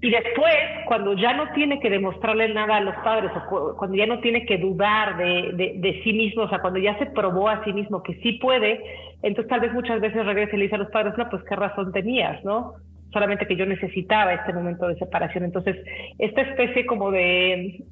Y 0.00 0.10
después, 0.10 0.54
cuando 0.86 1.14
ya 1.14 1.32
no 1.32 1.52
tiene 1.52 1.78
que 1.78 1.88
demostrarle 1.88 2.48
nada 2.52 2.76
a 2.76 2.80
los 2.80 2.94
padres, 2.96 3.30
o 3.36 3.76
cuando 3.76 3.96
ya 3.96 4.06
no 4.06 4.18
tiene 4.18 4.44
que 4.46 4.58
dudar 4.58 5.16
de, 5.16 6.00
sí 6.02 6.12
mismo, 6.12 6.42
o 6.42 6.48
sea, 6.48 6.60
cuando 6.60 6.80
ya 6.80 6.98
se 6.98 7.06
probó 7.06 7.48
a 7.48 7.62
sí 7.64 7.72
mismo 7.72 8.02
que 8.02 8.14
sí 8.14 8.32
puede, 8.32 8.82
entonces 9.22 9.48
tal 9.48 9.60
vez 9.60 9.72
muchas 9.72 10.00
veces 10.00 10.26
regresa 10.26 10.56
y 10.56 10.58
le 10.58 10.64
dice 10.64 10.74
a 10.74 10.78
los 10.78 10.90
padres, 10.90 11.14
no, 11.16 11.30
pues 11.30 11.44
qué 11.48 11.54
razón 11.54 11.92
tenías, 11.92 12.42
¿no? 12.44 12.72
Solamente 13.12 13.46
que 13.46 13.54
yo 13.54 13.64
necesitaba 13.64 14.34
este 14.34 14.52
momento 14.52 14.88
de 14.88 14.96
separación. 14.96 15.44
Entonces, 15.44 15.76
esta 16.18 16.40
especie 16.40 16.84
como 16.84 17.12
de, 17.12 17.84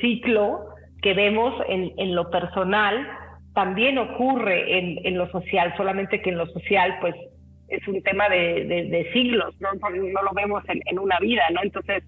ciclo 0.00 0.64
que 1.00 1.14
vemos 1.14 1.54
en 1.68 2.14
lo 2.14 2.28
personal, 2.30 3.06
también 3.54 3.98
ocurre 3.98 4.78
en, 4.78 5.06
en 5.06 5.18
lo 5.18 5.30
social, 5.30 5.74
solamente 5.76 6.22
que 6.22 6.30
en 6.30 6.38
lo 6.38 6.46
social, 6.46 6.96
pues 7.00 7.14
es 7.68 7.86
un 7.88 8.02
tema 8.02 8.28
de, 8.28 8.64
de, 8.64 9.12
siglos, 9.12 9.54
¿no? 9.60 9.70
no 9.72 10.22
lo 10.22 10.32
vemos 10.34 10.62
en, 10.68 10.80
en, 10.86 10.98
una 10.98 11.18
vida, 11.18 11.42
¿no? 11.52 11.62
Entonces, 11.62 12.04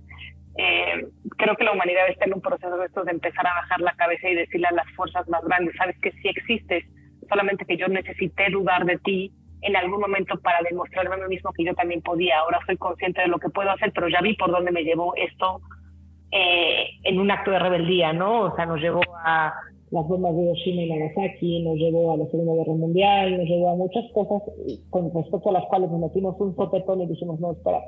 eh, 0.57 1.07
creo 1.37 1.57
que 1.57 1.65
la 1.65 1.73
humanidad 1.73 2.09
está 2.09 2.27
en 2.27 2.35
un 2.35 2.41
proceso 2.41 2.77
de 2.77 2.87
esto 2.87 3.03
de 3.03 3.13
empezar 3.13 3.47
a 3.47 3.55
bajar 3.55 3.81
la 3.81 3.95
cabeza 3.95 4.29
y 4.29 4.35
decirle 4.35 4.69
a 4.69 4.75
las 4.75 4.89
fuerzas 4.95 5.27
más 5.29 5.43
grandes, 5.45 5.75
sabes 5.77 5.99
que 6.01 6.13
sí 6.13 6.29
existes, 6.29 6.85
solamente 7.29 7.65
que 7.65 7.77
yo 7.77 7.89
necesité 7.89 8.51
dudar 8.51 8.85
de 8.85 8.99
ti 8.99 9.33
en 9.63 9.77
algún 9.77 10.01
momento 10.01 10.39
para 10.41 10.59
demostrarme 10.69 11.15
a 11.15 11.19
mí 11.19 11.35
mismo 11.35 11.53
que 11.53 11.65
yo 11.65 11.75
también 11.75 12.03
podía. 12.03 12.39
Ahora 12.39 12.61
soy 12.67 12.77
consciente 12.77 13.23
de 13.23 13.29
lo 13.29 13.39
que 13.39 13.49
puedo 13.49 13.71
hacer, 13.71 13.93
pero 13.95 14.09
ya 14.09 14.21
vi 14.21 14.35
por 14.35 14.51
dónde 14.51 14.71
me 14.71 14.85
llevó 14.85 15.15
esto 15.17 15.61
eh, 16.31 16.91
en 17.03 17.19
un 17.19 17.31
acto 17.31 17.51
de 17.51 17.59
rebeldía, 17.59 18.13
¿no? 18.13 18.43
O 18.43 18.57
sea, 18.57 18.67
nos 18.67 18.81
llevó 18.81 19.01
a 19.25 19.55
las 19.95 20.09
bombas 20.09 20.35
de 20.35 20.43
Hiroshima 20.43 20.83
y 20.83 20.91
Nagasaki, 20.91 21.63
nos 21.63 21.77
llevó 21.77 22.13
a 22.13 22.17
la 22.17 22.27
Segunda 22.27 22.55
Guerra 22.55 22.75
Mundial, 22.75 23.39
nos 23.39 23.47
llevó 23.47 23.71
a 23.71 23.77
muchas 23.77 24.05
cosas 24.13 24.43
con 24.91 25.15
respecto 25.15 25.51
a 25.51 25.53
las 25.53 25.65
cuales 25.67 25.89
nos 25.89 26.01
metimos 26.01 26.35
un 26.41 26.57
sopetón 26.57 27.03
y 27.03 27.07
dijimos, 27.07 27.39
no, 27.39 27.53
espera, 27.53 27.81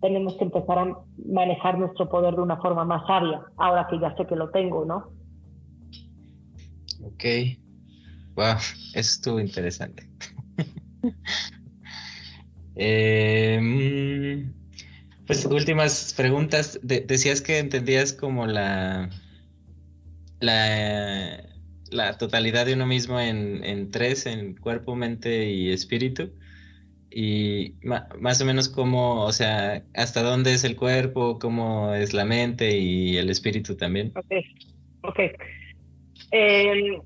tenemos 0.00 0.36
que 0.36 0.44
empezar 0.44 0.78
a 0.78 0.96
manejar 1.26 1.76
nuestro 1.76 2.08
poder 2.08 2.36
de 2.36 2.42
una 2.42 2.56
forma 2.58 2.84
más 2.84 3.04
sabia, 3.04 3.42
ahora 3.56 3.88
que 3.90 3.98
ya 3.98 4.14
sé 4.16 4.26
que 4.26 4.36
lo 4.36 4.50
tengo, 4.50 4.84
¿no? 4.84 5.08
Ok. 7.04 7.24
Wow, 8.36 8.54
eso 8.94 8.94
estuvo 8.94 9.40
interesante. 9.40 10.08
eh, 12.76 14.46
pues 15.26 15.44
últimas 15.46 16.14
preguntas. 16.16 16.78
decías 16.82 17.40
que 17.40 17.58
entendías 17.58 18.12
como 18.12 18.46
la 18.46 19.10
la, 20.40 21.44
la 21.90 22.18
totalidad 22.18 22.66
de 22.66 22.74
uno 22.74 22.86
mismo 22.86 23.20
en, 23.20 23.64
en, 23.64 23.90
tres, 23.90 24.26
en 24.26 24.56
cuerpo, 24.56 24.96
mente 24.96 25.50
y 25.50 25.70
espíritu. 25.70 26.32
Y 27.12 27.74
más 27.82 28.40
o 28.40 28.44
menos 28.44 28.68
cómo, 28.68 29.24
o 29.24 29.32
sea, 29.32 29.82
hasta 29.94 30.22
dónde 30.22 30.54
es 30.54 30.62
el 30.62 30.76
cuerpo, 30.76 31.38
cómo 31.40 31.92
es 31.94 32.14
la 32.14 32.24
mente 32.24 32.78
y 32.78 33.16
el 33.16 33.30
espíritu 33.30 33.76
también. 33.76 34.12
Ok, 34.14 34.32
ok. 35.02 35.18
Eh, 36.30 37.00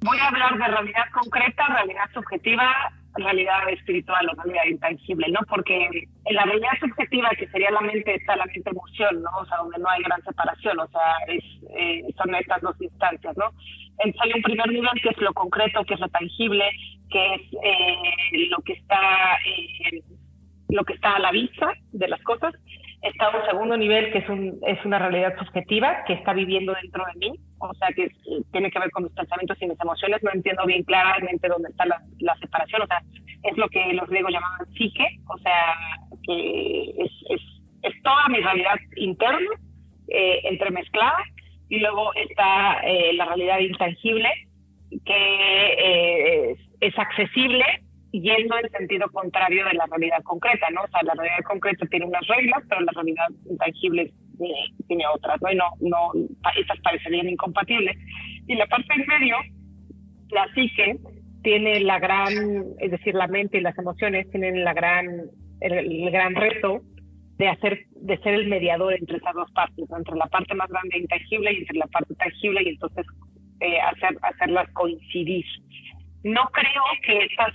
voy 0.00 0.18
a 0.18 0.28
hablar 0.28 0.58
de 0.58 0.68
realidad 0.68 1.04
concreta, 1.12 1.66
realidad 1.74 2.04
subjetiva 2.14 2.72
realidad 3.18 3.68
espiritual 3.70 4.28
o 4.28 4.42
realidad 4.42 4.64
intangible, 4.70 5.28
¿no? 5.30 5.40
Porque 5.48 5.86
en 6.24 6.34
la 6.34 6.44
realidad 6.44 6.78
subjetiva, 6.80 7.30
que 7.38 7.48
sería 7.48 7.70
la 7.70 7.80
mente, 7.80 8.14
está 8.14 8.36
la 8.36 8.46
mente 8.46 8.70
emoción, 8.70 9.22
¿no? 9.22 9.30
O 9.40 9.46
sea, 9.46 9.58
donde 9.58 9.78
no 9.78 9.88
hay 9.88 10.02
gran 10.02 10.22
separación, 10.22 10.78
o 10.80 10.88
sea, 10.88 11.16
es, 11.28 11.44
eh, 11.76 12.02
son 12.16 12.34
estas 12.34 12.60
dos 12.62 12.80
instancias, 12.80 13.36
¿no? 13.36 13.50
Entonces 13.98 14.20
hay 14.22 14.32
un 14.34 14.42
primer 14.42 14.68
nivel 14.68 15.00
que 15.02 15.10
es 15.10 15.18
lo 15.18 15.32
concreto, 15.34 15.84
que 15.84 15.94
es 15.94 16.00
lo 16.00 16.08
tangible, 16.08 16.64
que 17.10 17.34
es 17.34 17.42
eh, 17.62 18.46
lo 18.50 18.58
que 18.58 18.74
está 18.74 19.38
eh, 19.46 20.02
lo 20.68 20.84
que 20.84 20.94
está 20.94 21.16
a 21.16 21.18
la 21.18 21.32
vista 21.32 21.72
de 21.92 22.08
las 22.08 22.22
cosas. 22.22 22.54
Está 23.00 23.30
un 23.30 23.44
segundo 23.46 23.76
nivel 23.76 24.10
que 24.10 24.18
es, 24.18 24.28
un, 24.28 24.58
es 24.66 24.84
una 24.84 24.98
realidad 24.98 25.36
subjetiva 25.38 26.04
que 26.04 26.14
está 26.14 26.32
viviendo 26.32 26.74
dentro 26.82 27.04
de 27.06 27.18
mí, 27.18 27.38
o 27.58 27.72
sea, 27.74 27.88
que 27.88 28.10
tiene 28.50 28.70
que 28.70 28.78
ver 28.78 28.90
con 28.90 29.04
mis 29.04 29.12
pensamientos 29.12 29.56
y 29.60 29.66
mis 29.66 29.80
emociones. 29.80 30.22
No 30.22 30.32
entiendo 30.32 30.66
bien 30.66 30.82
claramente 30.82 31.48
dónde 31.48 31.68
está 31.70 31.86
la, 31.86 32.00
la 32.18 32.36
separación, 32.38 32.82
o 32.82 32.86
sea, 32.86 33.00
es 33.44 33.56
lo 33.56 33.68
que 33.68 33.92
los 33.92 34.08
griegos 34.08 34.32
llamaban 34.32 34.66
psique, 34.74 35.06
o 35.28 35.38
sea, 35.38 35.76
que 36.24 36.90
es, 36.98 37.12
es, 37.30 37.40
es 37.82 38.02
toda 38.02 38.28
mi 38.28 38.40
realidad 38.40 38.76
interna 38.96 39.50
eh, 40.08 40.40
entremezclada 40.44 41.22
y 41.68 41.78
luego 41.78 42.12
está 42.14 42.80
eh, 42.82 43.12
la 43.12 43.26
realidad 43.26 43.60
intangible 43.60 44.28
que 45.04 45.74
eh, 45.78 46.56
es 46.80 46.98
accesible 46.98 47.64
yendo 48.12 48.58
en 48.58 48.70
sentido 48.70 49.08
contrario 49.10 49.64
de 49.66 49.74
la 49.74 49.86
realidad 49.86 50.22
concreta, 50.24 50.68
¿no? 50.70 50.82
O 50.82 50.88
sea, 50.88 51.02
la 51.02 51.14
realidad 51.14 51.44
concreta 51.44 51.86
tiene 51.86 52.06
unas 52.06 52.26
reglas, 52.26 52.62
pero 52.68 52.80
la 52.80 52.92
realidad 52.92 53.28
intangible 53.50 54.12
tiene, 54.86 55.04
otras, 55.14 55.40
¿no? 55.42 55.52
Y 55.52 55.56
no, 55.56 55.64
no, 55.80 56.12
estas 56.56 56.80
parecerían 56.80 57.28
incompatibles. 57.28 57.96
Y 58.46 58.54
la 58.54 58.66
parte 58.66 58.86
en 58.94 59.06
medio, 59.06 59.36
la 60.30 60.46
psique, 60.54 60.98
tiene 61.42 61.80
la 61.80 61.98
gran, 61.98 62.32
es 62.78 62.90
decir, 62.90 63.14
la 63.14 63.26
mente 63.26 63.58
y 63.58 63.60
las 63.60 63.76
emociones 63.78 64.30
tienen 64.30 64.64
la 64.64 64.74
gran, 64.74 65.06
el, 65.60 66.10
gran 66.10 66.34
reto 66.34 66.82
de 67.36 67.48
hacer, 67.48 67.86
de 67.90 68.18
ser 68.18 68.34
el 68.34 68.48
mediador 68.48 68.94
entre 68.94 69.18
esas 69.18 69.34
dos 69.34 69.50
partes, 69.52 69.86
entre 69.90 70.16
la 70.16 70.26
parte 70.26 70.54
más 70.54 70.68
grande 70.68 70.98
intangible 70.98 71.52
y 71.52 71.58
entre 71.58 71.78
la 71.78 71.86
parte 71.86 72.14
tangible, 72.14 72.62
y 72.62 72.68
entonces 72.70 73.06
eh, 73.60 73.80
hacer, 73.80 74.18
hacerlas 74.22 74.68
coincidir. 74.72 75.44
No 76.24 76.48
creo 76.52 76.82
que 77.04 77.26
esas 77.26 77.54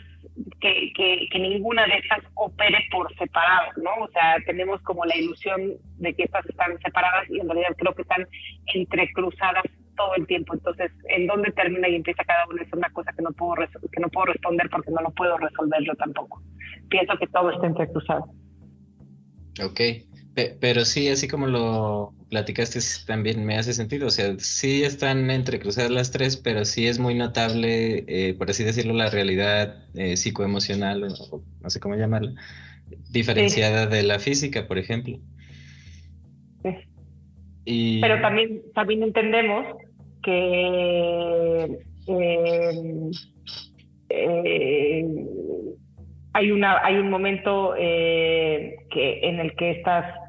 que, 0.60 1.28
que, 1.30 1.40
ninguna 1.40 1.86
de 1.86 1.98
estas 1.98 2.20
opere 2.36 2.80
por 2.92 3.14
separado, 3.18 3.72
¿no? 3.78 4.06
O 4.06 4.10
sea, 4.12 4.38
tenemos 4.46 4.82
como 4.82 5.06
la 5.06 5.16
ilusión 5.16 5.74
de 5.98 6.14
que 6.14 6.24
estas 6.24 6.46
están 6.48 6.80
separadas 6.80 7.30
y 7.30 7.40
en 7.40 7.48
realidad 7.48 7.76
creo 7.78 7.94
que 7.94 8.02
están 8.02 8.28
entrecruzadas 8.74 9.64
todo 9.96 10.16
el 10.16 10.26
tiempo. 10.26 10.54
Entonces, 10.54 10.92
¿en 11.10 11.28
dónde 11.28 11.52
termina 11.52 11.88
y 11.88 11.96
empieza 11.96 12.24
cada 12.24 12.46
una? 12.48 12.64
Es 12.64 12.74
una 12.74 12.90
cosa 12.90 13.12
que 13.14 13.22
no 13.22 13.32
puedo, 13.32 13.56
que 13.92 14.00
no 14.00 14.10
puedo 14.10 14.28
responder 14.28 14.70
porque 14.70 14.92
no 14.92 15.02
lo 15.02 15.12
puedo 15.12 15.38
resolver 15.38 15.84
yo 15.84 15.94
tampoco. 15.96 16.42
Pienso 16.90 17.18
que 17.18 17.28
todo 17.28 17.52
está 17.52 17.68
entrecruzado. 17.68 18.26
Ok, 19.64 19.82
pero 20.60 20.84
sí, 20.84 21.10
así 21.10 21.28
como 21.28 21.46
lo 21.46 22.14
platicaste, 22.34 22.80
también 23.06 23.46
me 23.46 23.58
hace 23.58 23.74
sentido. 23.74 24.08
O 24.08 24.10
sea, 24.10 24.34
sí 24.40 24.84
están 24.84 25.30
entrecruzadas 25.30 25.92
las 25.92 26.12
tres, 26.12 26.36
pero 26.36 26.66
sí 26.66 26.88
es 26.88 26.98
muy 26.98 27.14
notable, 27.14 28.06
eh, 28.08 28.34
por 28.34 28.50
así 28.50 28.64
decirlo, 28.64 28.94
la 28.94 29.12
realidad 29.12 29.86
eh, 29.94 30.18
psicoemocional, 30.18 31.04
o, 31.04 31.44
no 31.62 31.70
sé 31.70 31.80
cómo 31.80 31.96
llamarla, 31.96 32.34
diferenciada 33.12 33.86
de 33.86 34.02
la 34.02 34.18
física, 34.18 34.68
por 34.68 34.80
ejemplo. 34.80 35.20
Y... 37.66 38.02
Pero 38.02 38.20
también, 38.20 38.64
también 38.74 39.04
entendemos 39.04 39.68
que 40.24 41.78
eh, 44.10 45.06
hay, 46.34 46.52
una, 46.52 46.84
hay 46.84 46.96
un 46.96 47.12
momento 47.12 47.76
que, 47.76 49.20
en 49.22 49.40
el 49.40 49.56
que 49.56 49.72
estas 49.72 50.23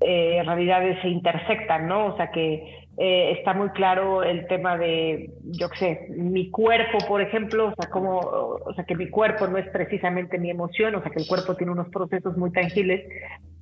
eh, 0.00 0.42
realidades 0.44 1.00
se 1.02 1.08
intersectan, 1.08 1.88
¿no? 1.88 2.06
O 2.06 2.16
sea 2.16 2.30
que 2.30 2.86
eh, 2.96 3.32
está 3.38 3.54
muy 3.54 3.68
claro 3.70 4.22
el 4.22 4.46
tema 4.48 4.76
de, 4.76 5.30
yo 5.44 5.68
qué 5.70 5.76
sé, 5.76 6.06
mi 6.16 6.50
cuerpo, 6.50 6.98
por 7.06 7.20
ejemplo, 7.20 7.68
o 7.68 7.74
sea, 7.80 7.90
como, 7.90 8.18
o 8.18 8.74
sea, 8.74 8.84
que 8.84 8.96
mi 8.96 9.08
cuerpo 9.08 9.46
no 9.46 9.56
es 9.56 9.68
precisamente 9.68 10.38
mi 10.38 10.50
emoción, 10.50 10.94
o 10.96 11.02
sea, 11.02 11.10
que 11.12 11.20
el 11.20 11.28
cuerpo 11.28 11.54
tiene 11.54 11.72
unos 11.72 11.88
procesos 11.90 12.36
muy 12.36 12.50
tangibles, 12.50 13.08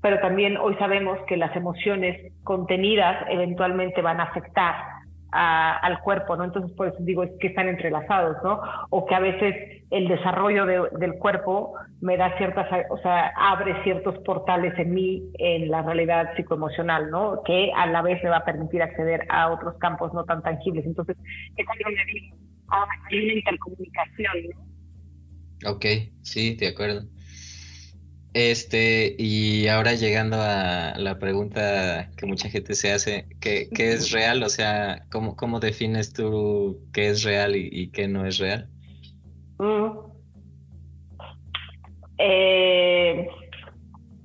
pero 0.01 0.21
también 0.21 0.57
hoy 0.57 0.75
sabemos 0.77 1.19
que 1.27 1.37
las 1.37 1.55
emociones 1.55 2.33
contenidas 2.45 3.27
eventualmente 3.31 4.01
van 4.01 4.21
a 4.21 4.25
afectar 4.25 4.75
al 5.33 6.01
cuerpo, 6.01 6.37
¿no? 6.37 6.45
Entonces, 6.45 6.73
por 6.77 6.89
eso 6.89 6.97
digo, 7.01 7.23
es 7.23 7.31
que 7.41 7.49
están 7.49 7.69
entrelazados, 7.69 8.37
¿no? 8.43 8.61
O 8.91 9.07
que 9.07 9.15
a 9.15 9.21
veces 9.21 9.83
el 9.91 10.09
desarrollo 10.09 10.67
del 10.67 11.15
cuerpo 11.19 11.75
me 12.01 12.17
da 12.17 12.37
ciertas, 12.39 12.67
o 12.91 12.99
sea, 12.99 13.33
abre 13.37 13.83
ciertos 13.83 14.19
portales 14.25 14.79
en 14.79 14.95
mí, 14.95 15.23
en 15.39 15.71
la 15.71 15.83
realidad 15.83 16.35
psicoemocional, 16.37 17.11
¿no? 17.11 17.43
Que 17.45 17.71
a 17.75 17.87
la 17.87 18.03
vez 18.03 18.23
me 18.23 18.31
va 18.31 18.39
a 18.39 18.45
permitir 18.45 18.83
acceder 18.83 19.27
a 19.29 19.51
otros 19.51 19.77
campos 19.79 20.13
no 20.15 20.25
tan 20.25 20.43
tangibles. 20.43 20.87
Entonces, 20.87 21.17
es 21.57 21.67
algo 21.69 21.91
que 21.91 23.17
hay 23.17 23.25
una 23.25 23.33
intercomunicación, 23.35 24.33
¿no? 24.55 25.71
Ok, 25.71 25.87
sí, 26.23 26.57
de 26.57 26.69
acuerdo. 26.69 27.03
Este, 28.39 29.17
y 29.17 29.67
ahora 29.67 29.95
llegando 29.95 30.37
a 30.39 30.93
la 30.99 31.19
pregunta 31.19 32.11
que 32.19 32.27
mucha 32.27 32.51
gente 32.51 32.75
se 32.75 32.93
hace, 32.93 33.25
¿qué, 33.41 33.67
qué 33.75 33.95
es 33.95 34.13
real? 34.13 34.43
O 34.43 34.51
sea, 34.51 35.07
¿cómo, 35.11 35.37
¿cómo, 35.37 35.59
defines 35.59 36.13
tú 36.13 36.79
qué 36.93 37.09
es 37.09 37.25
real 37.25 37.57
y, 37.57 37.91
qué 37.93 38.09
no 38.09 38.27
es 38.27 38.37
real? 38.37 38.69
Mm. 39.59 39.87
Eh, 42.19 43.27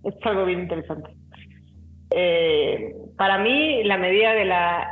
es 0.04 0.14
algo 0.24 0.44
bien 0.44 0.60
interesante. 0.60 1.10
Eh, 2.10 2.94
para 3.16 3.38
mí, 3.38 3.82
la 3.86 3.98
medida 3.98 4.34
de 4.34 4.44
la, 4.44 4.90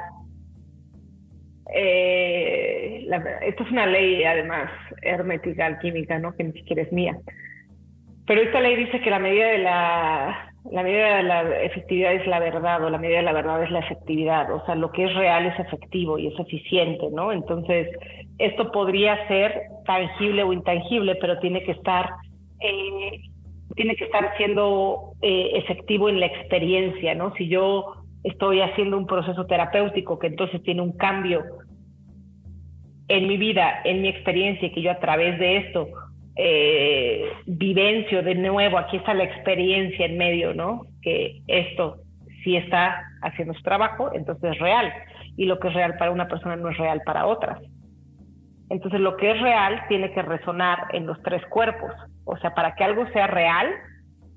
eh, 1.76 3.04
la, 3.06 3.18
Esto 3.46 3.64
es 3.64 3.72
una 3.72 3.86
ley, 3.86 4.24
además, 4.24 4.72
hermética, 5.02 5.66
alquímica, 5.66 6.20
¿no? 6.20 6.34
Que 6.38 6.46
ni 6.46 6.54
siquiera 6.54 6.84
es 6.84 6.94
mía 6.94 7.20
pero 8.30 8.44
esta 8.44 8.62
ley 8.62 8.76
dice 8.76 9.02
que 9.02 9.10
la 9.10 9.18
medida 9.18 9.48
de 9.48 9.58
la, 9.58 10.54
la 10.70 10.84
medida 10.84 11.18
de 11.18 11.24
la 11.24 11.64
efectividad 11.64 12.14
es 12.14 12.28
la 12.28 12.40
verdad 12.40 12.84
o 12.84 12.92
la 12.92 13.00
medida 13.00 13.18
de 13.18 13.24
la 13.24 13.34
verdad 13.34 13.64
es 13.64 13.72
la 13.72 13.80
efectividad. 13.80 14.54
O 14.54 14.64
sea, 14.68 14.76
lo 14.76 14.92
que 14.92 15.06
es 15.06 15.16
real 15.16 15.48
es 15.48 15.60
efectivo 15.60 16.20
y 16.20 16.28
es 16.28 16.40
eficiente, 16.40 17.08
¿no? 17.12 17.32
Entonces, 17.32 17.88
esto 18.38 18.72
podría 18.72 19.28
ser 19.28 19.60
tangible 19.84 20.44
o 20.44 20.54
intangible, 20.54 21.16
pero 21.16 21.40
tiene 21.40 21.64
que 21.64 21.72
estar, 21.72 22.08
eh, 22.60 23.20
tiene 23.76 23.96
que 23.96 24.04
estar 24.04 24.38
siendo 24.38 25.14
eh, 25.24 25.54
efectivo 25.56 26.08
en 26.08 26.20
la 26.20 26.28
experiencia, 26.28 27.16
¿no? 27.16 27.34
Si 27.34 27.48
yo 27.48 27.96
estoy 28.24 28.62
haciendo 28.62 28.96
un 28.96 29.08
proceso 29.08 29.48
terapéutico 29.48 30.20
que 30.20 30.28
entonces 30.28 30.62
tiene 30.62 30.84
un 30.84 30.96
cambio 30.96 31.46
en 33.08 33.28
mi 33.28 33.38
vida, 33.38 33.82
en 33.86 34.04
mi 34.04 34.08
experiencia, 34.10 34.72
que 34.72 34.84
yo 34.84 34.92
a 34.92 35.00
través 35.00 35.40
de 35.40 35.58
esto 35.58 35.88
eh, 36.42 37.34
vivencio 37.48 38.24
de 38.24 38.34
nuevo, 38.34 38.78
aquí 38.78 38.96
está 38.96 39.14
la 39.14 39.26
experiencia 39.26 40.06
en 40.06 40.18
medio, 40.18 40.54
¿no? 40.54 40.86
Que 41.02 41.42
esto 41.48 41.98
sí 42.46 42.56
está 42.56 43.04
haciendo 43.22 43.54
su 43.54 43.62
trabajo, 43.62 44.12
entonces 44.14 44.54
es 44.54 44.60
real. 44.60 44.90
Y 45.36 45.46
lo 45.46 45.60
que 45.60 45.68
es 45.68 45.74
real 45.74 45.98
para 45.98 46.12
una 46.12 46.30
persona 46.30 46.56
no 46.56 46.70
es 46.70 46.78
real 46.78 47.02
para 47.06 47.26
otras. 47.26 47.60
Entonces 48.70 49.02
lo 49.02 49.18
que 49.18 49.32
es 49.32 49.42
real 49.42 49.82
tiene 49.90 50.14
que 50.14 50.22
resonar 50.22 50.88
en 50.94 51.08
los 51.08 51.22
tres 51.24 51.46
cuerpos. 51.48 51.92
O 52.24 52.38
sea, 52.38 52.56
para 52.56 52.74
que 52.74 52.86
algo 52.86 53.06
sea 53.08 53.28
real, 53.28 53.68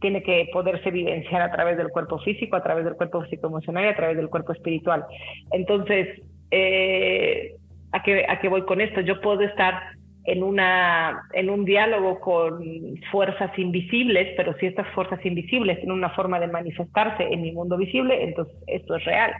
tiene 0.01 0.25
que 0.25 0.49
poderse 0.53 0.91
vivenciar 0.91 1.41
a 1.41 1.53
través 1.53 1.77
del 1.77 1.91
cuerpo 1.91 2.19
físico, 2.19 2.57
a 2.57 2.65
través 2.65 2.85
del 2.85 2.97
cuerpo 2.97 3.25
psicoemocional 3.27 3.85
y 3.85 3.89
a 3.89 3.97
través 3.97 4.17
del 4.17 4.29
cuerpo 4.29 4.53
espiritual. 4.53 5.05
Entonces, 5.53 6.21
eh, 6.51 7.55
¿a, 7.93 8.03
qué, 8.03 8.27
¿a 8.29 8.41
qué 8.41 8.49
voy 8.49 8.63
con 8.63 8.81
esto? 8.81 9.03
Yo 9.03 9.21
puedo 9.21 9.43
estar 9.43 9.81
en, 10.25 10.43
una, 10.43 11.23
en 11.33 11.51
un 11.51 11.65
diálogo 11.65 12.21
con 12.21 12.63
fuerzas 13.11 13.57
invisibles, 13.59 14.35
pero 14.37 14.57
si 14.59 14.67
estas 14.67 14.89
fuerzas 14.95 15.25
invisibles 15.25 15.79
tienen 15.79 15.97
una 15.97 16.11
forma 16.11 16.39
de 16.39 16.47
manifestarse 16.47 17.25
en 17.25 17.43
mi 17.43 17.53
mundo 17.53 17.77
visible, 17.77 18.23
entonces 18.23 18.55
esto 18.67 18.97
es 18.97 19.05
real. 19.05 19.33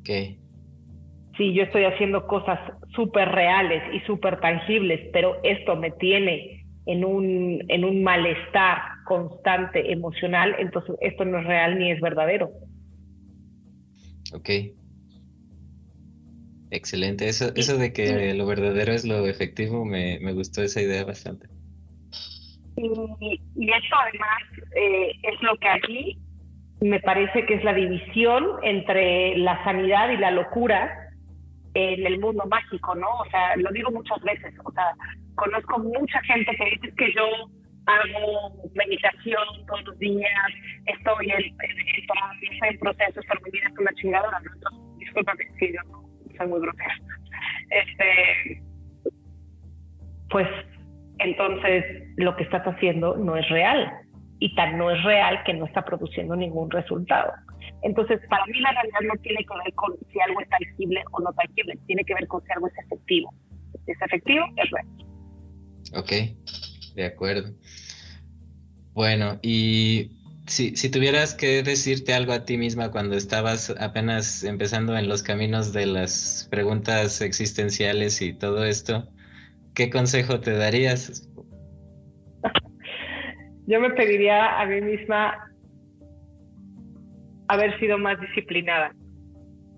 Ok. 0.00 0.10
Sí, 1.36 1.54
yo 1.54 1.62
estoy 1.62 1.84
haciendo 1.84 2.26
cosas 2.26 2.58
súper 2.94 3.28
reales 3.28 3.82
y 3.94 4.00
súper 4.00 4.40
tangibles, 4.40 5.08
pero 5.12 5.36
esto 5.42 5.76
me 5.76 5.90
tiene 5.92 6.64
en 6.86 7.04
un, 7.04 7.62
en 7.68 7.84
un 7.84 8.02
malestar 8.02 8.78
constante 9.04 9.92
emocional, 9.92 10.54
entonces 10.58 10.96
esto 11.00 11.24
no 11.24 11.38
es 11.38 11.46
real 11.46 11.78
ni 11.78 11.90
es 11.90 12.00
verdadero. 12.00 12.50
Ok. 14.34 14.50
Excelente. 16.72 17.28
Eso, 17.28 17.52
eso 17.54 17.76
de 17.76 17.92
que 17.92 18.32
lo 18.32 18.46
verdadero 18.46 18.92
es 18.92 19.04
lo 19.04 19.26
efectivo, 19.26 19.84
me, 19.84 20.18
me 20.20 20.32
gustó 20.32 20.62
esa 20.62 20.80
idea 20.80 21.04
bastante. 21.04 21.46
Y, 22.76 23.40
y 23.56 23.70
eso 23.70 23.94
además 24.00 24.42
eh, 24.74 25.12
es 25.22 25.42
lo 25.42 25.54
que 25.58 25.68
aquí 25.68 26.18
me 26.80 26.98
parece 27.00 27.44
que 27.44 27.54
es 27.54 27.64
la 27.64 27.74
división 27.74 28.46
entre 28.62 29.36
la 29.36 29.62
sanidad 29.64 30.08
y 30.12 30.16
la 30.16 30.30
locura 30.30 31.10
en 31.74 32.06
el 32.06 32.18
mundo 32.18 32.46
mágico, 32.46 32.94
¿no? 32.94 33.08
O 33.20 33.30
sea, 33.30 33.54
lo 33.56 33.70
digo 33.70 33.90
muchas 33.90 34.22
veces, 34.22 34.54
o 34.64 34.72
sea, 34.72 34.94
conozco 35.34 35.78
mucha 35.78 36.22
gente 36.22 36.56
que 36.56 36.64
dice 36.64 36.94
que 36.96 37.12
yo 37.12 37.26
hago 37.84 38.70
meditación 38.74 39.44
todos 39.66 39.84
los 39.84 39.98
días, 39.98 40.48
estoy 40.86 41.30
en, 41.32 41.42
en, 41.42 41.54
en, 41.60 42.64
en 42.64 42.78
procesos, 42.78 43.24
pero 43.28 43.40
mi 43.44 43.50
vida 43.50 43.68
es 43.70 43.78
una 43.78 43.92
chingadora, 43.92 44.40
¿no? 44.40 44.54
Entonces, 44.54 44.98
discúlpame, 44.98 45.44
que 45.58 45.72
yo 45.74 45.82
no 45.90 46.01
soy 46.36 46.48
muy 46.48 46.60
grosera. 46.60 46.94
Este, 47.70 48.62
pues 50.30 50.48
entonces 51.18 51.84
lo 52.16 52.36
que 52.36 52.44
estás 52.44 52.62
haciendo 52.64 53.16
no 53.16 53.36
es 53.36 53.48
real 53.48 53.90
y 54.38 54.54
tan 54.54 54.76
no 54.76 54.90
es 54.90 55.02
real 55.04 55.38
que 55.44 55.54
no 55.54 55.66
está 55.66 55.84
produciendo 55.84 56.34
ningún 56.34 56.70
resultado. 56.70 57.32
Entonces, 57.82 58.20
para 58.28 58.44
mí 58.46 58.58
la 58.60 58.72
realidad 58.72 59.00
no 59.06 59.20
tiene 59.22 59.44
que 59.44 59.54
ver 59.64 59.74
con 59.74 59.94
si 60.12 60.20
algo 60.20 60.40
es 60.40 60.48
tangible 60.48 61.02
o 61.12 61.20
no 61.20 61.32
tangible, 61.32 61.78
tiene 61.86 62.04
que 62.04 62.14
ver 62.14 62.26
con 62.26 62.42
si 62.44 62.52
algo 62.52 62.66
es 62.66 62.74
efectivo. 62.84 63.32
Si 63.84 63.92
es 63.92 64.02
efectivo, 64.02 64.44
es 64.56 64.70
real. 64.70 64.86
Ok, 65.94 66.94
de 66.94 67.04
acuerdo. 67.04 67.50
Bueno, 68.94 69.38
y 69.42 70.10
si, 70.46 70.76
si 70.76 70.90
tuvieras 70.90 71.34
que 71.34 71.62
decirte 71.62 72.14
algo 72.14 72.32
a 72.32 72.44
ti 72.44 72.56
misma 72.56 72.90
cuando 72.90 73.16
estabas 73.16 73.70
apenas 73.80 74.44
empezando 74.44 74.96
en 74.96 75.08
los 75.08 75.22
caminos 75.22 75.72
de 75.72 75.86
las 75.86 76.48
preguntas 76.50 77.20
existenciales 77.20 78.20
y 78.22 78.34
todo 78.34 78.64
esto, 78.64 79.08
¿qué 79.74 79.90
consejo 79.90 80.40
te 80.40 80.52
darías? 80.52 81.28
Yo 83.66 83.80
me 83.80 83.90
pediría 83.90 84.60
a 84.60 84.66
mí 84.66 84.80
misma 84.80 85.34
haber 87.48 87.78
sido 87.78 87.98
más 87.98 88.20
disciplinada. 88.20 88.94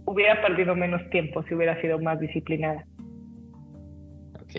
Hubiera 0.07 0.41
perdido 0.43 0.75
menos 0.75 1.03
tiempo 1.11 1.43
si 1.45 1.55
hubiera 1.55 1.81
sido 1.81 1.99
más 1.99 2.21
disciplinada. 2.21 2.85
Ok. 4.41 4.55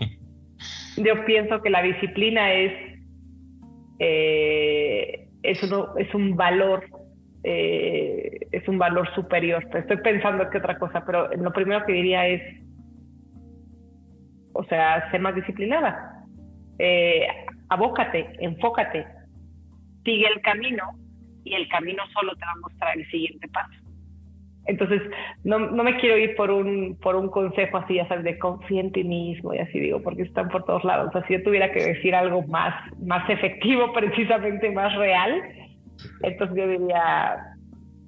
Yo 0.96 1.24
pienso 1.24 1.60
que 1.62 1.70
la 1.70 1.82
disciplina 1.82 2.52
es, 2.52 2.95
eh, 3.98 5.28
es, 5.42 5.62
es 5.62 6.14
un 6.14 6.36
valor, 6.36 6.84
eh, 7.42 8.48
es 8.52 8.66
un 8.68 8.78
valor 8.78 9.12
superior. 9.14 9.64
Estoy 9.74 9.96
pensando 9.98 10.48
que 10.50 10.58
otra 10.58 10.78
cosa, 10.78 11.04
pero 11.04 11.28
lo 11.34 11.52
primero 11.52 11.84
que 11.86 11.92
diría 11.92 12.26
es, 12.26 12.42
o 14.52 14.64
sea, 14.64 15.10
ser 15.10 15.20
más 15.20 15.34
disciplinada. 15.34 16.24
Eh, 16.78 17.26
abócate, 17.68 18.32
enfócate, 18.40 19.06
sigue 20.04 20.26
el 20.34 20.40
camino 20.42 20.84
y 21.44 21.54
el 21.54 21.68
camino 21.68 22.02
solo 22.12 22.34
te 22.36 22.44
va 22.44 22.52
a 22.52 22.60
mostrar 22.60 22.98
el 22.98 23.08
siguiente 23.10 23.48
paso. 23.48 23.85
Entonces, 24.66 25.02
no, 25.44 25.58
no 25.58 25.84
me 25.84 25.96
quiero 25.98 26.18
ir 26.18 26.34
por 26.36 26.50
un, 26.50 26.98
por 27.00 27.16
un 27.16 27.28
consejo 27.28 27.78
así, 27.78 27.94
ya 27.94 28.08
sabes, 28.08 28.24
de 28.24 28.38
confía 28.38 28.80
en 28.80 28.92
ti 28.92 29.04
mismo 29.04 29.54
y 29.54 29.58
así 29.58 29.78
digo, 29.78 30.02
porque 30.02 30.22
están 30.22 30.48
por 30.48 30.64
todos 30.64 30.84
lados. 30.84 31.08
O 31.08 31.12
sea, 31.12 31.26
si 31.26 31.34
yo 31.34 31.42
tuviera 31.42 31.70
que 31.72 31.84
decir 31.84 32.14
algo 32.14 32.42
más, 32.42 32.74
más 33.00 33.28
efectivo, 33.30 33.92
precisamente 33.94 34.70
más 34.70 34.94
real, 34.96 35.42
entonces 36.22 36.56
yo 36.56 36.68
diría 36.68 37.36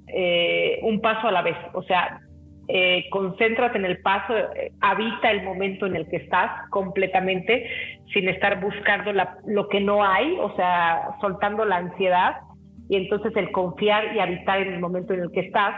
eh, 0.08 0.80
un 0.82 1.00
paso 1.00 1.28
a 1.28 1.32
la 1.32 1.42
vez. 1.42 1.56
O 1.74 1.82
sea, 1.82 2.20
eh, 2.68 3.04
concéntrate 3.10 3.78
en 3.78 3.86
el 3.86 4.00
paso, 4.02 4.34
habita 4.80 5.30
el 5.30 5.42
momento 5.42 5.86
en 5.86 5.96
el 5.96 6.08
que 6.08 6.16
estás 6.16 6.68
completamente, 6.70 7.66
sin 8.12 8.28
estar 8.28 8.60
buscando 8.60 9.12
la, 9.12 9.38
lo 9.46 9.68
que 9.68 9.80
no 9.80 10.04
hay, 10.04 10.36
o 10.38 10.54
sea, 10.56 11.10
soltando 11.20 11.64
la 11.64 11.76
ansiedad 11.76 12.36
y 12.88 12.96
entonces 12.96 13.34
el 13.36 13.52
confiar 13.52 14.14
y 14.14 14.20
habitar 14.20 14.60
en 14.60 14.72
el 14.74 14.80
momento 14.80 15.14
en 15.14 15.20
el 15.20 15.30
que 15.30 15.40
estás, 15.40 15.74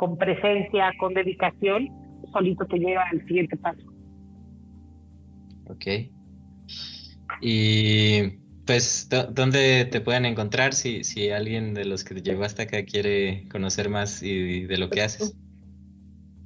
con 0.00 0.16
presencia, 0.16 0.94
con 0.98 1.12
dedicación, 1.12 1.90
solito 2.32 2.64
te 2.64 2.78
lleva 2.78 3.04
al 3.12 3.22
siguiente 3.26 3.54
paso. 3.58 3.82
Ok. 5.68 6.08
Y 7.42 8.30
pues, 8.64 9.10
¿dónde 9.10 9.84
te 9.84 10.00
pueden 10.00 10.24
encontrar 10.24 10.72
si, 10.72 11.04
si 11.04 11.28
alguien 11.28 11.74
de 11.74 11.84
los 11.84 12.02
que 12.02 12.14
te 12.14 12.22
llegó 12.22 12.44
hasta 12.44 12.62
acá 12.62 12.82
quiere 12.86 13.46
conocer 13.52 13.90
más 13.90 14.22
y 14.22 14.62
de 14.62 14.78
lo 14.78 14.88
que 14.88 15.02
haces? 15.02 15.36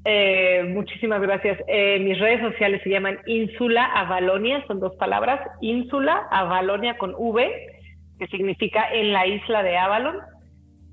Eh, 0.05 0.65
muchísimas 0.65 1.21
gracias. 1.21 1.57
Eh, 1.69 2.01
mis 2.01 2.19
redes 2.19 2.41
sociales 2.41 2.81
se 2.83 2.91
llaman 2.91 3.19
Ínsula 3.25 3.85
Avalonia, 3.85 4.67
son 4.67 4.81
dos 4.81 4.97
palabras, 4.97 5.41
Ínsula 5.61 6.27
Avalonia 6.33 6.99
con 6.99 7.15
V 7.17 7.53
que 8.19 8.27
significa 8.27 8.93
en 8.93 9.13
la 9.13 9.29
isla 9.29 9.63
de 9.63 9.77
Avalon, 9.77 10.17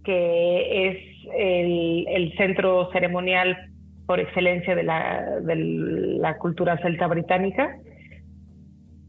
que 0.04 0.90
es 0.90 1.11
el, 1.38 2.34
centro 2.38 2.90
ceremonial 2.92 3.58
por 4.06 4.20
excelencia 4.20 4.76
de 4.76 4.84
la, 4.84 5.40
de 5.42 5.56
la 5.56 6.38
cultura 6.38 6.78
celta 6.78 7.08
británica. 7.08 7.78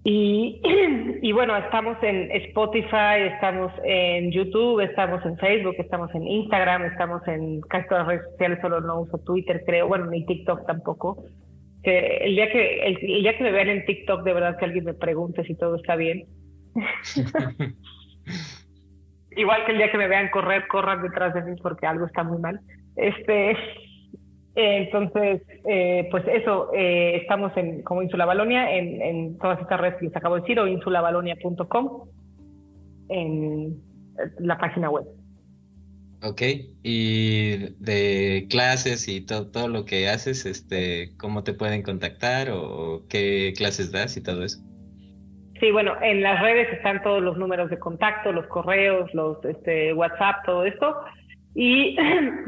Y, 0.04 0.60
y, 1.22 1.32
bueno, 1.32 1.56
estamos 1.56 1.96
en 2.02 2.30
Spotify, 2.30 3.28
estamos 3.34 3.72
en 3.84 4.30
YouTube, 4.32 4.80
estamos 4.80 5.24
en 5.24 5.36
Facebook, 5.38 5.76
estamos 5.78 6.14
en 6.14 6.26
Instagram, 6.26 6.84
estamos 6.84 7.26
en 7.28 7.60
casi 7.62 7.88
todas 7.88 8.06
las 8.06 8.16
redes 8.16 8.30
sociales, 8.32 8.58
solo 8.60 8.80
no 8.80 9.00
uso 9.00 9.18
Twitter, 9.18 9.62
creo, 9.64 9.88
bueno, 9.88 10.06
ni 10.06 10.24
TikTok 10.26 10.66
tampoco. 10.66 11.24
Que 11.82 12.18
el 12.18 12.36
día 12.36 12.50
que 12.50 12.86
el, 12.86 12.98
el 13.02 13.22
día 13.22 13.36
que 13.36 13.44
me 13.44 13.50
vean 13.50 13.68
en 13.68 13.84
TikTok, 13.84 14.22
de 14.22 14.32
verdad 14.32 14.56
que 14.58 14.64
alguien 14.64 14.84
me 14.84 14.94
pregunte 14.94 15.44
si 15.44 15.54
todo 15.56 15.76
está 15.76 15.96
bien. 15.96 16.26
Igual 19.36 19.64
que 19.64 19.72
el 19.72 19.78
día 19.78 19.90
que 19.90 19.98
me 19.98 20.08
vean 20.08 20.30
correr, 20.30 20.66
corran 20.68 21.02
detrás 21.02 21.34
de 21.34 21.42
mí 21.42 21.56
porque 21.62 21.86
algo 21.86 22.06
está 22.06 22.22
muy 22.22 22.38
mal. 22.38 22.60
Este, 22.96 23.56
entonces, 24.54 25.42
eh, 25.66 26.08
pues 26.10 26.24
eso, 26.28 26.70
eh, 26.74 27.16
estamos 27.16 27.56
en, 27.56 27.82
como 27.82 28.02
Insula 28.02 28.26
Balonia 28.26 28.76
en, 28.76 29.00
en, 29.00 29.38
todas 29.38 29.60
estas 29.60 29.80
redes 29.80 29.96
que 29.98 30.06
les 30.06 30.16
acabo 30.16 30.34
de 30.34 30.42
decir 30.42 30.60
o 30.60 30.66
insulabalonia.com 30.66 32.08
en 33.08 33.80
la 34.38 34.58
página 34.58 34.90
web. 34.90 35.04
Ok, 36.24 36.42
y 36.84 37.74
de 37.80 38.46
clases 38.48 39.08
y 39.08 39.22
todo, 39.22 39.50
todo 39.50 39.68
lo 39.68 39.84
que 39.84 40.08
haces, 40.08 40.46
este, 40.46 41.16
¿cómo 41.16 41.42
te 41.42 41.52
pueden 41.52 41.82
contactar 41.82 42.50
o 42.50 43.06
qué 43.08 43.52
clases 43.56 43.90
das 43.90 44.16
y 44.16 44.22
todo 44.22 44.44
eso? 44.44 44.60
Sí, 45.62 45.70
bueno, 45.70 45.92
en 46.02 46.24
las 46.24 46.40
redes 46.40 46.72
están 46.72 47.04
todos 47.04 47.22
los 47.22 47.36
números 47.36 47.70
de 47.70 47.78
contacto, 47.78 48.32
los 48.32 48.48
correos, 48.48 49.08
los 49.14 49.44
este, 49.44 49.94
WhatsApp, 49.94 50.44
todo 50.44 50.64
esto. 50.64 50.96
Y 51.54 51.96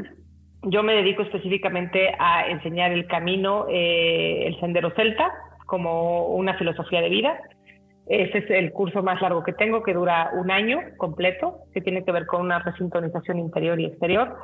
yo 0.63 0.83
me 0.83 0.95
dedico 0.95 1.21
específicamente 1.21 2.13
a 2.19 2.49
enseñar 2.49 2.91
el 2.91 3.07
camino, 3.07 3.67
eh, 3.69 4.47
el 4.47 4.59
sendero 4.59 4.91
celta, 4.97 5.31
como 5.65 6.27
una 6.27 6.57
filosofía 6.57 6.99
de 6.99 7.07
vida. 7.07 7.39
Ese 8.07 8.39
es 8.39 8.49
el 8.49 8.73
curso 8.73 9.01
más 9.01 9.21
largo 9.21 9.43
que 9.43 9.53
tengo, 9.53 9.81
que 9.81 9.93
dura 9.93 10.31
un 10.33 10.51
año 10.51 10.81
completo, 10.97 11.59
que 11.73 11.79
tiene 11.79 12.03
que 12.03 12.11
ver 12.11 12.25
con 12.25 12.41
una 12.41 12.59
resintonización 12.59 13.39
interior 13.39 13.79
y 13.79 13.85
exterior. 13.85 14.35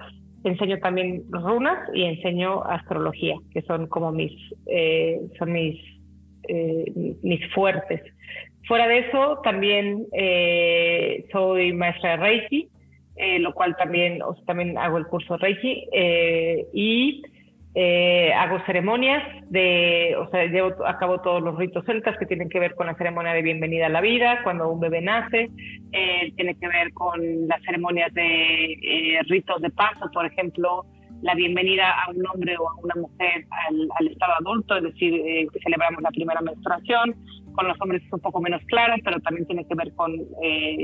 enseño 0.45 0.79
también 0.79 1.23
runas 1.29 1.89
y 1.93 2.03
enseño 2.03 2.63
astrología, 2.63 3.35
que 3.53 3.63
son 3.63 3.87
como 3.87 4.13
mis, 4.13 4.31
eh, 4.67 5.19
son 5.37 5.51
mis, 5.51 5.77
eh, 6.47 6.85
mis 7.21 7.45
fuertes. 7.53 8.01
Fuera 8.67 8.87
de 8.87 8.99
eso, 8.99 9.39
también 9.43 10.05
eh, 10.13 11.25
soy 11.31 11.73
maestra 11.73 12.11
de 12.11 12.17
Reiki, 12.17 12.69
lo 13.39 13.53
cual 13.53 13.75
también, 13.77 14.21
o 14.23 14.33
también 14.45 14.77
hago 14.77 14.97
el 14.97 15.05
curso 15.05 15.37
Reiki 15.37 15.85
y 16.73 17.21
eh, 17.73 18.33
hago 18.33 18.59
ceremonias 18.65 19.23
de, 19.49 20.13
o 20.19 20.29
sea, 20.29 20.45
llevo 20.45 20.85
a 20.85 20.97
cabo 20.97 21.21
todos 21.21 21.41
los 21.41 21.57
ritos 21.57 21.85
celtas 21.85 22.17
que 22.17 22.25
tienen 22.25 22.49
que 22.49 22.59
ver 22.59 22.75
con 22.75 22.87
la 22.87 22.95
ceremonia 22.95 23.31
de 23.31 23.41
bienvenida 23.41 23.85
a 23.85 23.89
la 23.89 24.01
vida, 24.01 24.43
cuando 24.43 24.69
un 24.69 24.81
bebé 24.81 24.99
nace, 24.99 25.49
eh, 25.93 26.33
tiene 26.35 26.55
que 26.55 26.67
ver 26.67 26.91
con 26.91 27.47
las 27.47 27.61
ceremonias 27.63 28.13
de 28.13 28.73
eh, 28.73 29.19
ritos 29.27 29.61
de 29.61 29.69
paso, 29.69 30.09
por 30.13 30.25
ejemplo, 30.25 30.85
la 31.21 31.35
bienvenida 31.35 31.91
a 31.91 32.11
un 32.11 32.25
hombre 32.27 32.57
o 32.57 32.69
a 32.69 32.75
una 32.75 32.95
mujer 32.95 33.45
al, 33.69 34.07
estado 34.07 34.33
adulto, 34.39 34.77
es 34.77 34.83
decir, 34.83 35.13
que 35.51 35.59
celebramos 35.63 36.01
la 36.01 36.09
primera 36.09 36.41
menstruación. 36.41 37.15
Con 37.53 37.67
los 37.67 37.79
hombres 37.81 38.03
es 38.03 38.13
un 38.13 38.19
poco 38.19 38.41
menos 38.41 38.61
claro, 38.65 38.95
pero 39.03 39.19
también 39.19 39.45
tiene 39.45 39.67
que 39.67 39.75
ver 39.75 39.93
con 39.95 40.15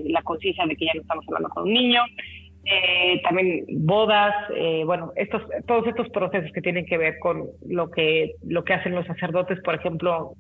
la 0.06 0.22
conciencia 0.22 0.66
de 0.66 0.76
que 0.76 0.86
ya 0.86 0.92
no 0.96 1.02
estamos 1.02 1.26
hablando 1.28 1.50
con 1.50 1.64
un 1.64 1.74
niño. 1.74 2.02
Eh, 2.70 3.22
también 3.24 3.66
bodas, 3.70 4.36
eh, 4.54 4.84
bueno, 4.86 5.14
estos, 5.16 5.42
todos 5.68 5.88
estos 5.88 6.10
procesos 6.10 6.52
que 6.52 6.62
tienen 6.62 6.86
que 6.86 6.98
ver 6.98 7.18
con 7.20 7.46
lo 7.66 7.90
que, 7.90 8.34
lo 8.46 8.66
que 8.66 8.74
hacen 8.74 8.94
los 8.94 9.06
sacerdotes, 9.06 9.62
por 9.62 9.76
ejemplo, 9.76 10.34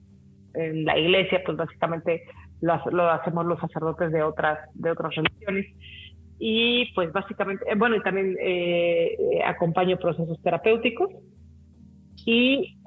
en 0.53 0.83
la 0.83 0.97
iglesia, 0.97 1.41
pues 1.45 1.55
básicamente 1.55 2.23
lo, 2.59 2.81
lo 2.91 3.09
hacemos 3.09 3.45
los 3.45 3.59
sacerdotes 3.61 4.11
de 4.11 4.23
otras, 4.23 4.59
de 4.73 4.91
otras 4.91 5.15
religiones. 5.15 5.67
Y 6.39 6.93
pues 6.93 7.11
básicamente, 7.11 7.65
eh, 7.69 7.75
bueno, 7.75 7.95
y 7.95 8.01
también 8.01 8.35
acompaño 9.45 9.97
procesos 9.97 10.41
terapéuticos. 10.41 11.09
Y 12.25 12.77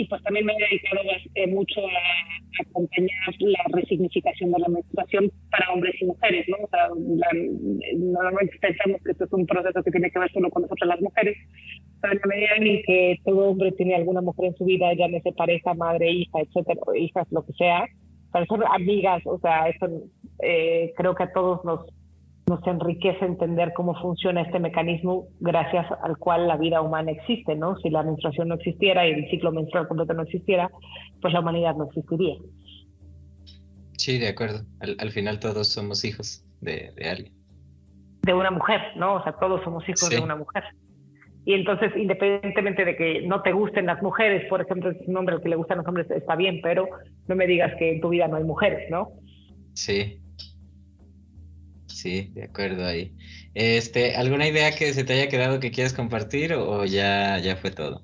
y 0.00 0.06
pues 0.06 0.22
también 0.22 0.46
me 0.46 0.54
he 0.54 0.56
dedicado 0.56 1.00
eh, 1.34 1.46
mucho 1.46 1.80
a, 1.80 2.62
acompañar 2.62 3.10
la 3.38 3.64
resignificación 3.72 4.50
de 4.50 4.58
la 4.58 4.68
menstruación 4.68 5.30
para 5.50 5.70
hombres 5.72 5.94
y 6.00 6.06
mujeres, 6.06 6.46
¿no? 6.48 6.56
O 6.64 6.68
sea, 6.68 6.88
normalmente 7.96 8.58
pensamos 8.60 9.00
que 9.04 9.12
esto 9.12 9.24
es 9.24 9.32
un 9.32 9.46
proceso 9.46 9.82
que 9.82 9.90
tiene 9.90 10.10
que 10.10 10.18
ver 10.18 10.32
solo 10.32 10.50
con 10.50 10.62
nosotros 10.62 10.88
las 10.88 11.00
mujeres, 11.02 11.36
pero 12.00 12.14
en 12.14 12.20
la 12.20 12.26
medida 12.26 12.56
en 12.56 12.82
que 12.82 13.18
todo 13.24 13.50
hombre 13.50 13.72
tiene 13.72 13.94
alguna 13.94 14.22
mujer 14.22 14.46
en 14.46 14.56
su 14.56 14.64
vida, 14.64 14.92
ya 14.94 15.06
llámese 15.06 15.32
pareja, 15.32 15.74
madre, 15.74 16.10
hija, 16.10 16.40
etcétera, 16.40 16.80
hijas, 16.96 17.26
lo 17.30 17.44
que 17.44 17.52
sea, 17.52 17.86
para 18.32 18.46
ser 18.46 18.58
amigas, 18.72 19.22
o 19.26 19.38
sea, 19.38 19.68
eso 19.68 19.86
eh, 20.42 20.92
creo 20.96 21.14
que 21.14 21.24
a 21.24 21.32
todos 21.32 21.64
nos 21.64 21.86
nos 22.50 22.66
enriquece 22.66 23.24
entender 23.24 23.72
cómo 23.74 23.94
funciona 23.94 24.42
este 24.42 24.58
mecanismo 24.58 25.28
gracias 25.38 25.86
al 26.02 26.18
cual 26.18 26.48
la 26.48 26.56
vida 26.56 26.82
humana 26.82 27.12
existe, 27.12 27.54
¿no? 27.54 27.76
Si 27.78 27.90
la 27.90 28.02
menstruación 28.02 28.48
no 28.48 28.56
existiera 28.56 29.06
y 29.06 29.12
el 29.12 29.30
ciclo 29.30 29.52
menstrual 29.52 29.86
completo 29.86 30.14
no 30.14 30.22
existiera, 30.22 30.68
pues 31.22 31.32
la 31.32 31.40
humanidad 31.40 31.76
no 31.76 31.84
existiría. 31.84 32.34
Sí, 33.96 34.18
de 34.18 34.28
acuerdo. 34.28 34.64
Al, 34.80 35.10
final 35.12 35.38
todos 35.38 35.68
somos 35.68 36.04
hijos 36.04 36.44
de, 36.60 36.90
alguien. 37.08 37.32
De 38.22 38.34
una 38.34 38.50
mujer, 38.50 38.80
¿no? 38.96 39.14
O 39.14 39.22
sea, 39.22 39.32
todos 39.34 39.62
somos 39.62 39.88
hijos 39.88 40.10
de 40.10 40.18
una 40.18 40.34
mujer. 40.34 40.64
Y 41.44 41.54
entonces, 41.54 41.92
independientemente 41.96 42.84
de 42.84 42.96
que 42.96 43.22
no 43.26 43.42
te 43.42 43.52
gusten 43.52 43.86
las 43.86 44.02
mujeres, 44.02 44.46
por 44.48 44.60
ejemplo, 44.60 44.90
es 44.90 44.96
un 45.06 45.16
hombre 45.16 45.36
al 45.36 45.42
que 45.42 45.48
le 45.48 45.56
gustan 45.56 45.78
los 45.78 45.86
hombres 45.86 46.10
está 46.10 46.34
bien, 46.34 46.60
pero 46.62 46.88
no 47.28 47.36
me 47.36 47.46
digas 47.46 47.72
que 47.78 47.92
en 47.92 48.00
tu 48.00 48.08
vida 48.08 48.26
no 48.26 48.36
hay 48.36 48.44
mujeres, 48.44 48.90
¿no? 48.90 49.12
Sí, 49.74 50.19
Sí, 52.00 52.30
de 52.32 52.44
acuerdo 52.44 52.86
ahí. 52.86 53.12
Este, 53.52 54.16
¿alguna 54.16 54.48
idea 54.48 54.74
que 54.74 54.94
se 54.94 55.04
te 55.04 55.12
haya 55.12 55.28
quedado 55.28 55.60
que 55.60 55.70
quieras 55.70 55.92
compartir 55.92 56.54
o, 56.54 56.86
ya, 56.86 57.38
ya 57.40 57.56
fue 57.56 57.72
todo? 57.72 58.02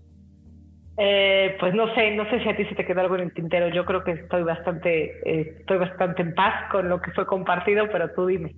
Eh, 0.98 1.56
pues 1.58 1.72
no 1.72 1.94
sé, 1.94 2.14
no 2.14 2.28
sé 2.28 2.42
si 2.42 2.48
a 2.50 2.54
ti 2.54 2.66
se 2.66 2.74
te 2.74 2.84
quedó 2.84 3.00
algo 3.00 3.14
en 3.14 3.22
el 3.22 3.32
tintero. 3.32 3.70
Yo 3.70 3.86
creo 3.86 4.04
que 4.04 4.10
estoy 4.12 4.42
bastante, 4.42 5.12
eh, 5.24 5.56
estoy 5.60 5.78
bastante 5.78 6.20
en 6.20 6.34
paz 6.34 6.70
con 6.70 6.90
lo 6.90 7.00
que 7.00 7.10
fue 7.12 7.26
compartido, 7.26 7.88
pero 7.90 8.10
tú 8.10 8.26
dime. 8.26 8.54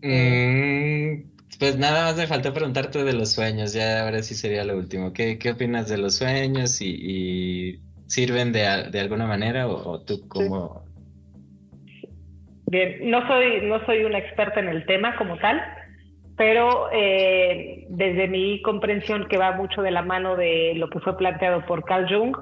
Mm, 0.00 1.30
pues 1.58 1.76
nada 1.76 2.04
más 2.04 2.16
me 2.16 2.26
faltó 2.26 2.54
preguntarte 2.54 3.04
de 3.04 3.12
los 3.12 3.32
sueños. 3.32 3.74
Ya 3.74 4.04
ahora 4.04 4.22
sí 4.22 4.34
sería 4.34 4.64
lo 4.64 4.78
último. 4.78 5.12
¿Qué, 5.12 5.38
qué 5.38 5.50
opinas 5.50 5.90
de 5.90 5.98
los 5.98 6.14
sueños 6.14 6.80
y, 6.80 7.78
sirven 8.06 8.52
de, 8.52 8.88
de, 8.90 9.00
alguna 9.00 9.26
manera 9.26 9.68
o, 9.68 10.00
tú 10.02 10.26
cómo, 10.28 10.83
No 13.02 13.26
soy, 13.26 13.62
no 13.62 13.84
soy 13.86 14.04
una 14.04 14.18
experta 14.18 14.60
en 14.60 14.68
el 14.68 14.86
tema 14.86 15.16
como 15.16 15.36
tal, 15.38 15.62
pero 16.36 16.88
eh, 16.92 17.86
desde 17.88 18.28
mi 18.28 18.60
comprensión 18.62 19.26
que 19.28 19.38
va 19.38 19.52
mucho 19.52 19.82
de 19.82 19.90
la 19.90 20.02
mano 20.02 20.36
de 20.36 20.74
lo 20.76 20.88
que 20.90 21.00
fue 21.00 21.16
planteado 21.16 21.64
por 21.66 21.84
Carl 21.84 22.08
Jung, 22.08 22.36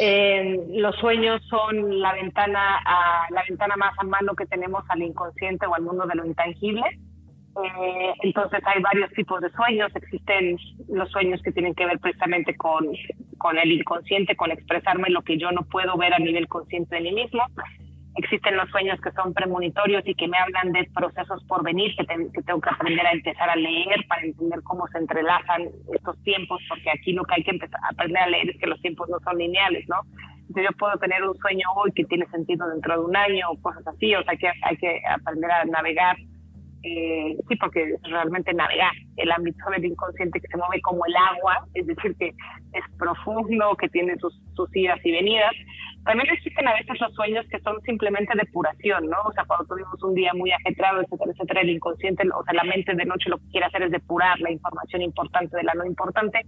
eh, 0.00 0.58
los 0.74 0.96
sueños 0.96 1.42
son 1.48 2.00
la 2.00 2.14
ventana, 2.14 2.78
a, 2.84 3.26
la 3.30 3.42
ventana 3.48 3.76
más 3.76 3.92
a 3.98 4.04
mano 4.04 4.34
que 4.34 4.46
tenemos 4.46 4.84
al 4.88 5.02
inconsciente 5.02 5.66
o 5.66 5.74
al 5.74 5.82
mundo 5.82 6.06
de 6.06 6.14
lo 6.14 6.26
intangible. 6.26 6.82
Eh, 7.64 8.12
entonces 8.22 8.60
hay 8.66 8.82
varios 8.82 9.10
tipos 9.12 9.40
de 9.40 9.50
sueños. 9.50 9.94
Existen 9.94 10.58
los 10.88 11.10
sueños 11.10 11.40
que 11.42 11.52
tienen 11.52 11.74
que 11.74 11.86
ver 11.86 11.98
precisamente 11.98 12.54
con, 12.56 12.86
con 13.38 13.58
el 13.58 13.72
inconsciente, 13.72 14.36
con 14.36 14.50
expresarme 14.50 15.10
lo 15.10 15.22
que 15.22 15.38
yo 15.38 15.50
no 15.52 15.62
puedo 15.62 15.96
ver 15.96 16.14
a 16.14 16.18
nivel 16.18 16.48
consciente 16.48 16.96
de 16.96 17.02
mí 17.02 17.12
mismo 17.12 17.42
existen 18.16 18.56
los 18.56 18.68
sueños 18.70 19.00
que 19.00 19.12
son 19.12 19.34
premonitorios 19.34 20.02
y 20.06 20.14
que 20.14 20.26
me 20.26 20.38
hablan 20.38 20.72
de 20.72 20.88
procesos 20.94 21.42
por 21.44 21.62
venir, 21.62 21.94
que, 21.96 22.04
tengo 22.42 22.60
que 22.60 22.70
aprender 22.70 23.06
a 23.06 23.12
empezar 23.12 23.50
a 23.50 23.56
leer 23.56 24.04
para 24.08 24.22
entender 24.22 24.62
cómo 24.62 24.86
se 24.88 24.98
entrelazan 24.98 25.68
estos 25.94 26.22
tiempos, 26.22 26.60
porque 26.68 26.90
aquí 26.90 27.12
lo 27.12 27.24
que 27.24 27.34
hay 27.36 27.44
que 27.44 27.50
empezar 27.50 27.80
a 27.84 27.88
aprender 27.88 28.22
a 28.22 28.28
leer 28.28 28.50
es 28.50 28.58
que 28.58 28.66
los 28.66 28.80
tiempos 28.80 29.08
no 29.08 29.18
son 29.20 29.38
lineales, 29.38 29.86
¿no? 29.88 30.00
Entonces 30.48 30.64
yo 30.70 30.78
puedo 30.78 30.96
tener 30.98 31.22
un 31.24 31.36
sueño 31.36 31.66
hoy 31.76 31.92
que 31.92 32.04
tiene 32.04 32.26
sentido 32.26 32.68
dentro 32.68 32.94
de 32.94 33.04
un 33.04 33.16
año 33.16 33.50
o 33.50 33.60
cosas 33.60 33.86
así, 33.86 34.14
o 34.14 34.22
sea, 34.22 34.36
que, 34.36 34.48
hay 34.62 34.76
que 34.76 35.02
aprender 35.08 35.50
a 35.50 35.64
navegar, 35.64 36.16
eh, 36.84 37.36
sí, 37.48 37.56
porque 37.56 37.96
realmente 38.04 38.54
navegar 38.54 38.92
el 39.16 39.30
ámbito 39.32 39.58
del 39.70 39.86
inconsciente 39.86 40.40
que 40.40 40.46
se 40.46 40.56
mueve 40.56 40.80
como 40.82 41.04
el 41.04 41.16
agua, 41.16 41.66
es 41.74 41.86
decir, 41.86 42.14
que 42.18 42.28
es 42.28 42.84
profundo, 42.96 43.76
que 43.76 43.88
tiene 43.88 44.16
sus 44.18 44.76
idas 44.76 45.00
y 45.04 45.10
venidas, 45.10 45.52
también 46.06 46.30
existen 46.32 46.68
a 46.68 46.74
veces 46.74 47.00
los 47.00 47.12
sueños 47.14 47.44
que 47.50 47.58
son 47.60 47.82
simplemente 47.82 48.32
depuración, 48.38 49.10
¿no? 49.10 49.16
O 49.24 49.32
sea, 49.32 49.44
cuando 49.44 49.66
tuvimos 49.66 50.00
un 50.04 50.14
día 50.14 50.32
muy 50.34 50.52
ajetrado, 50.52 51.00
etcétera, 51.00 51.32
etcétera, 51.32 51.60
el 51.62 51.70
inconsciente, 51.70 52.22
o 52.32 52.44
sea, 52.44 52.54
la 52.54 52.62
mente 52.62 52.94
de 52.94 53.04
noche 53.04 53.28
lo 53.28 53.38
que 53.38 53.48
quiere 53.50 53.66
hacer 53.66 53.82
es 53.82 53.90
depurar 53.90 54.38
la 54.38 54.52
información 54.52 55.02
importante 55.02 55.56
de 55.56 55.64
la 55.64 55.74
no 55.74 55.84
importante. 55.84 56.42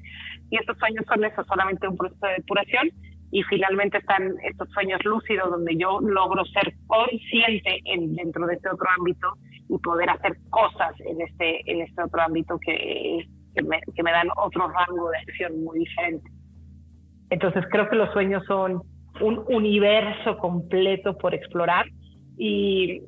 Y 0.49 0.59
estos 0.59 0.79
sueños 0.79 1.05
son 1.09 1.25
eso, 1.25 1.43
solamente 1.43 1.89
un 1.89 1.97
proceso 1.97 2.25
de 2.25 2.35
depuración. 2.35 2.91
Y 3.33 3.43
finalmente 3.43 3.99
están 3.99 4.33
estos 4.45 4.71
sueños 4.71 5.05
lúcidos 5.05 5.51
donde 5.51 5.77
yo 5.77 5.99
logro 6.01 6.45
ser 6.47 6.73
consciente 6.87 7.81
en, 7.85 8.15
dentro 8.15 8.47
de 8.47 8.55
este 8.55 8.71
otro 8.71 8.87
ámbito 8.97 9.27
y 9.69 9.77
poder 9.79 10.09
hacer 10.09 10.37
cosas 10.51 10.95
en 11.01 11.21
este, 11.21 11.69
en 11.71 11.83
este 11.83 12.01
otro 12.01 12.23
ámbito 12.23 12.59
que, 12.65 13.27
que, 13.57 13.63
me, 13.65 13.81
que 13.95 14.03
me 14.05 14.13
dan 14.13 14.29
otro 14.37 14.69
rango 14.69 15.11
de 15.11 15.19
acción 15.19 15.65
muy 15.65 15.81
diferente. 15.81 16.31
Entonces 17.29 17.65
creo 17.71 17.91
que 17.91 17.97
los 17.97 18.11
sueños 18.13 18.45
son 18.47 18.83
un 19.21 19.45
universo 19.49 20.39
completo 20.39 21.16
por 21.16 21.35
explorar 21.35 21.87
y 22.37 23.03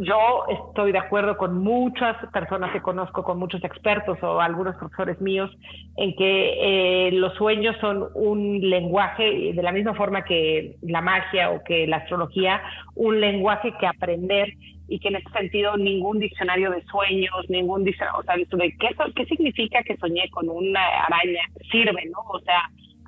yo 0.00 0.46
estoy 0.48 0.92
de 0.92 0.98
acuerdo 0.98 1.36
con 1.36 1.58
muchas 1.58 2.16
personas 2.32 2.72
que 2.72 2.80
conozco, 2.80 3.22
con 3.22 3.38
muchos 3.38 3.62
expertos 3.62 4.18
o 4.22 4.40
algunos 4.40 4.74
profesores 4.76 5.20
míos, 5.20 5.50
en 5.96 6.16
que 6.16 7.08
eh, 7.08 7.12
los 7.12 7.34
sueños 7.34 7.76
son 7.80 8.08
un 8.14 8.58
lenguaje, 8.60 9.52
de 9.52 9.62
la 9.62 9.70
misma 9.70 9.94
forma 9.94 10.24
que 10.24 10.76
la 10.80 11.02
magia 11.02 11.50
o 11.50 11.62
que 11.62 11.86
la 11.86 11.98
astrología, 11.98 12.62
un 12.94 13.20
lenguaje 13.20 13.74
que 13.78 13.86
aprender 13.86 14.54
y 14.88 14.98
que 14.98 15.08
en 15.08 15.16
ese 15.16 15.30
sentido 15.30 15.76
ningún 15.76 16.18
diccionario 16.18 16.70
de 16.70 16.82
sueños, 16.84 17.48
ningún 17.48 17.84
diccionario, 17.84 18.20
o 18.20 18.22
sea, 18.22 18.36
de 18.36 18.76
qué, 18.78 18.88
qué 19.14 19.26
significa 19.26 19.82
que 19.82 19.96
soñé 19.98 20.28
con 20.30 20.48
una 20.48 20.84
araña, 21.04 21.42
sirve, 21.70 22.06
¿no? 22.06 22.18
O 22.30 22.40
sea, 22.40 22.62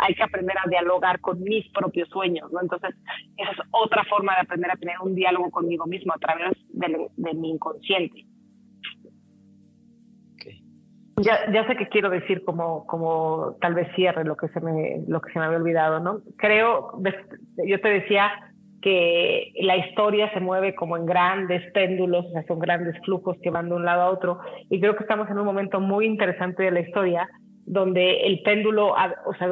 hay 0.04 0.14
que 0.14 0.22
aprender 0.22 0.56
a 0.58 0.68
dialogar 0.68 1.20
con 1.20 1.42
mis 1.42 1.66
propios 1.72 2.08
sueños, 2.10 2.52
¿no? 2.52 2.60
Entonces, 2.60 2.94
esa 3.36 3.50
es 3.50 3.58
otra 3.70 4.04
forma 4.04 4.34
de 4.34 4.42
aprender 4.42 4.70
a 4.70 4.76
tener 4.76 4.96
un 5.02 5.14
diálogo 5.14 5.50
conmigo 5.50 5.86
mismo 5.86 6.12
a 6.12 6.18
través 6.18 6.52
de, 6.68 7.34
mi 7.34 7.50
inconsciente. 7.50 8.26
Ya, 11.22 11.50
ya 11.52 11.66
sé 11.66 11.76
que 11.76 11.88
quiero 11.88 12.10
decir 12.10 12.44
como, 12.44 12.86
como 12.86 13.56
tal 13.60 13.74
vez 13.74 13.88
cierre 13.94 14.24
lo 14.24 14.36
que 14.36 14.48
se 14.48 14.60
me, 14.60 15.04
lo 15.06 15.20
que 15.20 15.32
se 15.32 15.38
me 15.38 15.44
había 15.46 15.58
olvidado, 15.58 16.00
¿no? 16.00 16.20
Creo, 16.36 17.00
yo 17.64 17.80
te 17.80 17.88
decía 17.88 18.30
que 18.82 19.52
la 19.60 19.76
historia 19.76 20.30
se 20.34 20.40
mueve 20.40 20.74
como 20.74 20.96
en 20.98 21.06
grandes 21.06 21.62
péndulos, 21.72 22.26
o 22.26 22.30
sea, 22.32 22.44
son 22.46 22.58
grandes 22.58 22.94
flujos 23.04 23.38
que 23.42 23.50
van 23.50 23.68
de 23.68 23.76
un 23.76 23.84
lado 23.84 24.02
a 24.02 24.10
otro, 24.10 24.40
y 24.68 24.80
creo 24.80 24.96
que 24.96 25.04
estamos 25.04 25.30
en 25.30 25.38
un 25.38 25.46
momento 25.46 25.80
muy 25.80 26.04
interesante 26.04 26.64
de 26.64 26.72
la 26.72 26.80
historia 26.80 27.28
donde 27.66 28.26
el 28.26 28.42
péndulo 28.42 28.88
o 28.92 29.34
sea, 29.38 29.48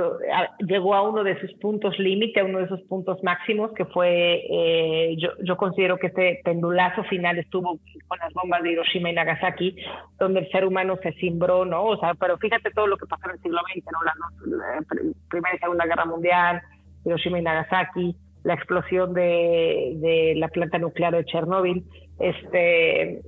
llegó 0.58 0.94
a 0.94 1.02
uno 1.02 1.24
de 1.24 1.40
sus 1.40 1.52
puntos 1.54 1.98
límite, 1.98 2.40
a 2.40 2.44
uno 2.44 2.58
de 2.58 2.68
sus 2.68 2.82
puntos 2.82 3.22
máximos, 3.22 3.72
que 3.72 3.86
fue, 3.86 4.44
eh, 4.50 5.16
yo, 5.16 5.30
yo, 5.42 5.56
considero 5.56 5.96
que 5.96 6.08
este 6.08 6.40
pendulazo 6.44 7.04
final 7.04 7.38
estuvo 7.38 7.78
con 8.08 8.18
las 8.18 8.32
bombas 8.34 8.62
de 8.62 8.72
Hiroshima 8.72 9.10
y 9.10 9.14
Nagasaki, 9.14 9.76
donde 10.18 10.40
el 10.40 10.50
ser 10.50 10.66
humano 10.66 10.98
se 11.02 11.12
cimbró, 11.12 11.64
¿no? 11.64 11.84
O 11.84 11.96
sea, 11.98 12.14
pero 12.14 12.36
fíjate 12.36 12.70
todo 12.70 12.86
lo 12.86 12.98
que 12.98 13.06
pasó 13.06 13.24
en 13.26 13.32
el 13.32 13.40
siglo 13.40 13.60
XX, 13.72 13.84
¿no? 13.86 14.02
La, 14.04 14.14
la 14.56 14.82
Primera 15.30 15.56
y 15.56 15.58
Segunda 15.58 15.86
Guerra 15.86 16.04
Mundial, 16.04 16.60
Hiroshima 17.04 17.38
y 17.38 17.42
Nagasaki, 17.42 18.16
la 18.44 18.54
explosión 18.54 19.14
de, 19.14 19.92
de 19.96 20.34
la 20.36 20.48
planta 20.48 20.78
nuclear 20.78 21.14
de 21.14 21.24
Chernóbil, 21.24 21.84
este, 22.18 23.22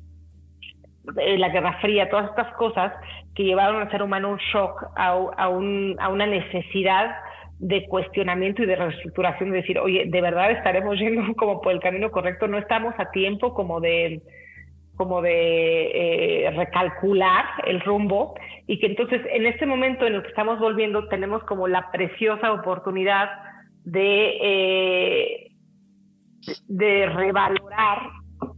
la 1.16 1.48
Guerra 1.50 1.78
Fría, 1.80 2.08
todas 2.08 2.30
estas 2.30 2.52
cosas 2.54 2.92
que 3.34 3.44
llevaron 3.44 3.82
al 3.82 3.90
ser 3.90 4.02
humano 4.02 4.30
un 4.30 4.38
shock, 4.38 4.84
a, 4.96 5.08
a, 5.36 5.48
un, 5.48 5.96
a 5.98 6.08
una 6.08 6.26
necesidad 6.26 7.14
de 7.58 7.86
cuestionamiento 7.86 8.62
y 8.62 8.66
de 8.66 8.76
reestructuración, 8.76 9.50
de 9.50 9.58
decir, 9.58 9.78
oye, 9.78 10.04
¿de 10.06 10.20
verdad 10.20 10.50
estaremos 10.50 10.98
yendo 10.98 11.22
como 11.36 11.60
por 11.60 11.72
el 11.72 11.80
camino 11.80 12.10
correcto? 12.10 12.48
No 12.48 12.58
estamos 12.58 12.94
a 12.98 13.10
tiempo 13.10 13.54
como 13.54 13.80
de 13.80 14.22
como 14.96 15.22
de 15.22 16.44
eh, 16.46 16.50
recalcular 16.52 17.44
el 17.66 17.80
rumbo 17.80 18.34
y 18.68 18.78
que 18.78 18.86
entonces 18.86 19.22
en 19.28 19.44
este 19.44 19.66
momento 19.66 20.06
en 20.06 20.14
el 20.14 20.22
que 20.22 20.28
estamos 20.28 20.60
volviendo 20.60 21.08
tenemos 21.08 21.42
como 21.44 21.66
la 21.66 21.90
preciosa 21.90 22.52
oportunidad 22.52 23.28
de, 23.82 24.38
eh, 24.40 25.50
de 26.68 27.06
revalorar 27.06 27.98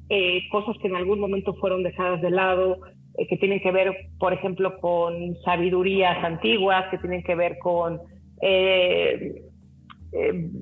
eh, 0.09 0.41
cosas 0.51 0.76
que 0.80 0.89
en 0.89 0.97
algún 0.97 1.20
momento 1.20 1.55
fueron 1.55 1.82
dejadas 1.82 2.20
de 2.20 2.30
lado, 2.30 2.78
eh, 3.18 3.26
que 3.28 3.37
tienen 3.37 3.61
que 3.61 3.72
ver, 3.72 3.95
por 4.18 4.32
ejemplo, 4.32 4.78
con 4.80 5.37
sabidurías 5.45 6.22
antiguas, 6.24 6.87
que 6.91 6.99
tienen 6.99 7.22
que 7.22 7.34
ver 7.34 7.59
con 7.59 8.01
eh, 8.41 9.43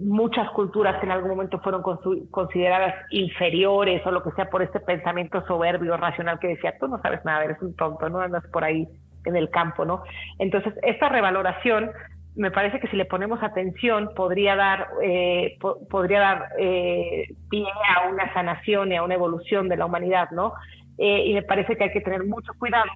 muchas 0.02 0.50
culturas 0.50 0.98
que 0.98 1.06
en 1.06 1.12
algún 1.12 1.30
momento 1.30 1.60
fueron 1.60 1.82
consideradas 2.30 2.94
inferiores 3.10 4.04
o 4.04 4.10
lo 4.10 4.22
que 4.22 4.32
sea 4.32 4.50
por 4.50 4.62
este 4.62 4.80
pensamiento 4.80 5.44
soberbio, 5.46 5.96
racional 5.96 6.38
que 6.38 6.48
decía, 6.48 6.74
tú 6.80 6.88
no 6.88 7.00
sabes 7.02 7.24
nada, 7.24 7.44
eres 7.44 7.62
un 7.62 7.76
tonto, 7.76 8.08
no 8.08 8.18
andas 8.18 8.44
por 8.52 8.64
ahí 8.64 8.88
en 9.24 9.36
el 9.36 9.50
campo, 9.50 9.84
¿no? 9.84 10.02
Entonces, 10.38 10.74
esta 10.82 11.08
revaloración 11.08 11.90
me 12.36 12.50
parece 12.50 12.80
que 12.80 12.88
si 12.88 12.96
le 12.96 13.04
ponemos 13.04 13.42
atención 13.42 14.10
podría 14.16 14.56
dar, 14.56 14.88
eh, 15.02 15.56
podría 15.88 16.20
dar 16.20 16.48
eh, 16.58 17.28
pie 17.48 17.66
a 17.96 18.08
una 18.08 18.32
sanación 18.34 18.92
y 18.92 18.96
a 18.96 19.02
una 19.02 19.14
evolución 19.14 19.68
de 19.68 19.76
la 19.76 19.86
humanidad, 19.86 20.30
¿no? 20.32 20.52
Eh, 20.98 21.24
y 21.26 21.34
me 21.34 21.42
parece 21.42 21.76
que 21.76 21.84
hay 21.84 21.92
que 21.92 22.00
tener 22.00 22.24
mucho 22.24 22.52
cuidado 22.58 22.90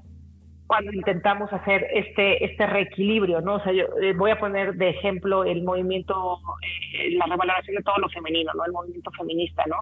cuando 0.67 0.93
intentamos 0.93 1.53
hacer 1.53 1.87
este, 1.95 2.45
este 2.45 2.67
reequilibrio, 2.67 3.41
¿no? 3.41 3.55
O 3.55 3.61
sea, 3.61 3.73
yo 3.73 3.87
voy 4.17 4.33
a 4.33 4.39
poner 4.39 4.75
de 4.75 4.91
ejemplo 4.91 5.45
el 5.45 5.63
movimiento, 5.63 6.41
la 7.13 7.27
revaloración 7.27 7.77
de 7.77 7.83
todo 7.83 7.97
lo 7.99 8.09
femenino, 8.11 8.53
¿no? 8.55 8.65
El 8.65 8.73
movimiento 8.73 9.11
feminista, 9.13 9.65
¿no? 9.67 9.79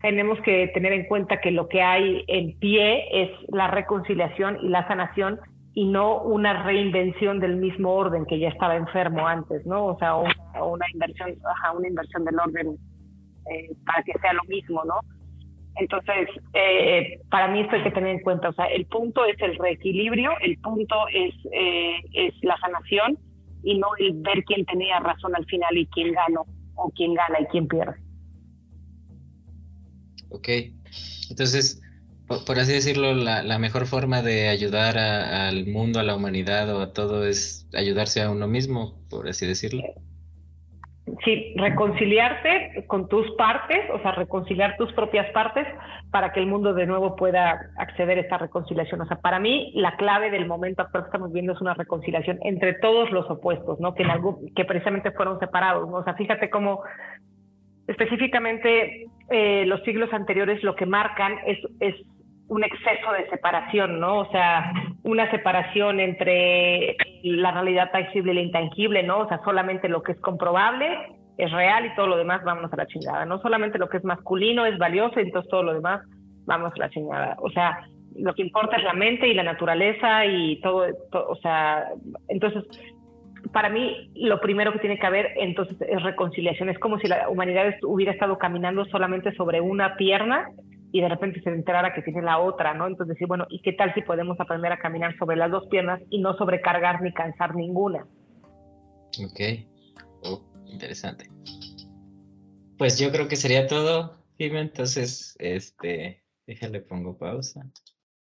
tenemos 0.00 0.40
que 0.42 0.68
tener 0.68 0.92
en 0.92 1.06
cuenta 1.06 1.40
que 1.40 1.50
lo 1.50 1.68
que 1.68 1.82
hay 1.82 2.24
en 2.28 2.56
pie 2.58 3.06
es 3.10 3.30
la 3.48 3.66
reconciliación 3.66 4.58
y 4.62 4.68
la 4.68 4.86
sanación 4.86 5.40
y 5.76 5.84
no 5.84 6.22
una 6.22 6.62
reinvención 6.62 7.38
del 7.38 7.56
mismo 7.56 7.92
orden 7.92 8.24
que 8.24 8.38
ya 8.38 8.48
estaba 8.48 8.76
enfermo 8.76 9.28
antes, 9.28 9.66
¿no? 9.66 9.88
O 9.88 9.98
sea, 9.98 10.16
una, 10.16 10.86
inversión, 10.90 11.36
una 11.76 11.86
inversión 11.86 12.24
del 12.24 12.40
orden 12.40 12.78
eh, 13.52 13.76
para 13.84 14.02
que 14.02 14.14
sea 14.18 14.32
lo 14.32 14.42
mismo, 14.44 14.82
¿no? 14.86 15.00
Entonces, 15.74 16.30
eh, 16.54 17.20
para 17.30 17.48
mí 17.48 17.60
esto 17.60 17.76
hay 17.76 17.82
que 17.82 17.90
tener 17.90 18.08
en 18.16 18.22
cuenta, 18.22 18.48
o 18.48 18.52
sea, 18.54 18.64
el 18.68 18.86
punto 18.86 19.26
es 19.26 19.38
el 19.42 19.54
reequilibrio, 19.58 20.30
el 20.40 20.56
punto 20.60 20.96
es, 21.12 21.34
eh, 21.52 21.96
es 22.14 22.32
la 22.40 22.56
sanación 22.56 23.18
y 23.62 23.78
no 23.78 23.88
el 23.98 24.14
ver 24.22 24.44
quién 24.44 24.64
tenía 24.64 24.98
razón 25.00 25.36
al 25.36 25.44
final 25.44 25.76
y 25.76 25.84
quién 25.88 26.14
ganó 26.14 26.46
o 26.76 26.90
quién 26.96 27.12
gana 27.12 27.38
y 27.42 27.46
quién 27.48 27.68
pierde. 27.68 27.96
Ok, 30.30 30.48
entonces 31.28 31.82
por, 32.26 32.58
así 32.58 32.72
decirlo, 32.72 33.14
la, 33.14 33.58
mejor 33.58 33.86
forma 33.86 34.22
de 34.22 34.48
ayudar 34.48 34.98
al 34.98 35.66
mundo, 35.66 36.00
a 36.00 36.02
la 36.02 36.16
humanidad 36.16 36.74
o 36.74 36.80
a 36.80 36.92
todo 36.92 37.26
es 37.26 37.68
ayudarse 37.74 38.22
a 38.22 38.30
uno 38.30 38.48
mismo, 38.48 38.94
por 39.08 39.28
así 39.28 39.46
decirlo. 39.46 39.82
Sí, 41.24 41.54
reconciliarte 41.56 42.84
con 42.88 43.08
tus 43.08 43.30
partes, 43.36 43.78
o 43.92 44.00
sea, 44.00 44.10
reconciliar 44.10 44.76
tus 44.76 44.92
propias 44.92 45.30
partes 45.30 45.64
para 46.10 46.32
que 46.32 46.40
el 46.40 46.46
mundo 46.46 46.74
de 46.74 46.84
nuevo 46.84 47.14
pueda 47.14 47.70
acceder 47.76 48.18
a 48.18 48.22
esta 48.22 48.38
reconciliación. 48.38 49.00
O 49.00 49.06
sea, 49.06 49.18
para 49.18 49.38
mí 49.38 49.70
la 49.76 49.96
clave 49.96 50.30
del 50.30 50.46
momento 50.46 50.82
actual 50.82 51.04
que 51.04 51.08
estamos 51.08 51.32
viendo 51.32 51.52
es 51.52 51.60
una 51.60 51.74
reconciliación 51.74 52.40
entre 52.42 52.74
todos 52.74 53.12
los 53.12 53.30
opuestos, 53.30 53.78
¿no? 53.78 53.94
Que, 53.94 54.02
en 54.02 54.10
algo, 54.10 54.40
que 54.56 54.64
precisamente 54.64 55.12
fueron 55.12 55.38
separados. 55.38 55.88
O 55.92 56.02
sea, 56.02 56.14
fíjate 56.14 56.50
cómo 56.50 56.82
específicamente 57.86 59.06
eh, 59.30 59.64
los 59.66 59.82
siglos 59.84 60.12
anteriores 60.12 60.62
lo 60.64 60.74
que 60.74 60.86
marcan 60.86 61.36
es, 61.46 61.58
es 61.78 61.94
un 62.48 62.64
exceso 62.64 63.12
de 63.12 63.28
separación, 63.28 63.98
¿no? 63.98 64.20
O 64.20 64.30
sea, 64.30 64.72
una 65.02 65.30
separación 65.30 66.00
entre 66.00 66.96
la 67.22 67.50
realidad 67.50 67.90
tangible 67.90 68.32
y 68.32 68.34
la 68.36 68.40
intangible, 68.42 69.02
¿no? 69.02 69.20
O 69.20 69.28
sea, 69.28 69.40
solamente 69.44 69.88
lo 69.88 70.02
que 70.02 70.12
es 70.12 70.20
comprobable 70.20 70.86
es 71.38 71.50
real 71.52 71.86
y 71.86 71.94
todo 71.94 72.06
lo 72.06 72.16
demás 72.16 72.42
vámonos 72.44 72.72
a 72.72 72.76
la 72.76 72.86
chingada, 72.86 73.26
no 73.26 73.40
solamente 73.40 73.78
lo 73.78 73.88
que 73.88 73.98
es 73.98 74.04
masculino 74.04 74.64
es 74.64 74.78
valioso 74.78 75.20
y 75.20 75.24
entonces 75.24 75.50
todo 75.50 75.62
lo 75.62 75.74
demás 75.74 76.00
vamos 76.46 76.72
a 76.74 76.78
la 76.78 76.90
chingada. 76.90 77.36
O 77.40 77.50
sea, 77.50 77.86
lo 78.16 78.34
que 78.34 78.42
importa 78.42 78.76
es 78.76 78.84
la 78.84 78.94
mente 78.94 79.28
y 79.28 79.34
la 79.34 79.42
naturaleza 79.42 80.24
y 80.24 80.60
todo, 80.60 80.86
o 81.12 81.36
sea, 81.36 81.84
entonces 82.28 82.64
para 83.52 83.68
mí 83.68 84.10
lo 84.14 84.40
primero 84.40 84.72
que 84.72 84.78
tiene 84.78 84.98
que 84.98 85.06
haber 85.06 85.32
entonces 85.36 85.76
es 85.80 86.02
reconciliación. 86.02 86.68
Es 86.68 86.78
como 86.78 86.98
si 86.98 87.08
la 87.08 87.28
humanidad 87.28 87.74
hubiera 87.82 88.12
estado 88.12 88.38
caminando 88.38 88.84
solamente 88.86 89.34
sobre 89.34 89.60
una 89.60 89.96
pierna 89.96 90.48
y 90.96 91.02
de 91.02 91.10
repente 91.10 91.42
se 91.42 91.50
enterara 91.50 91.92
que 91.92 92.00
tiene 92.00 92.22
la 92.22 92.38
otra, 92.38 92.72
¿no? 92.72 92.86
Entonces 92.86 93.16
decir, 93.16 93.26
bueno, 93.26 93.46
¿y 93.50 93.60
qué 93.60 93.74
tal 93.74 93.92
si 93.92 94.00
podemos 94.00 94.40
aprender 94.40 94.72
a 94.72 94.78
caminar 94.78 95.14
sobre 95.18 95.36
las 95.36 95.50
dos 95.50 95.66
piernas 95.66 96.00
y 96.08 96.20
no 96.20 96.34
sobrecargar 96.38 97.02
ni 97.02 97.12
cansar 97.12 97.54
ninguna? 97.54 98.06
Ok, 99.22 99.40
oh, 100.22 100.42
interesante. 100.64 101.28
Pues 102.78 102.98
yo 102.98 103.12
creo 103.12 103.28
que 103.28 103.36
sería 103.36 103.66
todo, 103.66 104.16
Jimmy, 104.38 104.56
entonces, 104.56 105.36
este, 105.38 106.22
déjale 106.46 106.80
pongo 106.80 107.18
pausa. 107.18 107.70